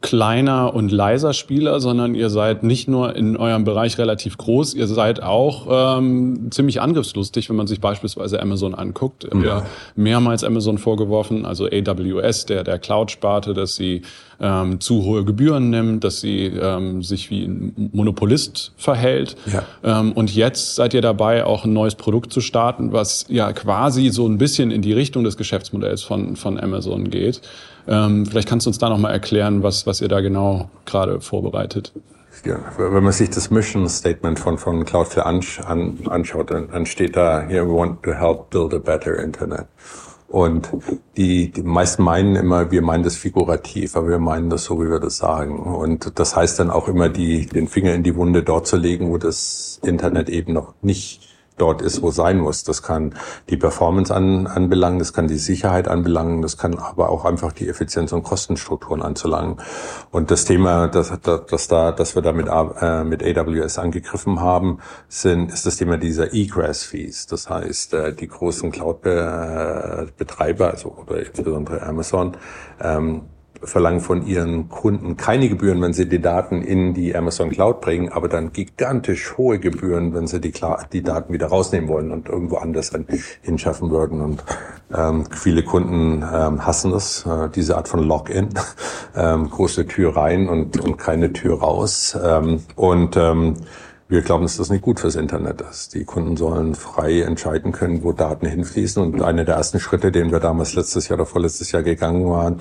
kleiner 0.00 0.74
und 0.74 0.92
leiser 0.92 1.32
Spieler, 1.32 1.80
sondern 1.80 2.14
ihr 2.14 2.30
seid 2.30 2.62
nicht 2.62 2.86
nur 2.86 3.16
in 3.16 3.36
eurem 3.36 3.64
Bereich 3.64 3.98
relativ 3.98 4.38
groß, 4.38 4.74
ihr 4.74 4.86
seid 4.86 5.22
auch 5.22 5.98
ähm, 5.98 6.48
ziemlich 6.50 6.80
angriffslustig, 6.80 7.48
wenn 7.50 7.56
man 7.56 7.66
sich 7.66 7.80
beispielsweise 7.80 8.40
Amazon 8.40 8.76
anguckt. 8.76 9.24
Ja. 9.24 9.42
Wir 9.42 9.66
mehrmals 9.96 10.44
Amazon 10.44 10.78
vorgeworfen, 10.78 11.44
also 11.44 11.66
AWS, 11.66 12.46
der 12.46 12.62
der 12.62 12.78
Cloud-Sparte, 12.78 13.54
dass 13.54 13.74
sie 13.74 14.02
ähm, 14.40 14.80
zu 14.80 15.02
hohe 15.02 15.24
Gebühren 15.24 15.70
nimmt, 15.70 16.04
dass 16.04 16.20
sie 16.20 16.46
ähm, 16.46 17.02
sich 17.02 17.30
wie 17.30 17.44
ein 17.44 17.90
Monopolist 17.92 18.72
verhält. 18.76 19.36
Ja. 19.52 19.64
Ähm, 19.82 20.12
und 20.12 20.32
jetzt 20.32 20.76
seid 20.76 20.94
ihr 20.94 21.02
dabei, 21.02 21.44
auch 21.44 21.64
ein 21.64 21.72
neues 21.72 21.96
Produkt 21.96 22.32
zu 22.32 22.40
starten, 22.40 22.92
was 22.92 23.26
ja 23.28 23.52
quasi 23.52 24.10
so 24.10 24.28
ein 24.28 24.38
bisschen 24.38 24.70
in 24.70 24.80
die 24.80 24.92
Richtung 24.92 25.24
des 25.24 25.36
Geschäftsmodells 25.36 26.02
von, 26.02 26.36
von 26.36 26.58
Amazon 26.60 27.10
geht. 27.10 27.40
Ähm, 27.88 28.26
vielleicht 28.26 28.48
kannst 28.48 28.66
du 28.66 28.70
uns 28.70 28.78
da 28.78 28.88
nochmal 28.88 29.12
erklären, 29.12 29.62
was, 29.62 29.86
was 29.86 30.00
ihr 30.00 30.08
da 30.08 30.20
genau 30.20 30.68
gerade 30.84 31.20
vorbereitet. 31.20 31.92
Ja, 32.44 32.58
wenn 32.76 33.02
man 33.02 33.12
sich 33.12 33.30
das 33.30 33.50
Mission 33.50 33.88
Statement 33.88 34.38
von, 34.38 34.58
von 34.58 34.84
Cloudflare 34.84 35.26
ansch 35.26 35.60
an, 35.60 35.98
anschaut, 36.08 36.50
dann, 36.50 36.68
dann 36.70 36.86
steht 36.86 37.16
da, 37.16 37.40
here 37.40 37.66
we 37.66 37.72
want 37.72 38.02
to 38.02 38.12
help 38.12 38.50
build 38.50 38.74
a 38.74 38.78
better 38.78 39.18
Internet. 39.18 39.66
Und 40.28 40.68
die, 41.16 41.50
die 41.50 41.62
meisten 41.62 42.02
meinen 42.02 42.36
immer, 42.36 42.70
wir 42.70 42.82
meinen 42.82 43.02
das 43.02 43.16
figurativ, 43.16 43.96
aber 43.96 44.10
wir 44.10 44.18
meinen 44.18 44.50
das 44.50 44.64
so, 44.64 44.78
wie 44.80 44.90
wir 44.90 45.00
das 45.00 45.16
sagen. 45.16 45.58
Und 45.58 46.18
das 46.18 46.36
heißt 46.36 46.58
dann 46.58 46.70
auch 46.70 46.86
immer, 46.86 47.08
die, 47.08 47.46
den 47.46 47.66
Finger 47.66 47.94
in 47.94 48.02
die 48.02 48.14
Wunde 48.14 48.42
dort 48.42 48.66
zu 48.66 48.76
legen, 48.76 49.10
wo 49.10 49.16
das 49.16 49.80
Internet 49.82 50.28
eben 50.28 50.52
noch 50.52 50.74
nicht 50.82 51.27
dort 51.58 51.82
ist, 51.82 52.02
wo 52.02 52.10
sein 52.10 52.38
muss. 52.38 52.64
Das 52.64 52.82
kann 52.82 53.14
die 53.48 53.56
Performance 53.56 54.14
an, 54.14 54.46
anbelangen, 54.46 54.98
das 54.98 55.12
kann 55.12 55.28
die 55.28 55.36
Sicherheit 55.36 55.88
anbelangen, 55.88 56.42
das 56.42 56.56
kann 56.56 56.78
aber 56.78 57.10
auch 57.10 57.24
einfach 57.24 57.52
die 57.52 57.68
Effizienz 57.68 58.12
und 58.12 58.22
Kostenstrukturen 58.22 59.02
anzulangen. 59.02 59.56
Und 60.10 60.30
das 60.30 60.44
Thema, 60.44 60.88
das, 60.88 61.12
das, 61.22 61.46
das 61.46 61.68
da, 61.68 61.92
das 61.92 62.14
wir 62.14 62.22
da 62.22 62.32
mit, 62.32 62.48
äh, 62.48 63.04
mit 63.04 63.22
AWS 63.22 63.78
angegriffen 63.78 64.40
haben, 64.40 64.78
sind, 65.08 65.52
ist 65.52 65.66
das 65.66 65.76
Thema 65.76 65.98
dieser 65.98 66.32
Egress-Fees. 66.32 67.26
Das 67.26 67.50
heißt, 67.50 67.94
äh, 67.94 68.14
die 68.14 68.28
großen 68.28 68.70
Cloud-Betreiber, 68.70 70.70
also 70.70 70.96
oder 71.00 71.26
insbesondere 71.26 71.82
Amazon, 71.82 72.36
ähm, 72.80 73.22
verlangen 73.62 74.00
von 74.00 74.26
ihren 74.26 74.68
Kunden 74.68 75.16
keine 75.16 75.48
Gebühren, 75.48 75.80
wenn 75.82 75.92
sie 75.92 76.08
die 76.08 76.20
Daten 76.20 76.62
in 76.62 76.94
die 76.94 77.14
Amazon 77.14 77.50
Cloud 77.50 77.80
bringen, 77.80 78.10
aber 78.10 78.28
dann 78.28 78.52
gigantisch 78.52 79.36
hohe 79.36 79.58
Gebühren, 79.58 80.14
wenn 80.14 80.26
sie 80.26 80.40
die, 80.40 80.52
die 80.92 81.02
Daten 81.02 81.32
wieder 81.32 81.48
rausnehmen 81.48 81.88
wollen 81.88 82.10
und 82.10 82.28
irgendwo 82.28 82.56
anders 82.56 82.90
dann 82.90 83.06
hinschaffen 83.42 83.90
würden. 83.90 84.20
Und 84.20 84.44
ähm, 84.96 85.24
viele 85.30 85.62
Kunden 85.62 86.22
ähm, 86.22 86.66
hassen 86.66 86.92
das, 86.92 87.26
äh, 87.26 87.48
diese 87.54 87.76
Art 87.76 87.88
von 87.88 88.02
Login, 88.02 88.48
ähm, 89.16 89.50
große 89.50 89.86
Tür 89.86 90.16
rein 90.16 90.48
und, 90.48 90.78
und 90.80 90.96
keine 90.96 91.32
Tür 91.32 91.60
raus. 91.60 92.16
Ähm, 92.22 92.60
und 92.76 93.16
ähm, 93.16 93.54
wir 94.10 94.22
glauben, 94.22 94.44
dass 94.44 94.56
das 94.56 94.70
nicht 94.70 94.80
gut 94.80 95.00
fürs 95.00 95.16
Internet 95.16 95.60
ist. 95.60 95.92
Die 95.94 96.04
Kunden 96.04 96.38
sollen 96.38 96.74
frei 96.74 97.20
entscheiden 97.20 97.72
können, 97.72 98.02
wo 98.02 98.12
Daten 98.12 98.46
hinfließen. 98.46 99.02
Und 99.02 99.20
einer 99.20 99.44
der 99.44 99.56
ersten 99.56 99.80
Schritte, 99.80 100.10
den 100.10 100.32
wir 100.32 100.40
damals 100.40 100.74
letztes 100.74 101.08
Jahr 101.08 101.18
oder 101.18 101.26
vorletztes 101.26 101.72
Jahr 101.72 101.82
gegangen 101.82 102.26
waren, 102.26 102.56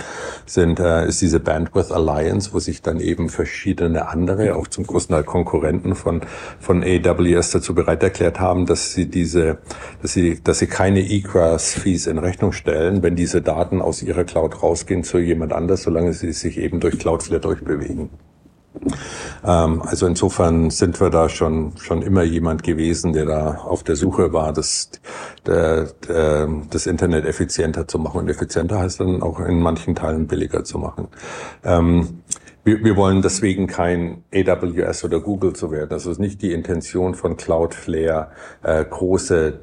sind, 0.45 0.82
äh, 0.82 1.08
ist 1.08 1.22
diese 1.22 1.39
Bandwidth 1.39 1.93
Alliance, 1.93 2.52
wo 2.52 2.60
sich 2.60 2.82
dann 2.82 3.00
eben 3.00 3.30
verschiedene 3.30 4.10
andere, 4.10 4.56
auch 4.56 4.68
zum 4.68 4.86
großen 4.86 5.10
Teil 5.16 5.24
Konkurrenten 5.24 5.95
von, 5.95 6.22
von 6.60 6.84
AWS 6.84 7.52
dazu 7.52 7.74
bereit 7.74 8.04
erklärt 8.04 8.41
haben, 8.41 8.66
dass 8.66 8.91
sie 8.91 9.06
diese, 9.06 9.60
dass 10.02 10.12
sie, 10.12 10.41
dass 10.43 10.60
sie 10.60 10.68
keine 10.68 11.00
Egress-Fees 11.00 12.08
in 12.08 12.18
Rechnung 12.18 12.52
stellen, 12.52 13.04
wenn 13.04 13.16
diese 13.16 13.41
Daten 13.41 13.82
aus 13.82 14.04
ihrer 14.04 14.26
Cloud 14.26 14.62
rausgehen 14.62 15.06
zu 15.06 15.18
jemand 15.18 15.54
anders, 15.54 15.84
solange 15.84 16.12
sie 16.12 16.34
sich 16.34 16.58
eben 16.58 16.82
durch 16.82 17.00
Cloudflare 17.00 17.39
durchbewegen. 17.39 18.10
Ähm, 19.45 19.82
also 19.84 20.07
insofern 20.07 20.69
sind 20.69 20.99
wir 20.99 21.09
da 21.09 21.30
schon 21.30 21.73
schon 21.78 22.01
immer 22.01 22.23
jemand 22.23 22.63
gewesen, 22.63 23.13
der 23.13 23.25
da 23.25 23.55
auf 23.55 23.84
der 23.84 23.95
Suche 23.95 24.34
war, 24.34 24.53
das, 24.53 24.91
das 25.43 26.86
Internet 26.86 27.25
effizienter 27.25 27.88
zu 27.88 27.99
machen. 27.99 28.21
Und 28.21 28.30
effizienter 28.30 28.80
heißt 28.80 28.99
dann 28.99 29.21
auch 29.21 29.39
in 29.39 29.59
manchen 29.59 29.95
Teilen 29.95 30.28
billiger 30.28 30.63
zu 30.63 30.78
machen. 30.80 31.07
Ähm, 31.63 32.21
wir, 32.67 32.84
wir 32.84 32.97
wollen 32.97 33.21
deswegen 33.21 33.67
kein 33.67 34.23
AWS 34.34 35.05
oder 35.05 35.21
Google 35.21 35.53
zu 35.53 35.71
werden. 35.71 35.89
Das 35.89 36.05
ist 36.05 36.19
nicht 36.19 36.41
die 36.41 36.51
Intention 36.51 37.15
von 37.15 37.38
Cloudflare, 37.38 38.28
äh, 38.61 38.84
große 38.84 39.61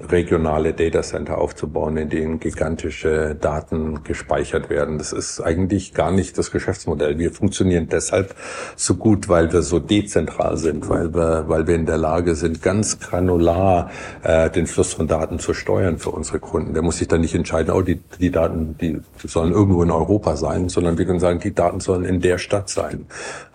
regionale 0.00 0.74
Datacenter 0.74 1.38
aufzubauen, 1.38 1.96
in 1.96 2.08
denen 2.08 2.38
gigantische 2.38 3.34
Daten 3.34 4.04
gespeichert 4.04 4.70
werden. 4.70 4.98
Das 4.98 5.12
ist 5.12 5.40
eigentlich 5.40 5.92
gar 5.92 6.12
nicht 6.12 6.38
das 6.38 6.52
Geschäftsmodell. 6.52 7.18
Wir 7.18 7.32
funktionieren 7.32 7.88
deshalb 7.90 8.34
so 8.76 8.94
gut, 8.94 9.28
weil 9.28 9.52
wir 9.52 9.62
so 9.62 9.80
dezentral 9.80 10.56
sind, 10.56 10.88
weil 10.88 11.12
wir, 11.12 11.48
weil 11.48 11.66
wir 11.66 11.74
in 11.74 11.86
der 11.86 11.98
Lage 11.98 12.36
sind, 12.36 12.62
ganz 12.62 13.00
granular 13.00 13.90
äh, 14.22 14.48
den 14.50 14.68
Fluss 14.68 14.92
von 14.92 15.08
Daten 15.08 15.40
zu 15.40 15.52
steuern 15.52 15.98
für 15.98 16.10
unsere 16.10 16.38
Kunden. 16.38 16.74
Der 16.74 16.82
muss 16.82 16.98
sich 16.98 17.08
dann 17.08 17.20
nicht 17.20 17.34
entscheiden, 17.34 17.72
oh, 17.72 17.82
die, 17.82 18.00
die 18.20 18.30
Daten, 18.30 18.76
die 18.78 19.00
sollen 19.24 19.52
irgendwo 19.52 19.82
in 19.82 19.90
Europa 19.90 20.36
sein, 20.36 20.68
sondern 20.68 20.96
wir 20.96 21.06
können 21.06 21.20
sagen, 21.20 21.40
die 21.40 21.54
Daten 21.54 21.80
sollen 21.80 22.04
in 22.04 22.20
der 22.20 22.38
Stadt 22.38 22.68
sein 22.68 23.06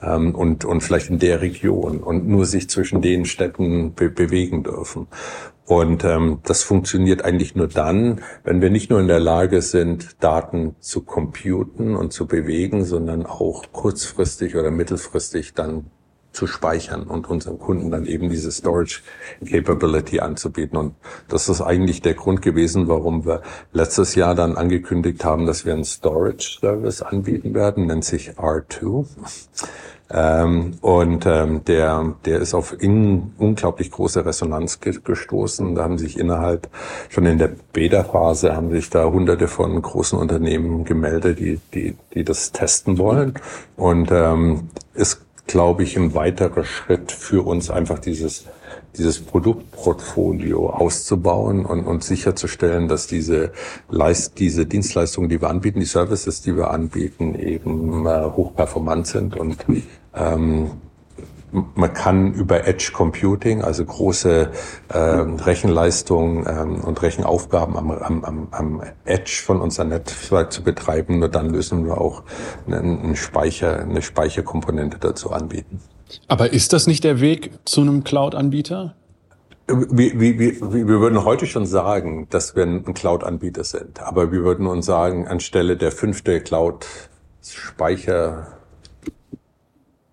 ähm, 0.01 0.35
und, 0.35 0.65
und 0.65 0.81
vielleicht 0.81 1.09
in 1.09 1.19
der 1.19 1.39
Region 1.39 1.99
und 1.99 2.27
nur 2.27 2.45
sich 2.45 2.69
zwischen 2.69 3.01
den 3.01 3.23
Städten 3.23 3.93
be 3.93 4.09
bewegen 4.09 4.63
dürfen. 4.63 5.07
Und 5.65 6.03
ähm, 6.03 6.39
das 6.43 6.63
funktioniert 6.63 7.23
eigentlich 7.23 7.55
nur 7.55 7.67
dann, 7.67 8.21
wenn 8.43 8.61
wir 8.61 8.69
nicht 8.69 8.89
nur 8.89 8.99
in 8.99 9.07
der 9.07 9.19
Lage 9.19 9.61
sind, 9.61 10.21
Daten 10.21 10.75
zu 10.79 11.03
computen 11.03 11.95
und 11.95 12.11
zu 12.11 12.27
bewegen, 12.27 12.83
sondern 12.83 13.25
auch 13.25 13.63
kurzfristig 13.71 14.57
oder 14.57 14.71
mittelfristig 14.71 15.53
dann 15.53 15.85
zu 16.33 16.47
speichern 16.47 17.03
und 17.03 17.29
unseren 17.29 17.59
Kunden 17.59 17.91
dann 17.91 18.05
eben 18.05 18.29
diese 18.29 18.51
Storage 18.51 19.01
Capability 19.45 20.19
anzubieten. 20.19 20.77
Und 20.77 20.95
das 21.29 21.47
ist 21.47 21.61
eigentlich 21.61 22.01
der 22.01 22.15
Grund 22.15 22.41
gewesen, 22.41 22.87
warum 22.87 23.25
wir 23.25 23.41
letztes 23.71 24.15
Jahr 24.15 24.35
dann 24.35 24.57
angekündigt 24.57 25.23
haben, 25.23 25.45
dass 25.45 25.65
wir 25.65 25.73
einen 25.73 25.85
Storage 25.85 26.57
Service 26.59 27.01
anbieten 27.01 27.53
werden, 27.53 27.85
nennt 27.85 28.03
sich 28.03 28.31
R2. 28.31 29.05
Ähm, 30.13 30.75
und 30.81 31.25
ähm, 31.25 31.63
der, 31.65 32.15
der 32.25 32.39
ist 32.39 32.53
auf 32.53 32.79
in, 32.79 33.33
unglaublich 33.37 33.89
große 33.89 34.25
Resonanz 34.25 34.79
ge 34.79 34.99
gestoßen. 35.03 35.73
Da 35.73 35.83
haben 35.83 35.97
sich 35.97 36.19
innerhalb, 36.19 36.69
schon 37.09 37.25
in 37.25 37.39
der 37.39 37.51
Beta-Phase, 37.73 38.55
haben 38.55 38.71
sich 38.71 38.89
da 38.89 39.05
hunderte 39.05 39.47
von 39.47 39.81
großen 39.81 40.19
Unternehmen 40.19 40.83
gemeldet, 40.83 41.39
die, 41.39 41.59
die, 41.73 41.95
die 42.13 42.23
das 42.23 42.51
testen 42.51 42.99
wollen. 42.99 43.33
Und 43.75 44.11
ähm, 44.11 44.69
ist 44.93 45.22
glaube 45.47 45.83
ich, 45.83 45.97
ein 45.97 46.13
weiterer 46.13 46.63
Schritt 46.63 47.11
für 47.11 47.45
uns, 47.45 47.69
einfach 47.69 47.99
dieses, 47.99 48.45
dieses 48.95 49.19
Produktportfolio 49.19 50.69
auszubauen 50.69 51.65
und, 51.65 51.85
und 51.85 52.03
sicherzustellen, 52.03 52.87
dass 52.87 53.07
diese, 53.07 53.51
Leist, 53.89 54.39
diese 54.39 54.65
Dienstleistungen, 54.65 55.29
die 55.29 55.41
wir 55.41 55.49
anbieten, 55.49 55.79
die 55.79 55.85
Services, 55.85 56.41
die 56.41 56.55
wir 56.55 56.71
anbieten, 56.71 57.35
eben 57.35 58.05
äh, 58.05 58.23
hochperformant 58.23 59.07
sind 59.07 59.35
und 59.35 59.57
ähm, 60.15 60.71
man 61.75 61.93
kann 61.93 62.33
über 62.33 62.67
Edge 62.67 62.91
Computing, 62.93 63.61
also 63.61 63.85
große 63.85 64.51
äh, 64.89 64.97
Rechenleistungen 64.97 66.45
ähm, 66.47 66.83
und 66.83 67.01
Rechenaufgaben 67.01 67.77
am, 67.77 67.91
am, 67.91 68.47
am 68.51 68.81
Edge 69.05 69.41
von 69.45 69.61
unserem 69.61 69.89
Netzwerk 69.89 70.51
zu 70.51 70.63
betreiben, 70.63 71.19
nur 71.19 71.29
dann 71.29 71.49
lösen 71.49 71.85
wir 71.85 71.99
auch 71.99 72.23
einen, 72.67 72.99
einen 72.99 73.15
Speicher, 73.15 73.79
eine 73.79 74.01
Speicherkomponente 74.01 74.97
dazu 74.99 75.31
anbieten. 75.31 75.79
Aber 76.27 76.51
ist 76.53 76.73
das 76.73 76.87
nicht 76.87 77.03
der 77.03 77.21
Weg 77.21 77.51
zu 77.65 77.81
einem 77.81 78.03
Cloud-Anbieter? 78.03 78.95
Wir, 79.67 80.19
wir, 80.19 80.39
wir, 80.39 80.73
wir 80.73 80.99
würden 80.99 81.23
heute 81.23 81.45
schon 81.45 81.65
sagen, 81.65 82.27
dass 82.29 82.53
wir 82.55 82.63
ein 82.63 82.93
Cloud-Anbieter 82.93 83.63
sind. 83.63 84.01
Aber 84.01 84.31
wir 84.31 84.43
würden 84.43 84.67
uns 84.67 84.85
sagen, 84.85 85.27
anstelle 85.27 85.77
der 85.77 85.93
fünfte 85.93 86.41
Cloud-Speicher 86.41 88.47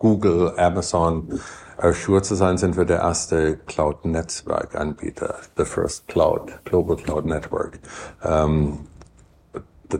Google, 0.01 0.59
Amazon, 0.59 1.41
Azure 1.77 2.23
zu 2.23 2.35
sein, 2.35 2.59
sind 2.59 2.77
wir 2.77 2.87
der 2.87 3.01
erste 3.01 3.59
Cloud-Netzwerk-Anbieter, 3.59 5.37
the 5.57 5.65
first 5.65 6.09
Cloud, 6.09 6.65
Global 6.65 6.97
Cloud 6.97 7.27
Network. 7.27 7.79
Ähm, 8.25 8.87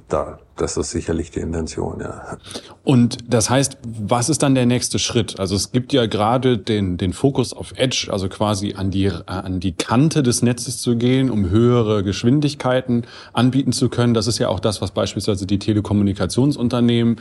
da, 0.09 0.39
das 0.57 0.77
ist 0.77 0.91
sicherlich 0.91 1.31
die 1.31 1.41
Intention, 1.41 2.01
ja. 2.01 2.39
Und 2.85 3.19
das 3.29 3.51
heißt, 3.51 3.79
was 3.83 4.29
ist 4.29 4.43
dann 4.43 4.55
der 4.55 4.67
nächste 4.67 4.99
Schritt? 4.99 5.41
Also 5.41 5.57
es 5.57 5.73
gibt 5.73 5.93
ja 5.93 6.07
gerade 6.07 6.59
den, 6.59 6.97
den 6.97 7.13
Fokus 7.13 7.53
auf 7.53 7.73
Edge, 7.77 8.09
also 8.11 8.29
quasi 8.29 8.75
an 8.75 8.91
die, 8.91 9.11
an 9.27 9.61
die 9.61 9.73
Kante 9.73 10.23
des 10.23 10.43
Netzes 10.43 10.81
zu 10.81 10.97
gehen, 10.97 11.31
um 11.31 11.51
höhere 11.51 12.03
Geschwindigkeiten 12.03 13.05
anbieten 13.33 13.73
zu 13.73 13.89
können. 13.89 14.15
Das 14.15 14.27
ist 14.27 14.39
ja 14.39 14.49
auch 14.49 14.61
das, 14.61 14.81
was 14.83 14.91
beispielsweise 14.91 15.47
die 15.47 15.59
Telekommunikationsunternehmen 15.59 17.17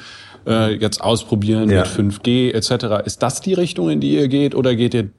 äh, 0.45 0.75
jetzt 0.75 1.01
ausprobieren 1.01 1.69
ja. 1.69 1.81
mit 1.81 1.87
5G 1.87 2.53
etc. 2.53 3.05
Ist 3.05 3.23
das 3.23 3.41
die 3.41 3.53
Richtung, 3.53 3.89
in 3.89 3.99
die 3.99 4.15
ihr 4.15 4.27
geht 4.27 4.55
oder 4.55 4.75
geht 4.75 4.93
ihr 4.93 5.09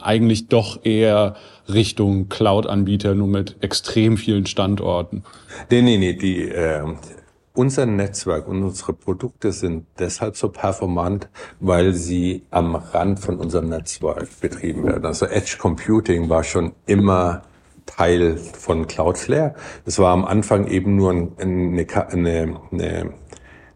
eigentlich 0.00 0.48
doch 0.48 0.84
eher 0.84 1.36
Richtung 1.68 2.28
Cloud-Anbieter, 2.28 3.14
nur 3.14 3.28
mit 3.28 3.56
extrem 3.60 4.16
vielen 4.16 4.46
Standorten? 4.46 5.24
Nee, 5.70 5.82
nee, 5.82 5.98
nee. 5.98 6.14
Die, 6.14 6.42
äh, 6.48 6.82
unser 7.54 7.86
Netzwerk 7.86 8.48
und 8.48 8.62
unsere 8.62 8.94
Produkte 8.94 9.52
sind 9.52 9.86
deshalb 9.98 10.36
so 10.36 10.48
performant, 10.48 11.28
weil 11.60 11.92
sie 11.92 12.42
am 12.50 12.74
Rand 12.74 13.20
von 13.20 13.38
unserem 13.38 13.68
Netzwerk 13.68 14.28
betrieben 14.40 14.84
werden. 14.84 15.04
Also 15.04 15.26
Edge 15.26 15.56
Computing 15.58 16.28
war 16.28 16.44
schon 16.44 16.72
immer 16.86 17.42
Teil 17.84 18.36
von 18.38 18.86
Cloudflare. 18.86 19.54
Es 19.84 19.98
war 19.98 20.12
am 20.12 20.24
Anfang 20.24 20.66
eben 20.66 20.96
nur 20.96 21.10
eine, 21.10 21.30
eine, 21.38 22.60
eine, 22.70 23.14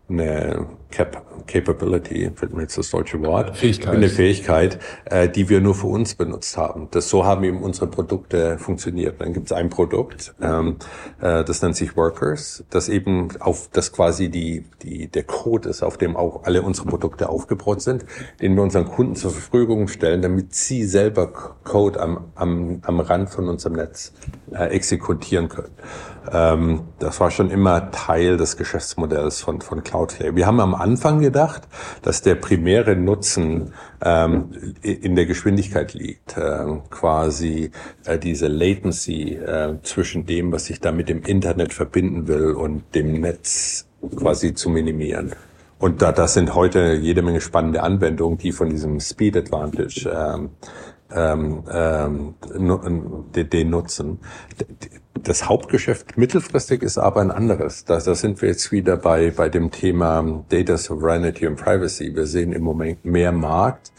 eine 0.09 0.66
Cap 0.97 1.22
Capability, 1.47 2.30
fällt 2.34 2.55
mir 2.55 2.62
jetzt 2.62 2.78
das 2.78 2.90
deutsche 2.90 3.22
Wort, 3.22 3.57
Fähigkeit. 3.57 3.94
eine 3.94 4.09
Fähigkeit, 4.09 4.78
äh, 5.05 5.28
die 5.28 5.49
wir 5.49 5.61
nur 5.61 5.74
für 5.74 5.86
uns 5.86 6.14
benutzt 6.14 6.57
haben. 6.57 6.88
Das 6.90 7.09
so 7.09 7.24
haben 7.24 7.44
eben 7.44 7.62
unsere 7.62 7.86
Produkte 7.86 8.59
funktioniert. 8.59 9.20
Dann 9.20 9.32
gibt 9.32 9.47
es 9.47 9.53
ein 9.53 9.68
Produkt, 9.68 10.34
ähm, 10.40 10.76
äh, 11.20 11.44
das 11.44 11.62
nennt 11.62 11.76
sich 11.76 11.97
Workers, 11.97 12.64
das 12.70 12.88
eben 12.88 13.28
auf 13.40 13.68
das 13.72 13.92
quasi 13.92 14.30
die 14.30 14.64
die 14.82 15.09
der 15.09 15.24
Code 15.24 15.68
ist, 15.68 15.82
auf 15.82 15.99
dem 15.99 16.16
auch 16.16 16.44
alle 16.44 16.62
unsere 16.62 16.88
Produkte 16.88 17.28
aufgebaut 17.28 17.82
sind, 17.82 18.07
den 18.40 18.55
wir 18.57 18.62
unseren 18.62 18.86
Kunden 18.86 19.16
zur 19.16 19.30
Verfügung 19.30 19.88
stellen, 19.88 20.22
damit 20.22 20.55
sie 20.55 20.84
selber 20.84 21.28
Code 21.64 22.01
am 22.01 22.32
am, 22.34 22.80
am 22.82 23.01
Rand 23.01 23.30
von 23.30 23.49
unserem 23.49 23.76
Netz 23.76 24.14
äh, 24.53 24.64
exekutieren 24.68 25.49
können. 25.49 25.74
Ähm, 26.32 26.80
das 26.99 27.20
war 27.20 27.30
schon 27.30 27.51
immer 27.51 27.90
Teil 27.90 28.36
des 28.36 28.57
Geschäftsmodells 28.57 29.40
von 29.40 29.61
von 29.61 29.82
Cloudflare. 29.82 30.34
Wir 30.34 30.47
haben 30.47 30.61
am 30.61 30.74
Anfang 30.87 31.20
gedacht, 31.20 31.62
dass 32.03 32.22
der 32.22 32.37
primäre 32.37 32.95
Nutzen 32.95 33.72
ähm, 34.03 34.74
in 34.82 35.16
der 35.16 35.26
Geschwindigkeit 35.26 35.95
liegt, 35.95 36.37
äh, 36.37 36.64
quasi 36.91 37.70
äh, 38.05 38.18
diese 38.18 38.47
Latency 38.47 39.34
äh, 39.34 39.74
zwischen 39.82 40.26
dem, 40.26 40.53
was 40.53 40.70
ich 40.70 40.80
da 40.80 40.93
mit 40.93 41.09
dem 41.09 41.22
Internet 41.22 41.72
verbinden 41.72 42.28
will 42.28 42.53
und 42.53 42.95
dem 42.95 43.20
Netz 43.20 43.87
quasi 44.16 44.55
zu 44.55 44.70
minimieren. 44.70 45.32
Und 45.78 46.01
da 46.03 46.12
das 46.12 46.34
sind 46.34 46.55
heute 46.55 46.95
jede 46.95 47.22
Menge 47.22 47.41
spannende 47.41 47.82
Anwendungen, 47.82 48.39
die 48.39 48.53
von 48.53 48.70
diesem 48.70 49.01
Speed 49.01 49.37
Advantage 49.37 50.09
ähm, 50.09 50.51
ähm, 51.11 51.64
ähm, 51.70 53.24
den 53.34 53.70
nutzen. 53.70 54.18
Das 55.22 55.48
Hauptgeschäft 55.48 56.18
mittelfristig 56.18 56.82
ist 56.82 56.98
aber 56.98 57.20
ein 57.20 57.30
anderes. 57.30 57.84
Da, 57.84 57.98
da 57.98 58.14
sind 58.14 58.42
wir 58.42 58.50
jetzt 58.50 58.70
wieder 58.70 58.96
bei, 58.96 59.30
bei 59.30 59.48
dem 59.48 59.70
Thema 59.70 60.44
Data 60.48 60.76
Sovereignty 60.76 61.46
und 61.46 61.56
Privacy. 61.56 62.14
Wir 62.14 62.26
sehen 62.26 62.52
im 62.52 62.62
Moment 62.62 63.04
mehr 63.04 63.32
Markt 63.32 63.92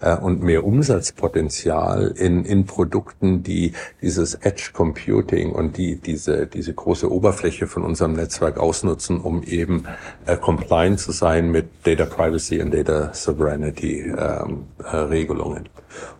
äh, 0.00 0.16
und 0.16 0.42
mehr 0.42 0.64
Umsatzpotenzial 0.64 2.14
in, 2.16 2.44
in 2.44 2.66
Produkten, 2.66 3.42
die 3.42 3.72
dieses 4.00 4.34
Edge 4.34 4.70
Computing 4.72 5.52
und 5.52 5.76
die 5.76 5.96
diese, 5.96 6.46
diese 6.46 6.72
große 6.72 7.10
Oberfläche 7.10 7.66
von 7.66 7.84
unserem 7.84 8.14
Netzwerk 8.14 8.58
ausnutzen, 8.58 9.20
um 9.20 9.42
eben 9.42 9.84
äh, 10.26 10.36
compliant 10.36 11.00
zu 11.00 11.12
sein 11.12 11.50
mit 11.50 11.68
Data 11.84 12.06
Privacy 12.06 12.62
und 12.62 12.72
Data 12.72 13.12
Sovereignty 13.12 14.00
ähm, 14.00 14.64
äh, 14.82 14.96
Regelungen. 14.96 15.68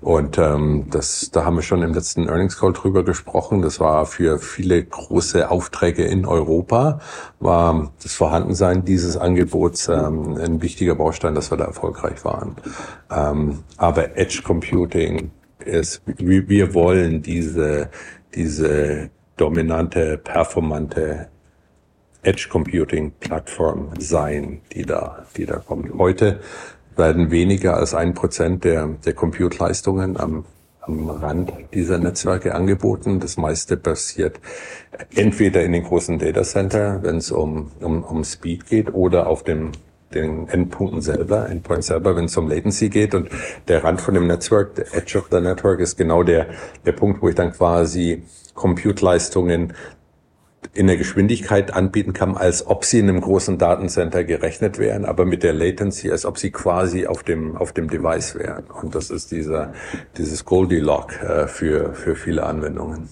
Und 0.01 0.39
ähm, 0.39 0.87
das, 0.91 1.31
da 1.33 1.45
haben 1.45 1.57
wir 1.57 1.63
schon 1.63 1.83
im 1.83 1.95
letzten 1.95 2.29
Earnings 2.29 2.59
Call 2.59 2.73
drüber 2.73 3.05
gesprochen. 3.05 3.63
Das 3.63 3.81
war 3.81 4.07
für 4.07 4.39
viele 4.39 4.83
große 4.83 5.51
Aufträge 5.51 6.05
in 6.05 6.27
Europa, 6.27 7.01
war 7.41 7.93
das 8.03 8.15
Vorhandensein 8.15 8.85
dieses 8.85 9.17
Angebots 9.17 9.89
ähm, 9.89 10.37
ein 10.37 10.63
wichtiger 10.63 10.95
Baustein, 10.95 11.35
dass 11.35 11.51
wir 11.51 11.59
da 11.59 11.65
erfolgreich 11.65 12.25
waren. 12.25 12.57
Ähm, 13.11 13.61
aber 13.77 14.17
Edge 14.17 14.43
Computing 14.45 15.31
ist, 15.65 16.03
wir, 16.07 16.75
wollen 16.75 17.23
diese, 17.23 17.91
diese 18.35 19.11
dominante, 19.37 20.19
performante 20.19 21.29
Edge 22.23 22.49
Computing 22.51 23.13
Plattform 23.19 23.91
sein, 23.99 24.61
die 24.73 24.85
da, 24.85 25.27
die 25.37 25.47
da 25.47 25.57
kommt. 25.57 25.93
Heute 25.99 26.41
werden 26.97 27.31
weniger 27.31 27.77
als 27.77 27.95
ein 27.95 28.15
Prozent 28.15 28.65
der, 28.65 28.89
der 29.05 29.15
Compute-Leistungen 29.15 30.19
am, 30.19 30.45
am 30.81 31.09
Rand 31.11 31.53
dieser 31.73 31.99
Netzwerke 31.99 32.55
angeboten. 32.55 33.21
Das 33.21 33.37
meiste 33.37 33.77
passiert 33.77 34.41
entweder 35.15 35.63
in 35.63 35.73
den 35.73 35.85
großen 35.85 36.19
Datacenter, 36.19 37.03
wenn 37.03 37.17
es 37.17 37.31
um, 37.31 37.71
um, 37.81 38.03
um 38.03 38.25
Speed 38.25 38.67
geht, 38.67 38.93
oder 38.95 39.27
auf 39.27 39.43
dem 39.43 39.73
den 40.15 40.49
Endpunkten 40.49 41.01
selber, 41.01 41.49
Endpoint 41.49 41.85
selber, 41.85 42.17
wenn 42.17 42.27
es 42.27 42.37
um 42.37 42.49
Latency 42.49 42.89
geht. 42.89 43.15
Und 43.15 43.29
der 43.69 43.83
Rand 43.83 44.01
von 44.01 44.15
dem 44.15 44.27
Netzwerk, 44.27 44.75
der 44.75 44.95
Edge 44.95 45.19
of 45.19 45.29
the 45.31 45.41
Network, 45.41 45.81
ist 45.81 45.97
genau 45.97 46.23
der, 46.23 46.49
der 46.85 46.93
Punkt, 46.93 47.23
wo 47.23 47.29
ich 47.29 47.35
dann 47.35 47.53
quasi 47.53 48.23
Compute-Leistungen 48.55 49.73
in 50.75 50.87
der 50.87 50.97
Geschwindigkeit 50.97 51.73
anbieten 51.73 52.13
kann, 52.13 52.37
als 52.37 52.67
ob 52.67 52.85
sie 52.85 52.99
in 52.99 53.09
einem 53.09 53.21
großen 53.21 53.59
Datencenter 53.59 54.25
gerechnet 54.25 54.79
wären, 54.79 55.05
aber 55.05 55.25
mit 55.25 55.43
der 55.43 55.53
Latency, 55.53 56.11
als 56.11 56.25
ob 56.25 56.39
sie 56.39 56.51
quasi 56.51 57.07
auf 57.07 57.23
dem, 57.23 57.57
auf 57.57 57.73
dem 57.73 57.89
Device 57.89 58.37
wären. 58.37 58.65
Und 58.65 58.95
das 58.95 59.11
ist 59.11 59.33
dieser, 59.33 59.73
dieses 60.17 60.45
Goldilocks 60.45 61.17
äh, 61.19 61.47
für, 61.47 61.95
für 61.95 62.17
viele 62.17 62.45
Anwendungen. 62.45 63.09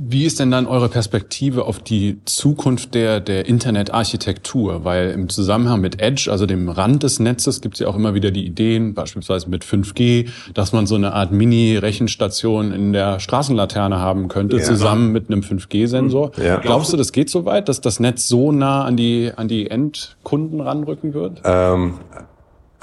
Wie 0.00 0.26
ist 0.26 0.38
denn 0.38 0.52
dann 0.52 0.66
eure 0.66 0.88
Perspektive 0.88 1.64
auf 1.64 1.80
die 1.80 2.20
Zukunft 2.24 2.94
der, 2.94 3.18
der 3.18 3.46
Internetarchitektur? 3.46 4.84
Weil 4.84 5.10
im 5.10 5.28
Zusammenhang 5.28 5.80
mit 5.80 6.00
Edge, 6.00 6.30
also 6.30 6.46
dem 6.46 6.68
Rand 6.68 7.02
des 7.02 7.18
Netzes, 7.18 7.60
gibt 7.60 7.74
es 7.74 7.80
ja 7.80 7.88
auch 7.88 7.96
immer 7.96 8.14
wieder 8.14 8.30
die 8.30 8.46
Ideen, 8.46 8.94
beispielsweise 8.94 9.50
mit 9.50 9.64
5G, 9.64 10.28
dass 10.54 10.72
man 10.72 10.86
so 10.86 10.94
eine 10.94 11.14
Art 11.14 11.32
Mini-Rechenstation 11.32 12.70
in 12.70 12.92
der 12.92 13.18
Straßenlaterne 13.18 13.98
haben 13.98 14.28
könnte, 14.28 14.58
ja. 14.58 14.62
zusammen 14.62 15.10
mit 15.10 15.32
einem 15.32 15.40
5G-Sensor. 15.40 16.30
Ja. 16.36 16.58
Glaubst 16.58 16.92
du, 16.92 16.96
das 16.96 17.10
geht 17.10 17.28
so 17.28 17.44
weit, 17.44 17.68
dass 17.68 17.80
das 17.80 17.98
Netz 17.98 18.28
so 18.28 18.52
nah 18.52 18.84
an 18.84 18.96
die, 18.96 19.32
an 19.34 19.48
die 19.48 19.68
Endkunden 19.68 20.60
ranrücken 20.60 21.12
wird? 21.12 21.42
Ähm, 21.42 21.94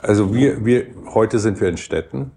also 0.02 0.34
wir, 0.34 0.66
wir, 0.66 0.88
heute 1.14 1.40
sind 1.40 1.62
wir 1.62 1.70
in 1.70 1.78
Städten. 1.78 2.32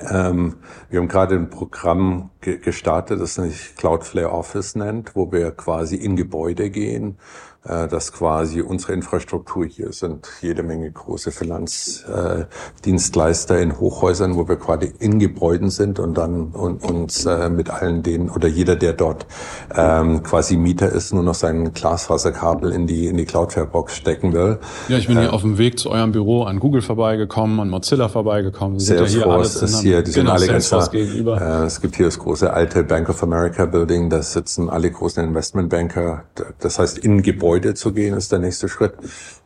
Ähm, 0.00 0.56
wir 0.90 1.00
haben 1.00 1.08
gerade 1.08 1.34
ein 1.36 1.50
Programm 1.50 2.30
gestartet, 2.40 3.20
das 3.20 3.34
sich 3.34 3.74
Cloudflare 3.76 4.30
Office 4.30 4.74
nennt, 4.74 5.16
wo 5.16 5.32
wir 5.32 5.50
quasi 5.52 5.96
in 5.96 6.16
Gebäude 6.16 6.70
gehen 6.70 7.18
dass 7.66 8.12
quasi 8.12 8.60
unsere 8.60 8.92
Infrastruktur 8.92 9.66
hier 9.66 9.92
sind 9.92 10.28
jede 10.40 10.62
Menge 10.62 10.88
große 10.90 11.32
Finanzdienstleister 11.32 13.60
in 13.60 13.78
Hochhäusern, 13.78 14.36
wo 14.36 14.48
wir 14.48 14.56
quasi 14.56 14.92
in 14.98 15.18
Gebäuden 15.18 15.70
sind 15.70 15.98
und 15.98 16.16
dann 16.16 16.52
uns 16.52 17.26
äh, 17.26 17.48
mit 17.48 17.70
allen 17.70 18.02
denen 18.02 18.30
oder 18.30 18.48
jeder, 18.48 18.76
der 18.76 18.92
dort 18.92 19.26
ähm, 19.74 20.22
quasi 20.22 20.56
Mieter 20.56 20.90
ist, 20.90 21.12
nur 21.12 21.22
noch 21.22 21.34
sein 21.34 21.72
Glasfaserkabel 21.72 22.72
in 22.72 22.86
die 22.86 23.06
in 23.06 23.16
die 23.16 23.24
Cloudflare-Box 23.24 23.96
stecken 23.96 24.32
will. 24.32 24.58
Ja, 24.88 24.98
ich 24.98 25.06
bin 25.06 25.18
hier 25.18 25.28
äh, 25.28 25.32
auf 25.32 25.42
dem 25.42 25.58
Weg 25.58 25.78
zu 25.78 25.90
eurem 25.90 26.12
Büro 26.12 26.44
an 26.44 26.60
Google 26.60 26.82
vorbeigekommen, 26.82 27.60
an 27.60 27.68
Mozilla 27.68 28.08
vorbeigekommen. 28.08 28.78
Sie 28.78 28.86
Salesforce 28.86 29.54
ja 29.54 29.60
hier 29.60 29.68
ist 29.68 29.80
hier, 29.80 30.02
die 30.02 30.12
genau, 30.12 30.36
sind 30.36 30.42
alle 30.42 30.52
ganz 30.52 30.70
da. 30.70 30.86
gegenüber. 30.86 31.40
Äh, 31.40 31.66
es 31.66 31.80
gibt 31.80 31.96
hier 31.96 32.06
das 32.06 32.18
große 32.18 32.52
alte 32.52 32.84
Bank 32.84 33.08
of 33.08 33.22
America 33.22 33.66
Building, 33.66 34.10
da 34.10 34.22
sitzen 34.22 34.70
alle 34.70 34.90
großen 34.90 35.24
Investmentbanker. 35.24 36.24
Das 36.60 36.78
heißt 36.78 36.98
in 36.98 37.22
Gebäuden 37.22 37.55
Gebäude 37.56 37.74
zu 37.74 37.92
gehen, 37.92 38.14
ist 38.14 38.32
der 38.32 38.38
nächste 38.38 38.68
Schritt. 38.68 38.92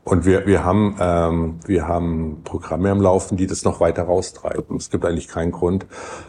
Und 0.02 0.24
wir, 0.24 0.44
wir 0.46 0.64
haben, 0.64 0.96
ähm, 0.98 1.60
wir 1.64 1.86
haben 1.86 2.40
Programme 2.42 2.90
am 2.90 3.00
Laufen, 3.00 3.36
die 3.36 3.46
das 3.46 3.64
noch 3.64 3.78
weiter 3.78 4.02
raustreiben. 4.02 4.76
Es 4.76 4.90
gibt 4.90 5.04
eigentlich 5.04 5.28
keinen 5.28 5.52
Grund, 5.52 5.86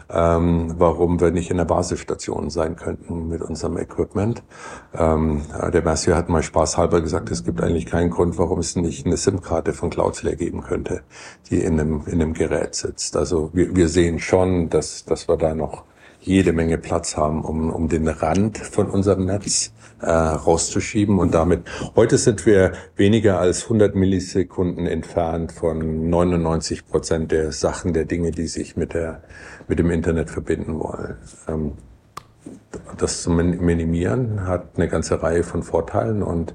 ähm, 0.08 0.74
warum 0.78 1.18
wir 1.18 1.32
nicht 1.32 1.50
in 1.50 1.56
der 1.56 1.64
Basisstation 1.64 2.50
sein 2.50 2.76
könnten 2.76 3.28
mit 3.28 3.42
unserem 3.42 3.78
Equipment. 3.78 4.44
Ähm, 4.94 5.42
der 5.72 5.82
Matthew 5.82 6.14
hat 6.14 6.28
mal 6.28 6.44
spaßhalber 6.44 7.00
gesagt, 7.00 7.32
es 7.32 7.42
gibt 7.42 7.60
eigentlich 7.60 7.86
keinen 7.86 8.10
Grund, 8.10 8.38
warum 8.38 8.60
es 8.60 8.76
nicht 8.76 9.04
eine 9.04 9.16
SIM-Karte 9.16 9.72
von 9.72 9.90
Cloudflare 9.90 10.36
geben 10.36 10.62
könnte, 10.62 11.02
die 11.50 11.62
in 11.62 11.80
einem, 11.80 12.02
in 12.06 12.22
einem 12.22 12.34
Gerät 12.34 12.76
sitzt. 12.76 13.16
Also 13.16 13.50
wir, 13.52 13.74
wir 13.74 13.88
sehen 13.88 14.20
schon, 14.20 14.70
dass, 14.70 15.04
dass 15.04 15.26
wir 15.26 15.36
da 15.36 15.54
noch 15.54 15.84
jede 16.20 16.52
Menge 16.52 16.78
Platz 16.78 17.16
haben, 17.16 17.42
um, 17.42 17.70
um 17.70 17.88
den 17.88 18.06
Rand 18.06 18.58
von 18.58 18.88
unserem 18.88 19.24
Netz 19.24 19.72
äh, 20.02 20.10
rauszuschieben. 20.10 21.18
Und 21.18 21.34
damit, 21.34 21.62
heute 21.96 22.18
sind 22.18 22.44
wir 22.44 22.72
weniger 22.96 23.38
als 23.38 23.64
100 23.64 23.94
Millisekunden 23.94 24.86
entfernt 24.86 25.52
von 25.52 26.10
99 26.10 26.86
Prozent 26.86 27.32
der 27.32 27.52
Sachen, 27.52 27.92
der 27.92 28.04
Dinge, 28.04 28.30
die 28.30 28.46
sich 28.46 28.76
mit, 28.76 28.94
der, 28.94 29.22
mit 29.68 29.78
dem 29.78 29.90
Internet 29.90 30.30
verbinden 30.30 30.78
wollen. 30.78 31.16
Ähm, 31.48 31.72
das 32.98 33.22
zu 33.22 33.30
minimieren 33.30 34.46
hat 34.46 34.70
eine 34.76 34.88
ganze 34.88 35.22
Reihe 35.22 35.44
von 35.44 35.62
Vorteilen 35.62 36.22
und 36.22 36.54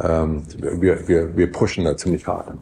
ähm, 0.00 0.42
wir, 0.58 1.06
wir, 1.06 1.36
wir 1.36 1.52
pushen 1.52 1.84
da 1.84 1.96
ziemlich 1.96 2.26
hart. 2.26 2.58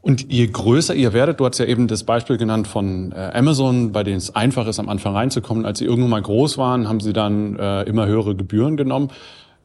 Und 0.00 0.32
je 0.32 0.46
größer 0.46 0.94
ihr 0.94 1.12
werdet, 1.12 1.40
du 1.40 1.46
hast 1.46 1.58
ja 1.58 1.66
eben 1.66 1.88
das 1.88 2.04
Beispiel 2.04 2.36
genannt 2.36 2.68
von 2.68 3.12
äh, 3.12 3.30
Amazon, 3.34 3.92
bei 3.92 4.04
denen 4.04 4.18
es 4.18 4.34
einfach 4.34 4.66
ist, 4.66 4.78
am 4.78 4.88
Anfang 4.88 5.14
reinzukommen. 5.14 5.66
Als 5.66 5.80
sie 5.80 5.86
irgendwann 5.86 6.10
mal 6.10 6.22
groß 6.22 6.56
waren, 6.56 6.88
haben 6.88 7.00
sie 7.00 7.12
dann 7.12 7.58
äh, 7.58 7.82
immer 7.82 8.06
höhere 8.06 8.36
Gebühren 8.36 8.76
genommen. 8.76 9.10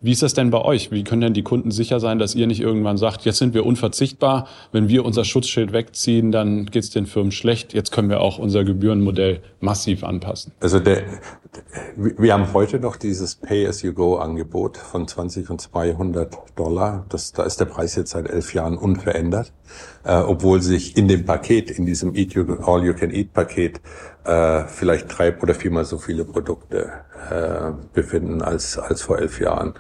Wie 0.03 0.11
ist 0.11 0.21
das 0.21 0.33
denn 0.33 0.49
bei 0.49 0.61
euch? 0.61 0.91
Wie 0.91 1.05
können 1.05 1.21
denn 1.21 1.33
die 1.33 1.43
Kunden 1.43 1.71
sicher 1.71 2.01
sein, 2.01 2.19
dass 2.19 2.35
ihr 2.35 2.45
nicht 2.45 2.59
irgendwann 2.59 2.97
sagt, 2.97 3.23
jetzt 3.23 3.37
sind 3.37 3.53
wir 3.53 3.65
unverzichtbar, 3.65 4.49
wenn 4.73 4.89
wir 4.89 5.05
unser 5.05 5.23
Schutzschild 5.23 5.71
wegziehen, 5.71 6.33
dann 6.33 6.65
geht 6.65 6.83
es 6.83 6.89
den 6.89 7.05
Firmen 7.05 7.31
schlecht, 7.31 7.73
jetzt 7.73 7.93
können 7.93 8.09
wir 8.09 8.19
auch 8.19 8.37
unser 8.37 8.65
Gebührenmodell 8.65 9.39
massiv 9.61 10.03
anpassen? 10.03 10.51
Also 10.59 10.81
der, 10.81 11.03
wir 11.95 12.33
haben 12.33 12.51
heute 12.53 12.81
noch 12.81 12.97
dieses 12.97 13.35
Pay-as-you-go-Angebot 13.35 14.75
von 14.75 15.07
20 15.07 15.49
und 15.49 15.61
200 15.61 16.35
Dollar. 16.57 17.05
Das, 17.07 17.31
da 17.31 17.43
ist 17.43 17.61
der 17.61 17.65
Preis 17.65 17.95
jetzt 17.95 18.11
seit 18.11 18.29
elf 18.29 18.53
Jahren 18.53 18.77
unverändert, 18.77 19.53
äh, 20.03 20.17
obwohl 20.17 20.61
sich 20.61 20.97
in 20.97 21.07
dem 21.07 21.23
Paket, 21.23 21.71
in 21.71 21.85
diesem 21.85 22.09
All-You-Can-Eat-Paket, 22.11 23.79
äh, 24.25 24.65
vielleicht 24.67 25.17
drei 25.17 25.37
oder 25.39 25.53
viermal 25.53 25.85
so 25.85 25.97
viele 25.97 26.25
Produkte 26.25 26.91
äh, 27.29 27.71
befinden 27.93 28.41
als, 28.41 28.77
als 28.77 29.01
vor 29.01 29.19
elf 29.19 29.39
Jahren. 29.39 29.73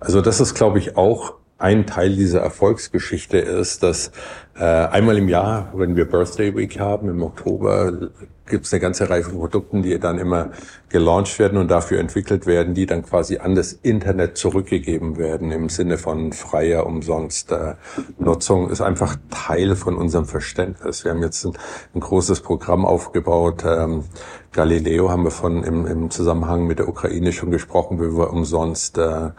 Also 0.00 0.20
das 0.20 0.40
ist, 0.40 0.54
glaube 0.54 0.78
ich, 0.78 0.96
auch 0.96 1.34
ein 1.58 1.86
Teil 1.86 2.14
dieser 2.14 2.40
Erfolgsgeschichte 2.40 3.38
ist, 3.38 3.82
dass 3.82 4.12
äh, 4.54 4.64
einmal 4.64 5.16
im 5.16 5.28
Jahr, 5.28 5.72
wenn 5.74 5.96
wir 5.96 6.04
Birthday 6.06 6.54
Week 6.54 6.78
haben, 6.78 7.08
im 7.08 7.22
Oktober, 7.22 8.10
gibt 8.46 8.66
es 8.66 8.72
eine 8.72 8.80
ganze 8.80 9.08
Reihe 9.08 9.22
von 9.22 9.38
Produkten, 9.38 9.82
die 9.82 9.98
dann 9.98 10.18
immer 10.18 10.50
gelauncht 10.88 11.38
werden 11.38 11.58
und 11.58 11.70
dafür 11.70 11.98
entwickelt 11.98 12.46
werden, 12.46 12.74
die 12.74 12.86
dann 12.86 13.02
quasi 13.02 13.38
an 13.38 13.54
das 13.54 13.72
Internet 13.72 14.36
zurückgegeben 14.36 15.16
werden 15.16 15.50
im 15.50 15.68
Sinne 15.68 15.98
von 15.98 16.32
freier, 16.32 16.86
umsonst 16.86 17.52
äh, 17.52 17.74
Nutzung, 18.18 18.70
ist 18.70 18.82
einfach 18.82 19.16
Teil 19.30 19.76
von 19.76 19.96
unserem 19.96 20.26
Verständnis. 20.26 21.04
Wir 21.04 21.12
haben 21.12 21.22
jetzt 21.22 21.44
ein, 21.44 21.52
ein 21.94 22.00
großes 22.00 22.40
Programm 22.40 22.84
aufgebaut. 22.84 23.64
Ähm, 23.66 24.04
Galileo 24.52 25.10
haben 25.10 25.24
wir 25.24 25.30
von 25.30 25.64
im, 25.64 25.86
im 25.86 26.10
Zusammenhang 26.10 26.66
mit 26.66 26.78
der 26.78 26.88
Ukraine 26.88 27.32
schon 27.32 27.50
gesprochen, 27.50 27.98
wie 27.98 28.16
wir 28.16 28.30
umsonst 28.30 28.96
äh, 28.98 29.30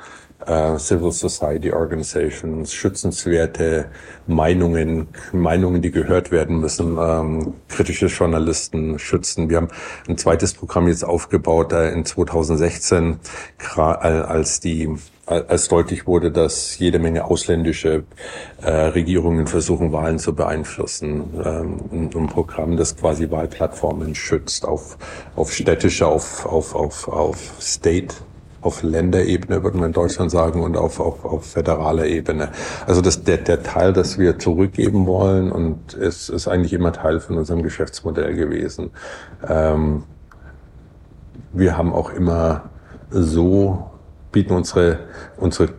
äh, 0.46 0.78
Civil 0.78 1.12
Society 1.12 1.72
Organizations, 1.72 2.74
schützenswerte 2.74 3.88
Meinungen, 4.28 5.08
Meinungen, 5.32 5.82
die 5.82 5.92
gehört 5.92 6.32
werden 6.32 6.60
müssen, 6.60 6.98
ähm, 7.00 7.54
kritische 7.68 8.08
Journalisten 8.08 9.00
schützen. 9.00 9.50
Wir 9.50 9.58
haben 9.58 9.70
ein 10.08 10.18
zweites 10.18 10.54
Programm 10.54 10.88
jetzt 10.88 11.04
aufgebaut 11.04 11.74
äh, 11.74 11.92
in 11.92 12.06
2016, 12.06 13.20
als 13.76 14.60
die 14.60 14.96
als 15.28 15.68
deutlich 15.68 16.08
wurde, 16.08 16.32
dass 16.32 16.80
jede 16.80 17.00
Menge 17.00 17.26
ausländische 17.26 18.06
äh, 18.62 18.72
Regierungen 18.72 19.46
versuchen, 19.46 19.92
Wahlen 19.92 20.20
zu 20.20 20.34
beeinflussen. 20.34 21.26
Ähm, 21.44 21.80
ein, 21.92 22.10
ein 22.16 22.28
Programm, 22.28 22.78
das 22.78 22.96
quasi 22.96 23.30
Wahlplattformen 23.30 24.16
schützt 24.16 24.66
auf, 24.66 24.98
auf 25.36 25.52
städtischer, 25.52 26.08
auf, 26.08 26.46
auf, 26.46 26.74
auf, 26.74 27.10
auf 27.10 27.38
State 27.60 28.16
auf 28.62 28.84
Länderebene, 28.84 29.64
würde 29.64 29.78
man 29.78 29.88
in 29.88 29.94
Deutschland 29.94 30.32
sagen, 30.32 30.62
und 30.62 30.78
auf, 30.78 31.00
auf, 31.00 31.26
auf 31.26 31.46
föderaler 31.46 32.06
Ebene. 32.06 32.50
Also 32.86 33.02
das, 33.02 33.24
der, 33.24 33.38
der 33.38 33.64
Teil, 33.64 33.94
das 33.94 34.18
wir 34.18 34.40
zurückgeben 34.40 35.06
wollen, 35.06 35.52
und 35.52 35.94
es 35.94 36.30
ist 36.30 36.48
eigentlich 36.48 36.74
immer 36.74 36.92
Teil 36.92 37.20
von 37.20 37.38
unserem 37.38 37.64
Geschäftsmodell 37.64 38.36
gewesen. 38.36 38.92
Ähm, 39.48 40.04
wir 41.54 41.78
haben 41.78 41.94
auch 41.94 42.12
immer 42.12 42.70
so, 43.10 43.90
bieten 44.32 44.54
unsere, 44.54 45.00
unsere 45.38 45.70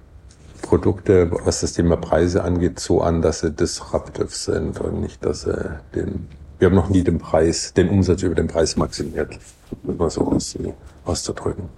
Produkte, 0.63 1.31
was 1.45 1.61
das 1.61 1.73
Thema 1.73 1.97
Preise 1.97 2.45
angeht, 2.45 2.81
so 2.81 3.01
an, 3.01 3.23
dass 3.23 3.41
sie 3.41 3.51
disruptive 3.51 4.29
sind 4.29 4.81
und 4.81 5.01
nicht, 5.01 5.25
dass 5.25 5.43
sie 5.43 5.79
den, 5.95 6.29
wir 6.59 6.67
haben 6.67 6.75
noch 6.75 6.89
nie 6.89 7.03
den 7.03 7.19
Preis, 7.19 7.73
den 7.75 7.89
Umsatz 7.89 8.23
über 8.23 8.35
den 8.35 8.49
Preis 8.49 8.77
maximiert, 8.77 9.39
muss 9.83 9.99
man 9.99 10.11
so 10.41 10.67
auszudrücken. 11.05 11.69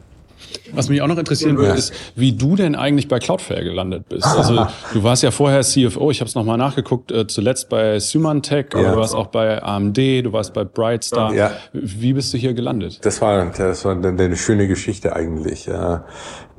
Was 0.72 0.88
mich 0.88 1.02
auch 1.02 1.06
noch 1.06 1.18
interessieren 1.18 1.56
würde, 1.56 1.78
ist, 1.78 1.92
wie 2.14 2.32
du 2.32 2.56
denn 2.56 2.74
eigentlich 2.74 3.08
bei 3.08 3.18
Cloudflare 3.18 3.64
gelandet 3.64 4.08
bist. 4.08 4.26
Also 4.26 4.66
du 4.92 5.02
warst 5.02 5.22
ja 5.22 5.30
vorher 5.30 5.62
CFO, 5.62 6.10
ich 6.10 6.20
habe 6.20 6.28
es 6.28 6.34
nochmal 6.34 6.58
nachgeguckt, 6.58 7.10
äh, 7.12 7.26
zuletzt 7.26 7.68
bei 7.68 7.98
Symantec, 7.98 8.74
aber 8.74 8.84
ja. 8.84 8.92
du 8.92 8.98
warst 8.98 9.14
auch 9.14 9.28
bei 9.28 9.62
AMD, 9.62 9.96
du 9.96 10.32
warst 10.32 10.54
bei 10.54 10.64
Brightstar. 10.64 11.34
Ja. 11.34 11.52
Wie 11.72 12.12
bist 12.12 12.32
du 12.32 12.38
hier 12.38 12.54
gelandet? 12.54 13.00
Das 13.02 13.20
war, 13.20 13.44
das 13.46 13.84
war 13.84 13.92
eine 13.92 14.36
schöne 14.36 14.68
Geschichte 14.68 15.14
eigentlich. 15.14 15.68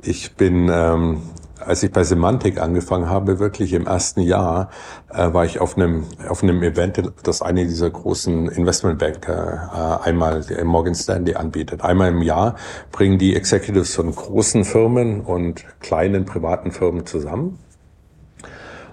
Ich 0.02 0.32
bin 0.32 0.68
ähm, 0.72 1.22
als 1.66 1.82
ich 1.82 1.92
bei 1.92 2.04
Semantik 2.04 2.60
angefangen 2.60 3.08
habe, 3.08 3.38
wirklich 3.38 3.72
im 3.72 3.86
ersten 3.86 4.20
Jahr, 4.20 4.70
äh, 5.12 5.32
war 5.32 5.44
ich 5.44 5.60
auf 5.60 5.76
einem, 5.76 6.04
auf 6.28 6.42
einem 6.42 6.62
Event, 6.62 7.02
das 7.22 7.42
eine 7.42 7.64
dieser 7.66 7.90
großen 7.90 8.48
Investmentbanker 8.48 10.00
äh, 10.04 10.08
einmal 10.08 10.44
Morgan 10.64 10.94
Stanley 10.94 11.34
anbietet. 11.34 11.82
Einmal 11.82 12.10
im 12.10 12.22
Jahr 12.22 12.56
bringen 12.90 13.18
die 13.18 13.36
Executives 13.36 13.94
von 13.94 14.14
großen 14.14 14.64
Firmen 14.64 15.20
und 15.20 15.64
kleinen 15.80 16.24
privaten 16.24 16.72
Firmen 16.72 17.06
zusammen. 17.06 17.58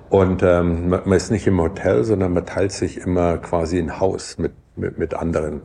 Und 0.10 0.42
ähm, 0.42 0.90
man 0.90 1.12
ist 1.12 1.30
nicht 1.30 1.46
im 1.46 1.62
Hotel, 1.62 2.04
sondern 2.04 2.34
man 2.34 2.46
teilt 2.46 2.72
sich 2.72 2.98
immer 2.98 3.38
quasi 3.38 3.78
ein 3.78 4.00
Haus 4.00 4.38
mit 4.38 4.54
mit, 4.80 4.98
mit 4.98 5.14
anderen. 5.14 5.62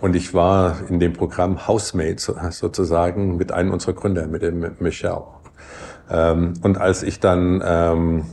Und 0.00 0.16
ich 0.16 0.34
war 0.34 0.76
in 0.88 0.98
dem 0.98 1.12
Programm 1.12 1.68
Housemate 1.68 2.18
sozusagen 2.50 3.36
mit 3.36 3.52
einem 3.52 3.72
unserer 3.72 3.92
Gründer, 3.92 4.26
mit 4.26 4.42
dem 4.42 4.74
Michelle. 4.80 5.24
Ähm, 6.10 6.54
und 6.62 6.78
als 6.78 7.02
ich 7.02 7.20
dann 7.20 7.62
ähm, 7.64 8.24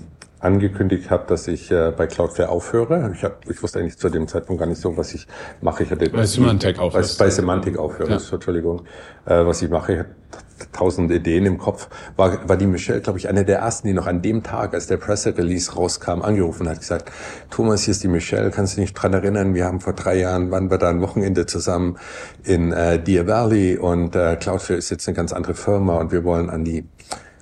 angekündigt 0.42 1.10
habe, 1.12 1.26
dass 1.28 1.48
ich 1.48 1.72
äh, 1.72 1.94
bei 1.96 2.08
Cloudflare 2.08 2.50
aufhöre. 2.50 3.12
Ich, 3.16 3.24
hab, 3.24 3.48
ich 3.50 3.62
wusste 3.62 3.80
eigentlich 3.80 3.98
zu 3.98 4.10
dem 4.10 4.28
Zeitpunkt 4.28 4.60
gar 4.60 4.68
nicht 4.68 4.82
so, 4.82 4.98
was 4.98 5.14
ich 5.14 5.28
mache. 5.62 5.84
Ich 5.84 5.92
hatte 5.92 6.10
bei 6.10 6.26
Semantic 6.26 6.80
aufhöre. 6.80 7.04
Bei, 7.04 7.26
bei 7.26 7.30
Semantic 7.30 7.78
aufhöre, 7.78 8.10
ja. 8.10 8.18
Entschuldigung. 8.32 8.82
Äh, 9.26 9.46
was 9.46 9.62
ich 9.62 9.70
mache, 9.70 9.94
ich 9.94 10.00
hatte 10.00 10.16
tausend 10.72 11.12
Ideen 11.12 11.46
im 11.46 11.58
Kopf. 11.58 11.90
War, 12.16 12.50
war 12.50 12.58
die 12.58 12.66
Michelle, 12.66 13.02
glaube 13.02 13.20
ich, 13.20 13.30
eine 13.30 13.46
der 13.46 13.60
ersten, 13.60 13.88
die 13.88 13.94
noch 13.94 14.08
an 14.08 14.22
dem 14.22 14.42
Tag, 14.42 14.74
als 14.74 14.88
der 14.88 14.98
Presserelease 14.98 15.74
rauskam, 15.74 16.22
angerufen 16.22 16.68
hat, 16.68 16.80
gesagt, 16.80 17.12
Thomas, 17.50 17.84
hier 17.84 17.92
ist 17.92 18.04
die 18.04 18.08
Michelle, 18.08 18.52
kannst 18.52 18.78
du 18.78 18.82
dich 18.82 18.94
dran 18.94 19.14
erinnern, 19.14 19.54
wir 19.54 19.66
haben 19.66 19.80
vor 19.80 19.94
drei 19.94 20.18
Jahren, 20.20 20.52
waren 20.52 20.70
wir 20.70 20.78
da 20.78 20.90
ein 20.90 21.02
Wochenende 21.02 21.46
zusammen 21.46 21.98
in 22.44 22.72
äh, 22.72 23.02
Deer 23.02 23.28
Valley 23.28 23.78
und 23.78 24.16
äh, 24.16 24.36
Cloudflare 24.36 24.78
ist 24.78 24.90
jetzt 24.90 25.08
eine 25.08 25.16
ganz 25.16 25.34
andere 25.34 25.54
Firma 25.54 25.96
und 25.98 26.12
wir 26.12 26.24
wollen 26.24 26.50
an 26.50 26.64
die 26.64 26.88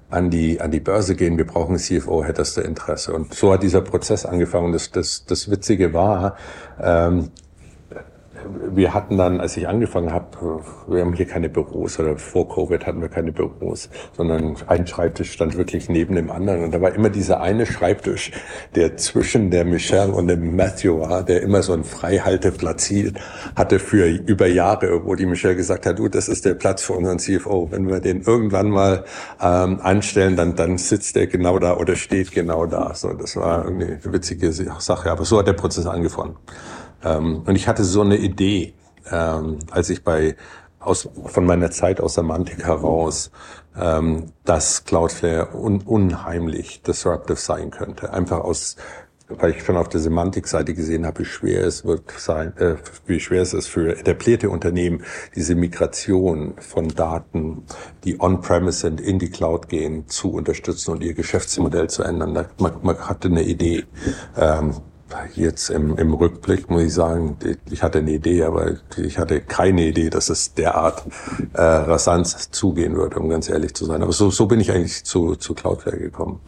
an 0.10 0.30
die, 0.30 0.60
an 0.60 0.72
die 0.72 0.80
Börse 0.80 1.16
gehen, 1.16 1.38
wir 1.38 1.46
brauchen 1.46 1.78
CFO, 1.78 2.24
hättest 2.24 2.58
du 2.58 2.62
Interesse. 2.62 3.14
Und 3.14 3.34
so 3.34 3.54
hat 3.54 3.64
dieser 3.64 3.82
Prozess 3.82 4.26
angefangen. 4.26 4.72
Das, 4.72 4.92
das, 4.92 5.26
das 5.26 5.52
Witzige 5.52 5.94
war, 5.94 6.36
ähm, 6.82 7.30
wir 8.72 8.94
hatten 8.94 9.18
dann, 9.18 9.40
als 9.40 9.58
ich 9.58 9.68
angefangen 9.68 10.12
habe, 10.12 10.62
wir 10.88 11.02
haben 11.02 11.14
hier 11.14 11.26
keine 11.26 11.50
Büros 11.50 12.00
oder 12.00 12.18
vor 12.18 12.48
Covid 12.50 12.86
hatten 12.86 13.02
wir 13.02 13.10
keine 13.10 13.32
Büros, 13.32 13.90
sondern 14.16 14.56
ein 14.68 14.88
Schreibtisch 14.88 15.32
stand 15.32 15.58
wirklich 15.58 15.90
neben 15.90 16.16
dem 16.16 16.32
anderen 16.32 16.64
und 16.64 16.74
da 16.74 16.82
war 16.82 16.94
immer 16.94 17.10
dieser 17.10 17.42
eine 17.42 17.66
Schreibtisch, 17.66 18.32
der 18.76 18.98
zwischen 18.98 19.52
der 19.52 19.66
Michelle 19.66 20.12
und 20.12 20.28
dem 20.28 20.56
Matthew 20.56 21.00
war, 21.00 21.24
der 21.24 21.42
immer 21.42 21.62
so 21.64 21.74
einen 21.74 21.84
Freihalteplatz 21.84 22.90
hatte 23.56 23.80
für 23.80 24.08
über 24.08 24.48
Jahre, 24.48 25.06
wo 25.06 25.16
die 25.16 25.26
Michelle 25.26 25.56
gesagt 25.56 25.86
hat, 25.86 26.00
du, 26.00 26.08
das 26.08 26.28
ist 26.28 26.46
der 26.46 26.54
Platz 26.54 26.84
für 26.84 26.94
unseren 26.94 27.20
CFO. 27.20 27.70
Wenn 27.72 27.88
wir 27.88 28.00
den 28.00 28.22
irgendwann 28.22 28.70
mal 28.70 29.04
ähm, 29.42 29.80
anstellen, 29.82 30.36
dann 30.36 30.56
dann 30.56 30.78
sitzt 30.78 31.16
der 31.16 31.28
genau 31.28 31.60
da 31.60 31.78
oder 31.78 31.96
steht 31.96 32.32
genau 32.32 32.66
da. 32.66 32.94
So, 32.94 33.14
das 33.14 33.36
war 33.36 33.66
irgendwie 33.66 33.86
eine 33.86 34.14
witzige 34.14 34.52
Sache, 34.52 35.12
aber 35.12 35.26
so 35.26 35.40
hat 35.40 35.48
der 35.48 35.54
Prozess 35.54 35.86
angefangen. 35.86 36.36
Ähm, 37.04 37.44
und 37.46 37.56
ich 37.56 37.68
hatte 37.68 37.84
so 37.84 38.02
eine 38.02 38.18
Idee, 38.18 38.74
ähm, 39.12 39.60
als 39.72 39.90
ich 39.90 40.04
bei 40.04 40.36
aus, 40.80 41.10
von 41.26 41.46
meiner 41.46 41.72
Zeit 41.72 42.02
aus 42.02 42.16
Semantik 42.16 42.66
heraus, 42.66 43.32
ähm, 43.78 44.32
dass 44.46 44.86
Cloudflare 44.86 45.56
un, 45.56 45.82
unheimlich 45.82 46.82
disruptive 46.82 47.38
sein 47.38 47.72
könnte. 47.72 48.14
Einfach 48.14 48.40
aus, 48.40 48.78
weil 49.28 49.52
ich 49.52 49.64
schon 49.64 49.78
auf 49.78 49.90
der 49.90 50.00
Semantikseite 50.00 50.74
gesehen 50.74 51.06
habe, 51.06 51.20
wie 51.20 51.26
schwer 51.26 51.66
es 51.66 51.86
wird 51.86 52.10
sein, 52.18 52.56
äh, 52.58 52.76
wie 53.06 53.20
schwer 53.20 53.42
es 53.42 53.54
ist 53.54 53.68
für 53.68 53.98
etablierte 53.98 54.50
Unternehmen, 54.50 55.04
diese 55.36 55.54
Migration 55.54 56.56
von 56.60 56.88
Daten, 56.88 57.64
die 58.06 58.20
on-premise 58.20 58.80
sind, 58.80 59.02
in 59.02 59.20
die 59.20 59.30
Cloud 59.30 59.70
gehen, 59.70 60.08
zu 60.08 60.32
unterstützen 60.32 60.92
und 60.92 61.04
ihr 61.04 61.14
Geschäftsmodell 61.14 61.90
zu 61.90 62.04
ändern. 62.04 62.48
Man, 62.58 62.74
man 62.82 62.98
hatte 62.98 63.28
eine 63.28 63.44
Idee. 63.44 63.84
Ähm, 64.38 64.76
Jetzt 65.36 65.70
im, 65.70 65.98
im 65.98 66.14
Rückblick 66.14 66.70
muss 66.70 66.84
ich 66.84 66.94
sagen, 66.94 67.38
ich 67.70 67.84
hatte 67.84 68.00
eine 68.00 68.12
Idee, 68.12 68.44
aber 68.44 68.76
ich 68.98 69.18
hatte 69.18 69.42
keine 69.42 69.88
Idee, 69.88 70.10
dass 70.10 70.30
es 70.30 70.54
derart 70.54 71.04
äh, 71.54 71.62
rasant 71.62 72.28
zugehen 72.28 72.96
würde, 72.96 73.20
um 73.20 73.30
ganz 73.30 73.50
ehrlich 73.50 73.74
zu 73.74 73.86
sein. 73.86 74.02
Aber 74.04 74.12
so, 74.12 74.30
so 74.30 74.46
bin 74.46 74.60
ich 74.60 74.72
eigentlich 74.72 75.04
zu, 75.04 75.36
zu 75.36 75.54
Cloudflare 75.54 75.98
gekommen. 75.98 76.40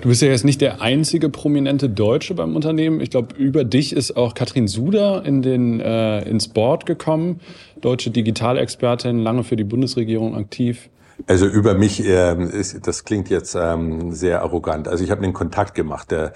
Du 0.00 0.08
bist 0.08 0.22
ja 0.22 0.28
jetzt 0.28 0.44
nicht 0.44 0.60
der 0.60 0.80
einzige 0.80 1.28
prominente 1.28 1.88
Deutsche 1.88 2.34
beim 2.34 2.54
Unternehmen. 2.54 3.00
Ich 3.00 3.10
glaube, 3.10 3.34
über 3.36 3.64
dich 3.64 3.94
ist 3.94 4.16
auch 4.16 4.34
Katrin 4.34 4.68
Suder 4.68 5.24
in 5.24 5.42
den, 5.42 5.80
äh, 5.80 6.22
ins 6.28 6.48
Board 6.48 6.86
gekommen, 6.86 7.40
deutsche 7.80 8.10
Digitalexpertin, 8.10 9.18
lange 9.18 9.44
für 9.44 9.56
die 9.56 9.64
Bundesregierung 9.64 10.36
aktiv. 10.36 10.90
Also 11.26 11.46
über 11.46 11.74
mich, 11.74 12.04
ähm, 12.04 12.50
das 12.82 13.04
klingt 13.04 13.28
jetzt 13.28 13.54
ähm, 13.54 14.12
sehr 14.12 14.42
arrogant. 14.42 14.88
Also 14.88 15.04
ich 15.04 15.10
habe 15.10 15.22
einen 15.22 15.32
Kontakt 15.32 15.74
gemacht, 15.74 16.10
der 16.10 16.32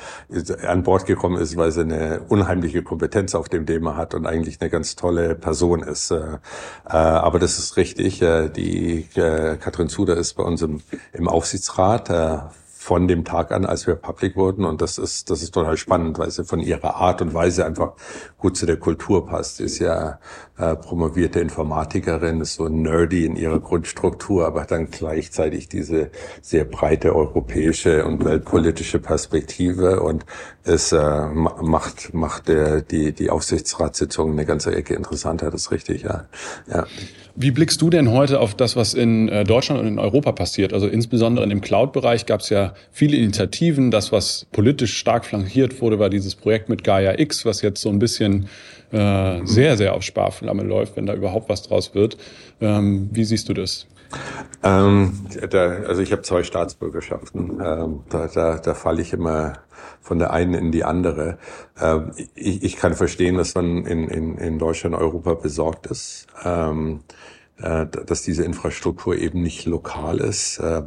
an 0.66 0.82
Bord 0.82 1.06
gekommen 1.06 1.38
ist, 1.38 1.56
weil 1.56 1.72
sie 1.72 1.80
eine 1.80 2.20
unheimliche 2.28 2.82
Kompetenz 2.82 3.34
auf 3.34 3.48
dem 3.48 3.66
Thema 3.66 3.96
hat 3.96 4.14
und 4.14 4.26
eigentlich 4.26 4.60
eine 4.60 4.70
ganz 4.70 4.96
tolle 4.96 5.34
Person 5.34 5.82
ist. 5.82 6.10
Äh, 6.10 6.38
äh, 6.88 6.88
aber 6.88 7.38
das 7.38 7.58
ist 7.58 7.76
richtig. 7.76 8.22
Äh, 8.22 8.48
die 8.48 9.06
Katrin 9.14 9.88
Zuder 9.88 10.16
ist 10.16 10.34
bei 10.34 10.42
uns 10.42 10.62
im, 10.62 10.82
Aufsichtsrat 11.26 12.52
von 12.86 13.08
dem 13.08 13.24
Tag 13.24 13.50
an, 13.50 13.66
als 13.66 13.88
wir 13.88 13.96
public 13.96 14.36
wurden. 14.36 14.64
Und 14.64 14.80
das 14.80 14.98
ist, 14.98 15.28
das 15.28 15.42
ist 15.42 15.52
total 15.52 15.76
spannend, 15.76 16.18
weil 16.20 16.30
sie 16.30 16.44
von 16.44 16.60
ihrer 16.60 16.94
Art 16.94 17.20
und 17.20 17.34
Weise 17.34 17.66
einfach 17.66 17.94
gut 18.46 18.56
zu 18.56 18.64
der 18.64 18.76
Kultur 18.76 19.26
passt. 19.26 19.60
Ist 19.60 19.80
ja 19.80 20.20
äh, 20.56 20.76
promovierte 20.76 21.40
Informatikerin, 21.40 22.40
ist 22.40 22.54
so 22.54 22.68
nerdy 22.68 23.26
in 23.26 23.34
ihrer 23.34 23.58
Grundstruktur, 23.58 24.46
aber 24.46 24.64
dann 24.66 24.88
gleichzeitig 24.88 25.68
diese 25.68 26.10
sehr 26.42 26.64
breite 26.64 27.16
europäische 27.16 28.04
und 28.04 28.24
weltpolitische 28.24 29.00
Perspektive 29.00 30.00
und 30.00 30.24
es 30.62 30.92
äh, 30.92 31.26
macht, 31.26 32.14
macht 32.14 32.46
der, 32.46 32.82
die, 32.82 33.12
die 33.12 33.30
Aufsichtsratssitzung 33.30 34.30
eine 34.30 34.46
ganze 34.46 34.74
Ecke 34.74 34.94
interessanter, 34.94 35.50
das 35.50 35.62
ist 35.62 35.70
richtig, 35.72 36.02
ja. 36.02 36.26
ja. 36.68 36.86
Wie 37.34 37.50
blickst 37.50 37.82
du 37.82 37.90
denn 37.90 38.10
heute 38.10 38.40
auf 38.40 38.54
das, 38.54 38.76
was 38.76 38.94
in 38.94 39.28
äh, 39.28 39.44
Deutschland 39.44 39.80
und 39.80 39.86
in 39.86 39.98
Europa 39.98 40.32
passiert? 40.32 40.72
Also 40.72 40.88
insbesondere 40.88 41.44
in 41.44 41.50
dem 41.50 41.60
Cloud-Bereich 41.60 42.26
gab 42.26 42.40
es 42.40 42.48
ja 42.48 42.74
viele 42.92 43.16
Initiativen. 43.16 43.90
Das, 43.90 44.10
was 44.10 44.46
politisch 44.52 44.96
stark 44.96 45.26
flankiert 45.26 45.80
wurde, 45.82 45.98
war 45.98 46.08
dieses 46.08 46.34
Projekt 46.34 46.68
mit 46.68 46.82
Gaia 46.82 47.18
X, 47.18 47.44
was 47.44 47.60
jetzt 47.60 47.82
so 47.82 47.90
ein 47.90 47.98
bisschen 47.98 48.35
äh, 48.92 49.44
sehr, 49.44 49.76
sehr 49.76 49.94
auf 49.94 50.02
Sparflamme 50.02 50.62
läuft, 50.62 50.96
wenn 50.96 51.06
da 51.06 51.14
überhaupt 51.14 51.48
was 51.48 51.62
draus 51.62 51.94
wird. 51.94 52.16
Ähm, 52.60 53.08
wie 53.12 53.24
siehst 53.24 53.48
du 53.48 53.54
das? 53.54 53.86
Ähm, 54.62 55.26
da, 55.50 55.68
also 55.86 56.02
ich 56.02 56.12
habe 56.12 56.22
zwei 56.22 56.42
Staatsbürgerschaften. 56.42 57.60
Ähm, 57.64 58.00
da, 58.08 58.28
da, 58.28 58.58
da 58.58 58.74
falle 58.74 59.02
ich 59.02 59.12
immer 59.12 59.54
von 60.00 60.18
der 60.18 60.32
einen 60.32 60.54
in 60.54 60.72
die 60.72 60.84
andere. 60.84 61.38
Ähm, 61.80 62.12
ich, 62.34 62.62
ich 62.62 62.76
kann 62.76 62.94
verstehen, 62.94 63.36
dass 63.36 63.54
man 63.54 63.84
in, 63.84 64.08
in, 64.08 64.38
in 64.38 64.58
Deutschland, 64.58 64.94
Europa 64.94 65.34
besorgt 65.34 65.86
ist. 65.86 66.26
Ähm, 66.44 67.00
äh, 67.58 67.86
dass 67.86 68.20
diese 68.20 68.44
Infrastruktur 68.44 69.16
eben 69.16 69.42
nicht 69.42 69.64
lokal 69.64 70.18
ist. 70.18 70.58
Äh, 70.58 70.82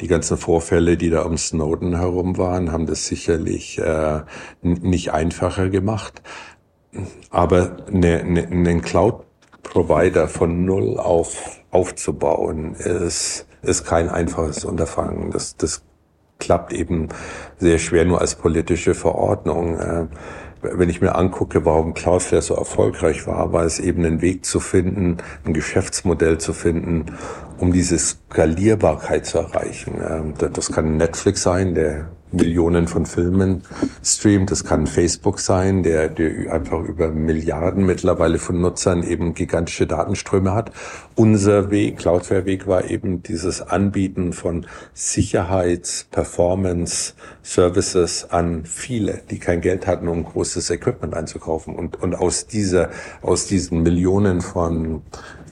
die 0.00 0.06
ganzen 0.06 0.36
Vorfälle, 0.36 0.96
die 0.96 1.10
da 1.10 1.22
um 1.22 1.36
Snowden 1.36 1.96
herum 1.96 2.38
waren, 2.38 2.70
haben 2.70 2.86
das 2.86 3.08
sicherlich 3.08 3.78
äh, 3.78 4.20
nicht 4.62 5.12
einfacher 5.12 5.68
gemacht. 5.68 6.22
Aber 7.30 7.76
eine, 7.86 8.20
eine, 8.20 8.46
einen 8.46 8.82
Cloud-Provider 8.82 10.28
von 10.28 10.64
null 10.64 10.98
auf 10.98 11.62
aufzubauen, 11.72 12.74
ist, 12.74 13.46
ist 13.62 13.84
kein 13.84 14.08
einfaches 14.08 14.64
Unterfangen. 14.64 15.30
Das, 15.30 15.56
das 15.56 15.82
klappt 16.38 16.72
eben 16.72 17.08
sehr 17.58 17.78
schwer 17.78 18.04
nur 18.04 18.20
als 18.20 18.34
politische 18.34 18.94
Verordnung. 18.94 19.78
Äh, 19.78 20.06
wenn 20.60 20.88
ich 20.88 21.00
mir 21.00 21.16
angucke, 21.16 21.64
warum 21.64 21.94
Cloudflare 21.94 22.42
so 22.42 22.54
erfolgreich 22.54 23.26
war, 23.26 23.52
war 23.52 23.64
es 23.64 23.80
eben 23.80 24.04
einen 24.04 24.20
Weg 24.20 24.44
zu 24.44 24.60
finden, 24.60 25.16
ein 25.44 25.54
Geschäftsmodell 25.54 26.38
zu 26.38 26.52
finden, 26.52 27.06
um 27.58 27.72
diese 27.72 27.98
Skalierbarkeit 27.98 29.26
zu 29.26 29.38
erreichen. 29.38 29.94
Ähm, 30.08 30.34
das 30.52 30.70
kann 30.70 30.98
Netflix 30.98 31.42
sein, 31.42 31.74
der 31.74 32.10
Millionen 32.32 32.88
von 32.88 33.06
Filmen 33.06 33.62
streamt. 34.02 34.50
Das 34.50 34.64
kann 34.64 34.86
Facebook 34.86 35.38
sein, 35.40 35.82
der, 35.82 36.08
der 36.08 36.52
einfach 36.52 36.80
über 36.80 37.10
Milliarden 37.10 37.86
mittlerweile 37.86 38.38
von 38.38 38.60
Nutzern 38.60 39.02
eben 39.02 39.34
gigantische 39.34 39.86
Datenströme 39.86 40.52
hat. 40.52 40.72
Unser 41.14 41.70
Weg, 41.70 41.98
Cloudflare-Weg 41.98 42.66
war 42.66 42.90
eben 42.90 43.22
dieses 43.22 43.62
Anbieten 43.62 44.32
von 44.32 44.66
Sicherheits-, 44.94 46.06
Performance, 46.10 47.14
Services 47.42 48.30
an 48.30 48.64
viele, 48.64 49.22
die 49.30 49.38
kein 49.38 49.60
Geld 49.60 49.86
hatten, 49.86 50.08
um 50.08 50.24
großes 50.24 50.70
Equipment 50.70 51.14
einzukaufen. 51.14 51.74
Und, 51.74 52.02
und 52.02 52.14
aus 52.14 52.46
dieser, 52.46 52.90
aus 53.20 53.46
diesen 53.46 53.82
Millionen 53.82 54.40
von 54.40 55.02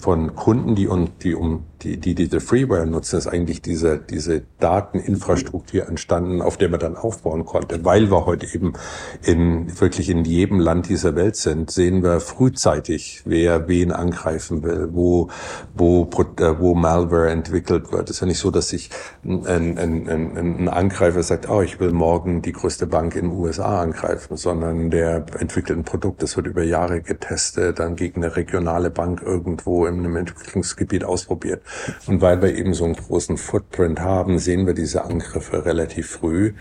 von 0.00 0.34
Kunden, 0.34 0.74
die 0.74 0.88
und 0.88 1.22
die 1.22 1.34
um 1.34 1.64
die 1.82 1.98
die 1.98 2.14
diese 2.14 2.40
Freeware 2.40 2.86
nutzen, 2.86 3.18
ist 3.18 3.26
eigentlich 3.26 3.62
diese 3.62 3.98
diese 3.98 4.42
Dateninfrastruktur 4.58 5.86
entstanden, 5.88 6.42
auf 6.42 6.56
der 6.56 6.68
man 6.68 6.80
dann 6.80 6.96
aufbauen 6.96 7.44
konnte. 7.44 7.84
Weil 7.84 8.10
wir 8.10 8.26
heute 8.26 8.46
eben 8.54 8.74
in 9.22 9.80
wirklich 9.80 10.10
in 10.10 10.24
jedem 10.24 10.60
Land 10.60 10.88
dieser 10.88 11.16
Welt 11.16 11.36
sind, 11.36 11.70
sehen 11.70 12.02
wir 12.02 12.20
frühzeitig, 12.20 13.22
wer 13.24 13.68
wen 13.68 13.92
angreifen 13.92 14.62
will, 14.62 14.88
wo 14.92 15.28
wo 15.74 16.08
äh, 16.38 16.58
wo 16.58 16.74
Malware 16.74 17.30
entwickelt 17.30 17.92
wird. 17.92 18.10
Es 18.10 18.16
ist 18.16 18.20
ja 18.20 18.26
nicht 18.26 18.38
so, 18.38 18.50
dass 18.50 18.68
sich 18.68 18.90
ein, 19.24 19.46
ein, 19.78 20.08
ein, 20.08 20.36
ein 20.36 20.68
Angreifer 20.68 21.22
sagt, 21.22 21.48
oh, 21.48 21.62
ich 21.62 21.80
will 21.80 21.92
morgen 21.92 22.42
die 22.42 22.52
größte 22.52 22.86
Bank 22.86 23.14
in 23.16 23.30
den 23.30 23.38
USA 23.38 23.80
angreifen, 23.82 24.36
sondern 24.36 24.90
der 24.90 25.24
entwickelt 25.38 25.78
ein 25.78 25.84
Produkt, 25.84 26.22
das 26.22 26.36
wird 26.36 26.46
über 26.46 26.62
Jahre 26.62 27.00
getestet, 27.02 27.78
dann 27.78 27.96
gegen 27.96 28.22
eine 28.22 28.36
regionale 28.36 28.90
Bank 28.90 29.22
irgendwo 29.22 29.86
in 29.86 29.98
einem 29.98 30.16
Entwicklungsgebiet 30.16 31.04
ausprobiert. 31.04 31.62
Und 32.06 32.20
weil 32.20 32.42
wir 32.42 32.54
eben 32.56 32.74
so 32.74 32.84
einen 32.84 32.94
großen 32.94 33.36
Footprint 33.36 34.00
haben, 34.00 34.38
sehen 34.38 34.66
wir 34.66 34.74
diese 34.74 35.04
Angriffe 35.04 35.64
relativ 35.64 36.10
früh. 36.10 36.54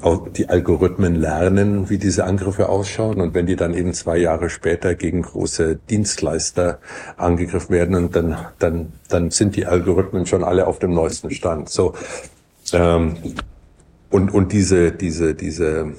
Auch 0.00 0.28
die 0.28 0.48
Algorithmen 0.48 1.14
lernen, 1.14 1.88
wie 1.88 1.98
diese 1.98 2.24
Angriffe 2.24 2.68
ausschauen. 2.68 3.20
Und 3.20 3.34
wenn 3.34 3.46
die 3.46 3.56
dann 3.56 3.74
eben 3.74 3.94
zwei 3.94 4.18
Jahre 4.18 4.50
später 4.50 4.94
gegen 4.94 5.22
große 5.22 5.76
Dienstleister 5.88 6.78
angegriffen 7.16 7.70
werden, 7.70 7.94
und 7.94 8.16
dann, 8.16 8.36
dann, 8.58 8.92
dann 9.08 9.30
sind 9.30 9.56
die 9.56 9.66
Algorithmen 9.66 10.26
schon 10.26 10.44
alle 10.44 10.66
auf 10.66 10.78
dem 10.78 10.92
neuesten 10.92 11.30
Stand. 11.30 11.68
So, 11.68 11.94
ähm, 12.72 13.16
und, 14.10 14.32
und 14.32 14.52
diese, 14.52 14.92
diese, 14.92 15.34
diese, 15.34 15.94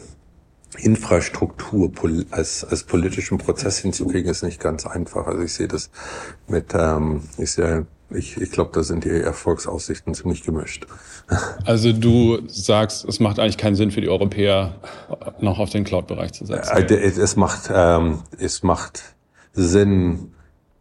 Infrastruktur 0.78 1.92
als, 2.32 2.64
als 2.64 2.84
politischen 2.84 3.38
Prozess 3.38 3.80
hinzukriegen, 3.80 4.30
ist 4.30 4.44
nicht 4.44 4.60
ganz 4.60 4.86
einfach. 4.86 5.28
Also 5.28 5.42
ich 5.42 5.54
sehe 5.54 5.68
das 5.68 5.90
mit, 6.48 6.74
ähm, 6.74 7.22
ich 7.38 7.52
sehe, 7.52 7.86
ich, 8.10 8.38
ich 8.38 8.52
glaube, 8.52 8.72
da 8.74 8.84
sind 8.84 9.04
die 9.04 9.10
Erfolgsaussichten 9.10 10.14
ziemlich 10.14 10.44
gemischt. 10.44 10.86
Also 11.66 11.92
du 11.92 12.48
sagst, 12.48 13.04
es 13.06 13.20
macht 13.20 13.40
eigentlich 13.40 13.58
keinen 13.58 13.74
Sinn 13.74 13.90
für 13.90 14.00
die 14.00 14.10
Europäer, 14.10 14.76
noch 15.40 15.58
auf 15.58 15.72
den 15.72 15.84
Cloud-Bereich 15.84 16.34
zu 16.34 16.46
setzen. 16.46 16.78
Äh, 16.78 16.94
es 16.94 17.36
macht, 17.36 17.72
ähm, 17.74 18.20
es 18.38 18.62
macht 18.62 19.16
Sinn, 19.54 20.35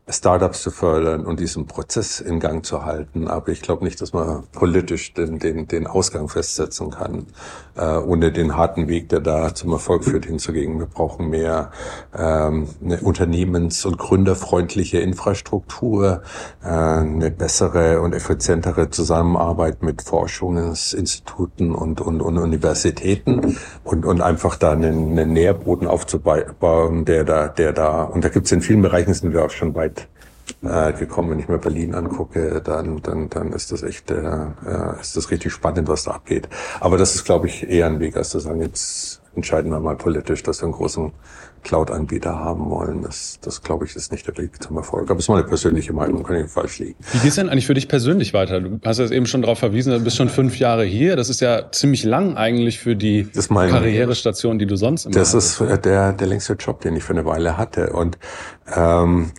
Startups 0.07 0.61
zu 0.61 0.71
fördern 0.71 1.25
und 1.25 1.41
diesen 1.41 1.67
Prozess 1.67 2.21
in 2.21 2.39
Gang 2.39 2.65
zu 2.65 2.85
halten. 2.85 3.27
Aber 3.27 3.49
ich 3.49 3.63
glaube 3.63 3.85
nicht, 3.85 4.03
dass 4.03 4.13
man 4.13 4.45
politisch 4.53 5.15
den, 5.15 5.39
den, 5.39 5.67
den 5.67 5.87
Ausgang 5.87 6.29
festsetzen 6.29 6.91
kann, 6.91 7.27
äh, 7.75 7.97
ohne 7.97 8.31
den 8.31 8.55
harten 8.55 8.87
Weg, 8.89 9.09
der 9.09 9.21
da 9.21 9.55
zum 9.55 9.73
Erfolg 9.73 10.05
führt, 10.05 10.27
hinzugehen. 10.27 10.79
Wir 10.79 10.87
brauchen 10.87 11.31
mehr 11.31 11.71
ähm, 12.15 12.69
eine 12.85 12.99
unternehmens- 12.99 13.87
und 13.87 13.97
gründerfreundliche 13.97 14.99
Infrastruktur, 14.99 16.21
äh, 16.63 16.69
eine 16.69 17.31
bessere 17.31 18.03
und 18.03 18.15
effizientere 18.15 18.91
Zusammenarbeit 18.91 19.83
mit 19.83 20.03
Forschungsinstituten 20.03 21.75
und, 21.75 22.03
und, 22.03 22.21
und 22.21 22.37
Universitäten 22.37 23.57
und, 23.85 24.05
und 24.05 24.21
einfach 24.21 24.57
da 24.57 24.73
einen, 24.73 25.19
einen 25.19 25.33
Nährboden 25.33 25.89
aufzubauen, 25.89 27.07
der 27.07 27.25
da, 27.25 27.49
der 27.49 27.73
da, 27.73 28.03
und 28.03 28.23
da 28.23 28.29
gibt 28.29 28.45
es 28.45 28.53
in 28.53 28.61
vielen 28.61 28.83
Bereichen 28.83 29.15
sind 29.15 29.33
wir 29.33 29.47
auch 29.47 29.51
schon 29.51 29.75
weit 29.75 29.94
äh, 30.63 30.93
gekommen. 30.93 31.31
Wenn 31.31 31.39
ich 31.39 31.49
mir 31.49 31.59
Berlin 31.59 31.95
angucke, 31.95 32.61
dann, 32.63 33.01
dann, 33.03 33.29
dann 33.29 33.53
ist 33.53 33.73
das 33.73 33.83
echt, 33.83 34.11
äh, 34.11 34.15
äh, 34.17 35.01
ist 35.01 35.17
das 35.17 35.31
richtig 35.31 35.53
spannend, 35.53 35.89
was 35.89 36.05
da 36.05 36.13
abgeht. 36.13 36.49
Aber 36.81 36.99
das 36.99 37.15
ist, 37.15 37.25
glaube 37.25 37.47
ich, 37.49 37.69
eher 37.69 37.87
ein 37.87 38.01
Weg, 38.01 38.17
als 38.17 38.31
zu 38.31 38.39
sagen, 38.39 38.61
jetzt 38.61 39.21
entscheiden 39.35 39.71
wir 39.71 39.81
mal 39.81 39.97
politisch, 39.97 40.43
dass 40.43 40.61
wir 40.61 40.65
einen 40.65 40.73
großen 40.75 41.13
Cloud-Anbieter 41.65 42.39
haben 42.39 42.71
wollen. 42.71 43.03
Das, 43.03 43.39
das 43.41 43.63
glaube 43.63 43.87
ich, 43.87 43.97
ist 43.97 44.13
nicht 44.13 44.27
der 44.27 44.37
Weg 44.37 44.63
zum 44.63 44.77
Erfolg. 44.77 45.11
Aber 45.11 45.19
es 45.19 45.25
ist 45.25 45.29
meine 45.29 45.45
persönliche 45.45 45.93
Meinung, 45.93 46.23
kann 46.23 46.37
ich 46.37 46.51
falsch 46.51 46.79
liegen. 46.79 46.97
Wie 47.13 47.19
geht 47.19 47.31
es 47.31 47.35
denn 47.37 47.49
eigentlich 47.49 47.67
für 47.67 47.75
dich 47.75 47.89
persönlich 47.89 48.35
weiter? 48.35 48.61
Du 48.61 48.79
hast 48.85 48.99
ja 48.99 49.11
eben 49.11 49.27
schon 49.27 49.43
darauf 49.43 49.59
verwiesen, 49.59 49.93
du 49.93 50.01
bist 50.01 50.17
schon 50.17 50.29
fünf 50.29 50.59
Jahre 50.59 50.85
hier. 50.85 51.17
Das 51.17 51.31
ist 51.31 51.41
ja 51.41 51.71
ziemlich 51.73 52.05
lang 52.05 52.37
eigentlich 52.37 52.79
für 52.79 52.95
die 52.95 53.29
mein, 53.49 53.71
Karrierestation, 53.71 54.59
die 54.59 54.67
du 54.67 54.77
sonst 54.77 55.07
immer 55.07 55.15
Das 55.15 55.31
hattest. 55.33 55.61
ist 55.61 55.85
der, 55.85 56.13
der 56.13 56.27
längste 56.27 56.53
Job, 56.53 56.83
den 56.83 56.95
ich 56.97 57.03
für 57.03 57.15
eine 57.15 57.25
Weile 57.25 57.57
hatte. 57.57 57.93
Und 57.93 58.19
ähm, 58.77 59.33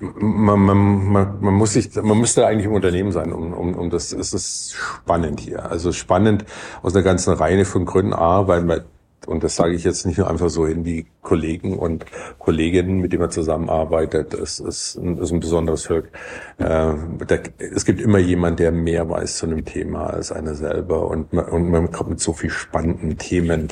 man, 0.00 0.60
man, 0.60 1.12
man, 1.12 1.40
man 1.40 1.54
muss 1.54 1.72
sich, 1.72 1.94
man 1.96 2.18
müsste 2.18 2.46
eigentlich 2.46 2.66
im 2.66 2.72
Unternehmen 2.72 3.12
sein, 3.12 3.32
um, 3.32 3.52
um, 3.52 3.74
um 3.74 3.90
das. 3.90 4.12
Es 4.12 4.32
ist 4.32 4.74
spannend 4.74 5.40
hier. 5.40 5.70
Also 5.70 5.92
spannend 5.92 6.44
aus 6.82 6.94
einer 6.94 7.04
ganzen 7.04 7.34
Reihe 7.34 7.64
von 7.64 7.84
Gründen. 7.84 8.12
A, 8.12 8.46
weil 8.46 8.62
man 8.62 8.82
und 9.28 9.44
das 9.44 9.56
sage 9.56 9.74
ich 9.74 9.84
jetzt 9.84 10.06
nicht 10.06 10.16
nur 10.16 10.30
einfach 10.30 10.48
so 10.48 10.66
hin 10.66 10.86
wie 10.86 11.06
Kollegen 11.20 11.78
und 11.78 12.06
Kolleginnen, 12.38 13.00
mit 13.00 13.12
denen 13.12 13.22
man 13.22 13.30
zusammenarbeitet. 13.30 14.32
Das 14.32 14.58
ist 14.58 14.96
ein, 14.96 15.18
ist 15.18 15.32
ein 15.32 15.40
besonderes 15.40 15.84
Volk. 15.84 16.08
Äh, 16.56 16.94
es 17.58 17.84
gibt 17.84 18.00
immer 18.00 18.18
jemand, 18.18 18.58
der 18.58 18.72
mehr 18.72 19.08
weiß 19.10 19.38
zu 19.38 19.46
einem 19.46 19.66
Thema 19.66 20.06
als 20.06 20.32
einer 20.32 20.54
selber. 20.54 21.08
Und 21.08 21.32
man, 21.32 21.44
und 21.46 21.70
man 21.70 21.90
kommt 21.90 22.10
mit 22.10 22.20
so 22.20 22.32
viel 22.32 22.48
spannenden 22.48 23.18
Themen 23.18 23.68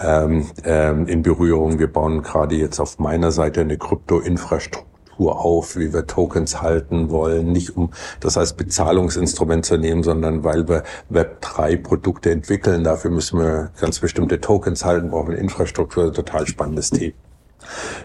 ähm, 0.00 0.46
ähm, 0.64 1.06
in 1.06 1.22
Berührung. 1.22 1.78
Wir 1.78 1.90
bauen 1.90 2.22
gerade 2.22 2.56
jetzt 2.56 2.78
auf 2.78 2.98
meiner 2.98 3.30
Seite 3.30 3.62
eine 3.62 3.78
Kryptoinfrastruktur 3.78 4.88
Struktur 5.18 5.40
auf, 5.40 5.76
wie 5.76 5.92
wir 5.92 6.06
Tokens 6.06 6.62
halten 6.62 7.10
wollen, 7.10 7.50
nicht 7.50 7.76
um 7.76 7.90
das 8.20 8.38
als 8.38 8.52
Bezahlungsinstrument 8.52 9.66
zu 9.66 9.76
nehmen, 9.76 10.04
sondern 10.04 10.44
weil 10.44 10.68
wir 10.68 10.84
Web3-Produkte 11.10 12.30
entwickeln. 12.30 12.84
Dafür 12.84 13.10
müssen 13.10 13.40
wir 13.40 13.70
ganz 13.80 13.98
bestimmte 13.98 14.40
Tokens 14.40 14.84
halten, 14.84 15.10
brauchen 15.10 15.34
Infrastruktur, 15.34 16.12
total 16.12 16.46
spannendes 16.46 16.90
Thema. 16.90 17.14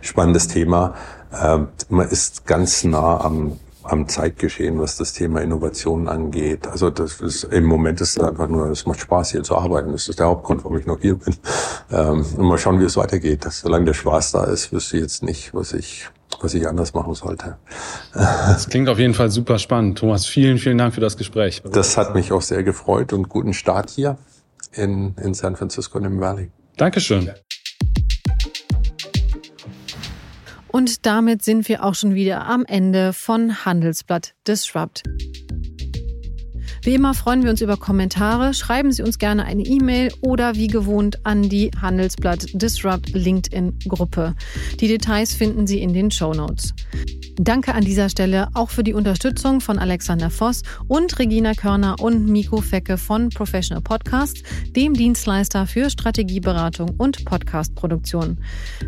Spannendes 0.01 0.47
Thema. 0.47 0.95
Ähm, 1.39 1.67
man 1.89 2.09
ist 2.09 2.47
ganz 2.47 2.83
nah 2.83 3.21
am 3.21 3.59
am 3.85 4.07
Zeitgeschehen, 4.07 4.79
was 4.79 4.95
das 4.95 5.11
Thema 5.11 5.41
Innovation 5.41 6.07
angeht. 6.07 6.67
Also 6.67 6.89
das 6.89 7.19
ist 7.19 7.43
im 7.43 7.65
Moment 7.65 7.99
ist 7.99 8.17
es 8.17 8.23
einfach 8.23 8.47
nur, 8.47 8.67
es 8.67 8.85
macht 8.85 9.01
Spaß 9.01 9.31
hier 9.31 9.43
zu 9.43 9.57
arbeiten. 9.57 9.91
Das 9.91 10.07
ist 10.07 10.19
der 10.19 10.27
Hauptgrund, 10.27 10.63
warum 10.63 10.77
ich 10.77 10.85
noch 10.85 11.01
hier 11.01 11.15
bin. 11.15 11.35
Ähm, 11.91 12.25
mal 12.37 12.57
schauen, 12.57 12.79
wie 12.79 12.85
es 12.85 12.95
weitergeht. 12.95 13.45
Solange 13.49 13.83
der 13.83 13.93
Spaß 13.93 14.31
da 14.31 14.45
ist, 14.45 14.71
wüsste 14.71 14.95
ich 14.95 15.03
jetzt 15.03 15.23
nicht, 15.23 15.53
was 15.53 15.73
ich 15.73 16.09
was 16.43 16.53
ich 16.53 16.67
anders 16.67 16.93
machen 16.93 17.13
sollte. 17.13 17.57
Das 18.13 18.69
klingt 18.69 18.89
auf 18.89 18.99
jeden 18.99 19.13
Fall 19.13 19.31
super 19.31 19.59
spannend. 19.59 19.97
Thomas, 19.97 20.25
vielen, 20.25 20.57
vielen 20.57 20.77
Dank 20.77 20.93
für 20.93 21.01
das 21.01 21.17
Gespräch. 21.17 21.61
Das 21.71 21.97
hat 21.97 22.13
mich 22.13 22.31
auch 22.31 22.41
sehr 22.41 22.63
gefreut 22.63 23.13
und 23.13 23.29
guten 23.29 23.53
Start 23.53 23.89
hier 23.89 24.17
in, 24.73 25.15
in 25.21 25.33
San 25.33 25.55
Francisco 25.55 25.97
und 25.97 26.05
im 26.05 26.19
Valley. 26.19 26.51
Dankeschön. 26.77 27.31
Und 30.67 31.05
damit 31.05 31.43
sind 31.43 31.69
wir 31.69 31.83
auch 31.83 31.93
schon 31.93 32.15
wieder 32.15 32.47
am 32.47 32.65
Ende 32.65 33.13
von 33.13 33.63
Handelsblatt 33.63 34.33
Disrupt. 34.47 35.03
Wie 36.83 36.95
immer 36.95 37.13
freuen 37.13 37.43
wir 37.43 37.49
uns 37.49 37.61
über 37.61 37.77
Kommentare. 37.77 38.53
Schreiben 38.53 38.91
Sie 38.91 39.03
uns 39.03 39.17
gerne 39.17 39.45
eine 39.45 39.63
E-Mail 39.63 40.11
oder 40.19 40.55
wie 40.55 40.67
gewohnt 40.67 41.25
an 41.25 41.43
die 41.47 41.71
Handelsblatt 41.81 42.45
Disrupt 42.53 43.13
LinkedIn 43.13 43.79
Gruppe. 43.87 44.35
Die 44.81 44.89
Details 44.89 45.33
finden 45.33 45.65
Sie 45.65 45.79
in 45.79 45.93
den 45.93 46.11
Show 46.11 46.33
Notes. 46.33 46.73
Danke 47.37 47.73
an 47.73 47.83
dieser 47.83 48.09
Stelle 48.09 48.49
auch 48.53 48.69
für 48.69 48.83
die 48.83 48.93
Unterstützung 48.93 49.59
von 49.59 49.79
Alexander 49.79 50.29
Voss 50.29 50.61
und 50.87 51.17
Regina 51.17 51.53
Körner 51.53 51.95
und 51.99 52.27
Miko 52.27 52.61
Fecke 52.61 52.97
von 52.97 53.29
Professional 53.29 53.81
Podcasts, 53.81 54.43
dem 54.75 54.93
Dienstleister 54.93 55.65
für 55.65 55.89
Strategieberatung 55.89 56.91
und 56.97 57.25
Podcastproduktion. 57.25 58.39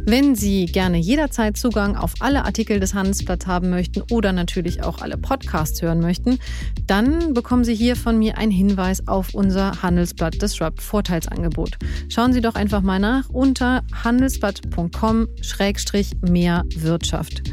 Wenn 0.05 0.35
Sie 0.35 0.65
gerne 0.65 0.97
jederzeit 0.97 1.57
Zugang 1.57 1.95
auf 1.95 2.13
alle 2.19 2.45
Artikel 2.45 2.79
des 2.79 2.93
Handelsblatts 2.93 3.47
haben 3.47 3.71
möchten 3.71 4.03
oder 4.11 4.31
natürlich 4.31 4.83
auch 4.83 5.01
alle 5.01 5.17
Podcasts 5.17 5.81
hören 5.81 6.01
möchten, 6.01 6.37
dann 6.85 7.33
bekommen 7.33 7.63
Sie 7.63 7.73
hier 7.73 7.84
von 7.93 8.17
mir 8.17 8.39
einen 8.39 8.51
Hinweis 8.51 9.07
auf 9.07 9.35
unser 9.35 9.83
Handelsblatt 9.83 10.41
Disrupt 10.41 10.81
Vorteilsangebot. 10.81 11.77
Schauen 12.09 12.33
Sie 12.33 12.41
doch 12.41 12.55
einfach 12.55 12.81
mal 12.81 12.99
nach 12.99 13.29
unter 13.29 13.83
handelsblatt.com-mehr 14.03 16.63
Wirtschaft. 16.77 17.43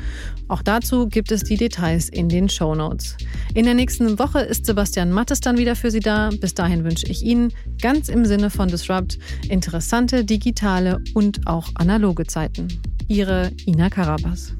Auch 0.48 0.62
dazu 0.62 1.08
gibt 1.08 1.32
es 1.32 1.44
die 1.44 1.56
Details 1.56 2.08
in 2.08 2.28
den 2.28 2.48
Show 2.48 2.74
Notes. 2.74 3.16
In 3.54 3.64
der 3.64 3.74
nächsten 3.74 4.18
Woche 4.18 4.40
ist 4.40 4.66
Sebastian 4.66 5.10
Mattes 5.10 5.40
dann 5.40 5.58
wieder 5.58 5.76
für 5.76 5.90
Sie 5.90 6.00
da. 6.00 6.30
Bis 6.40 6.54
dahin 6.54 6.84
wünsche 6.84 7.06
ich 7.06 7.22
Ihnen 7.22 7.52
ganz 7.80 8.08
im 8.08 8.24
Sinne 8.24 8.50
von 8.50 8.68
Disrupt 8.68 9.18
interessante 9.48 10.24
digitale 10.24 11.02
und 11.14 11.46
auch 11.46 11.68
analoge 11.74 12.26
Zeiten. 12.26 12.68
Ihre 13.08 13.50
Ina 13.66 13.90
Karabas. 13.90 14.54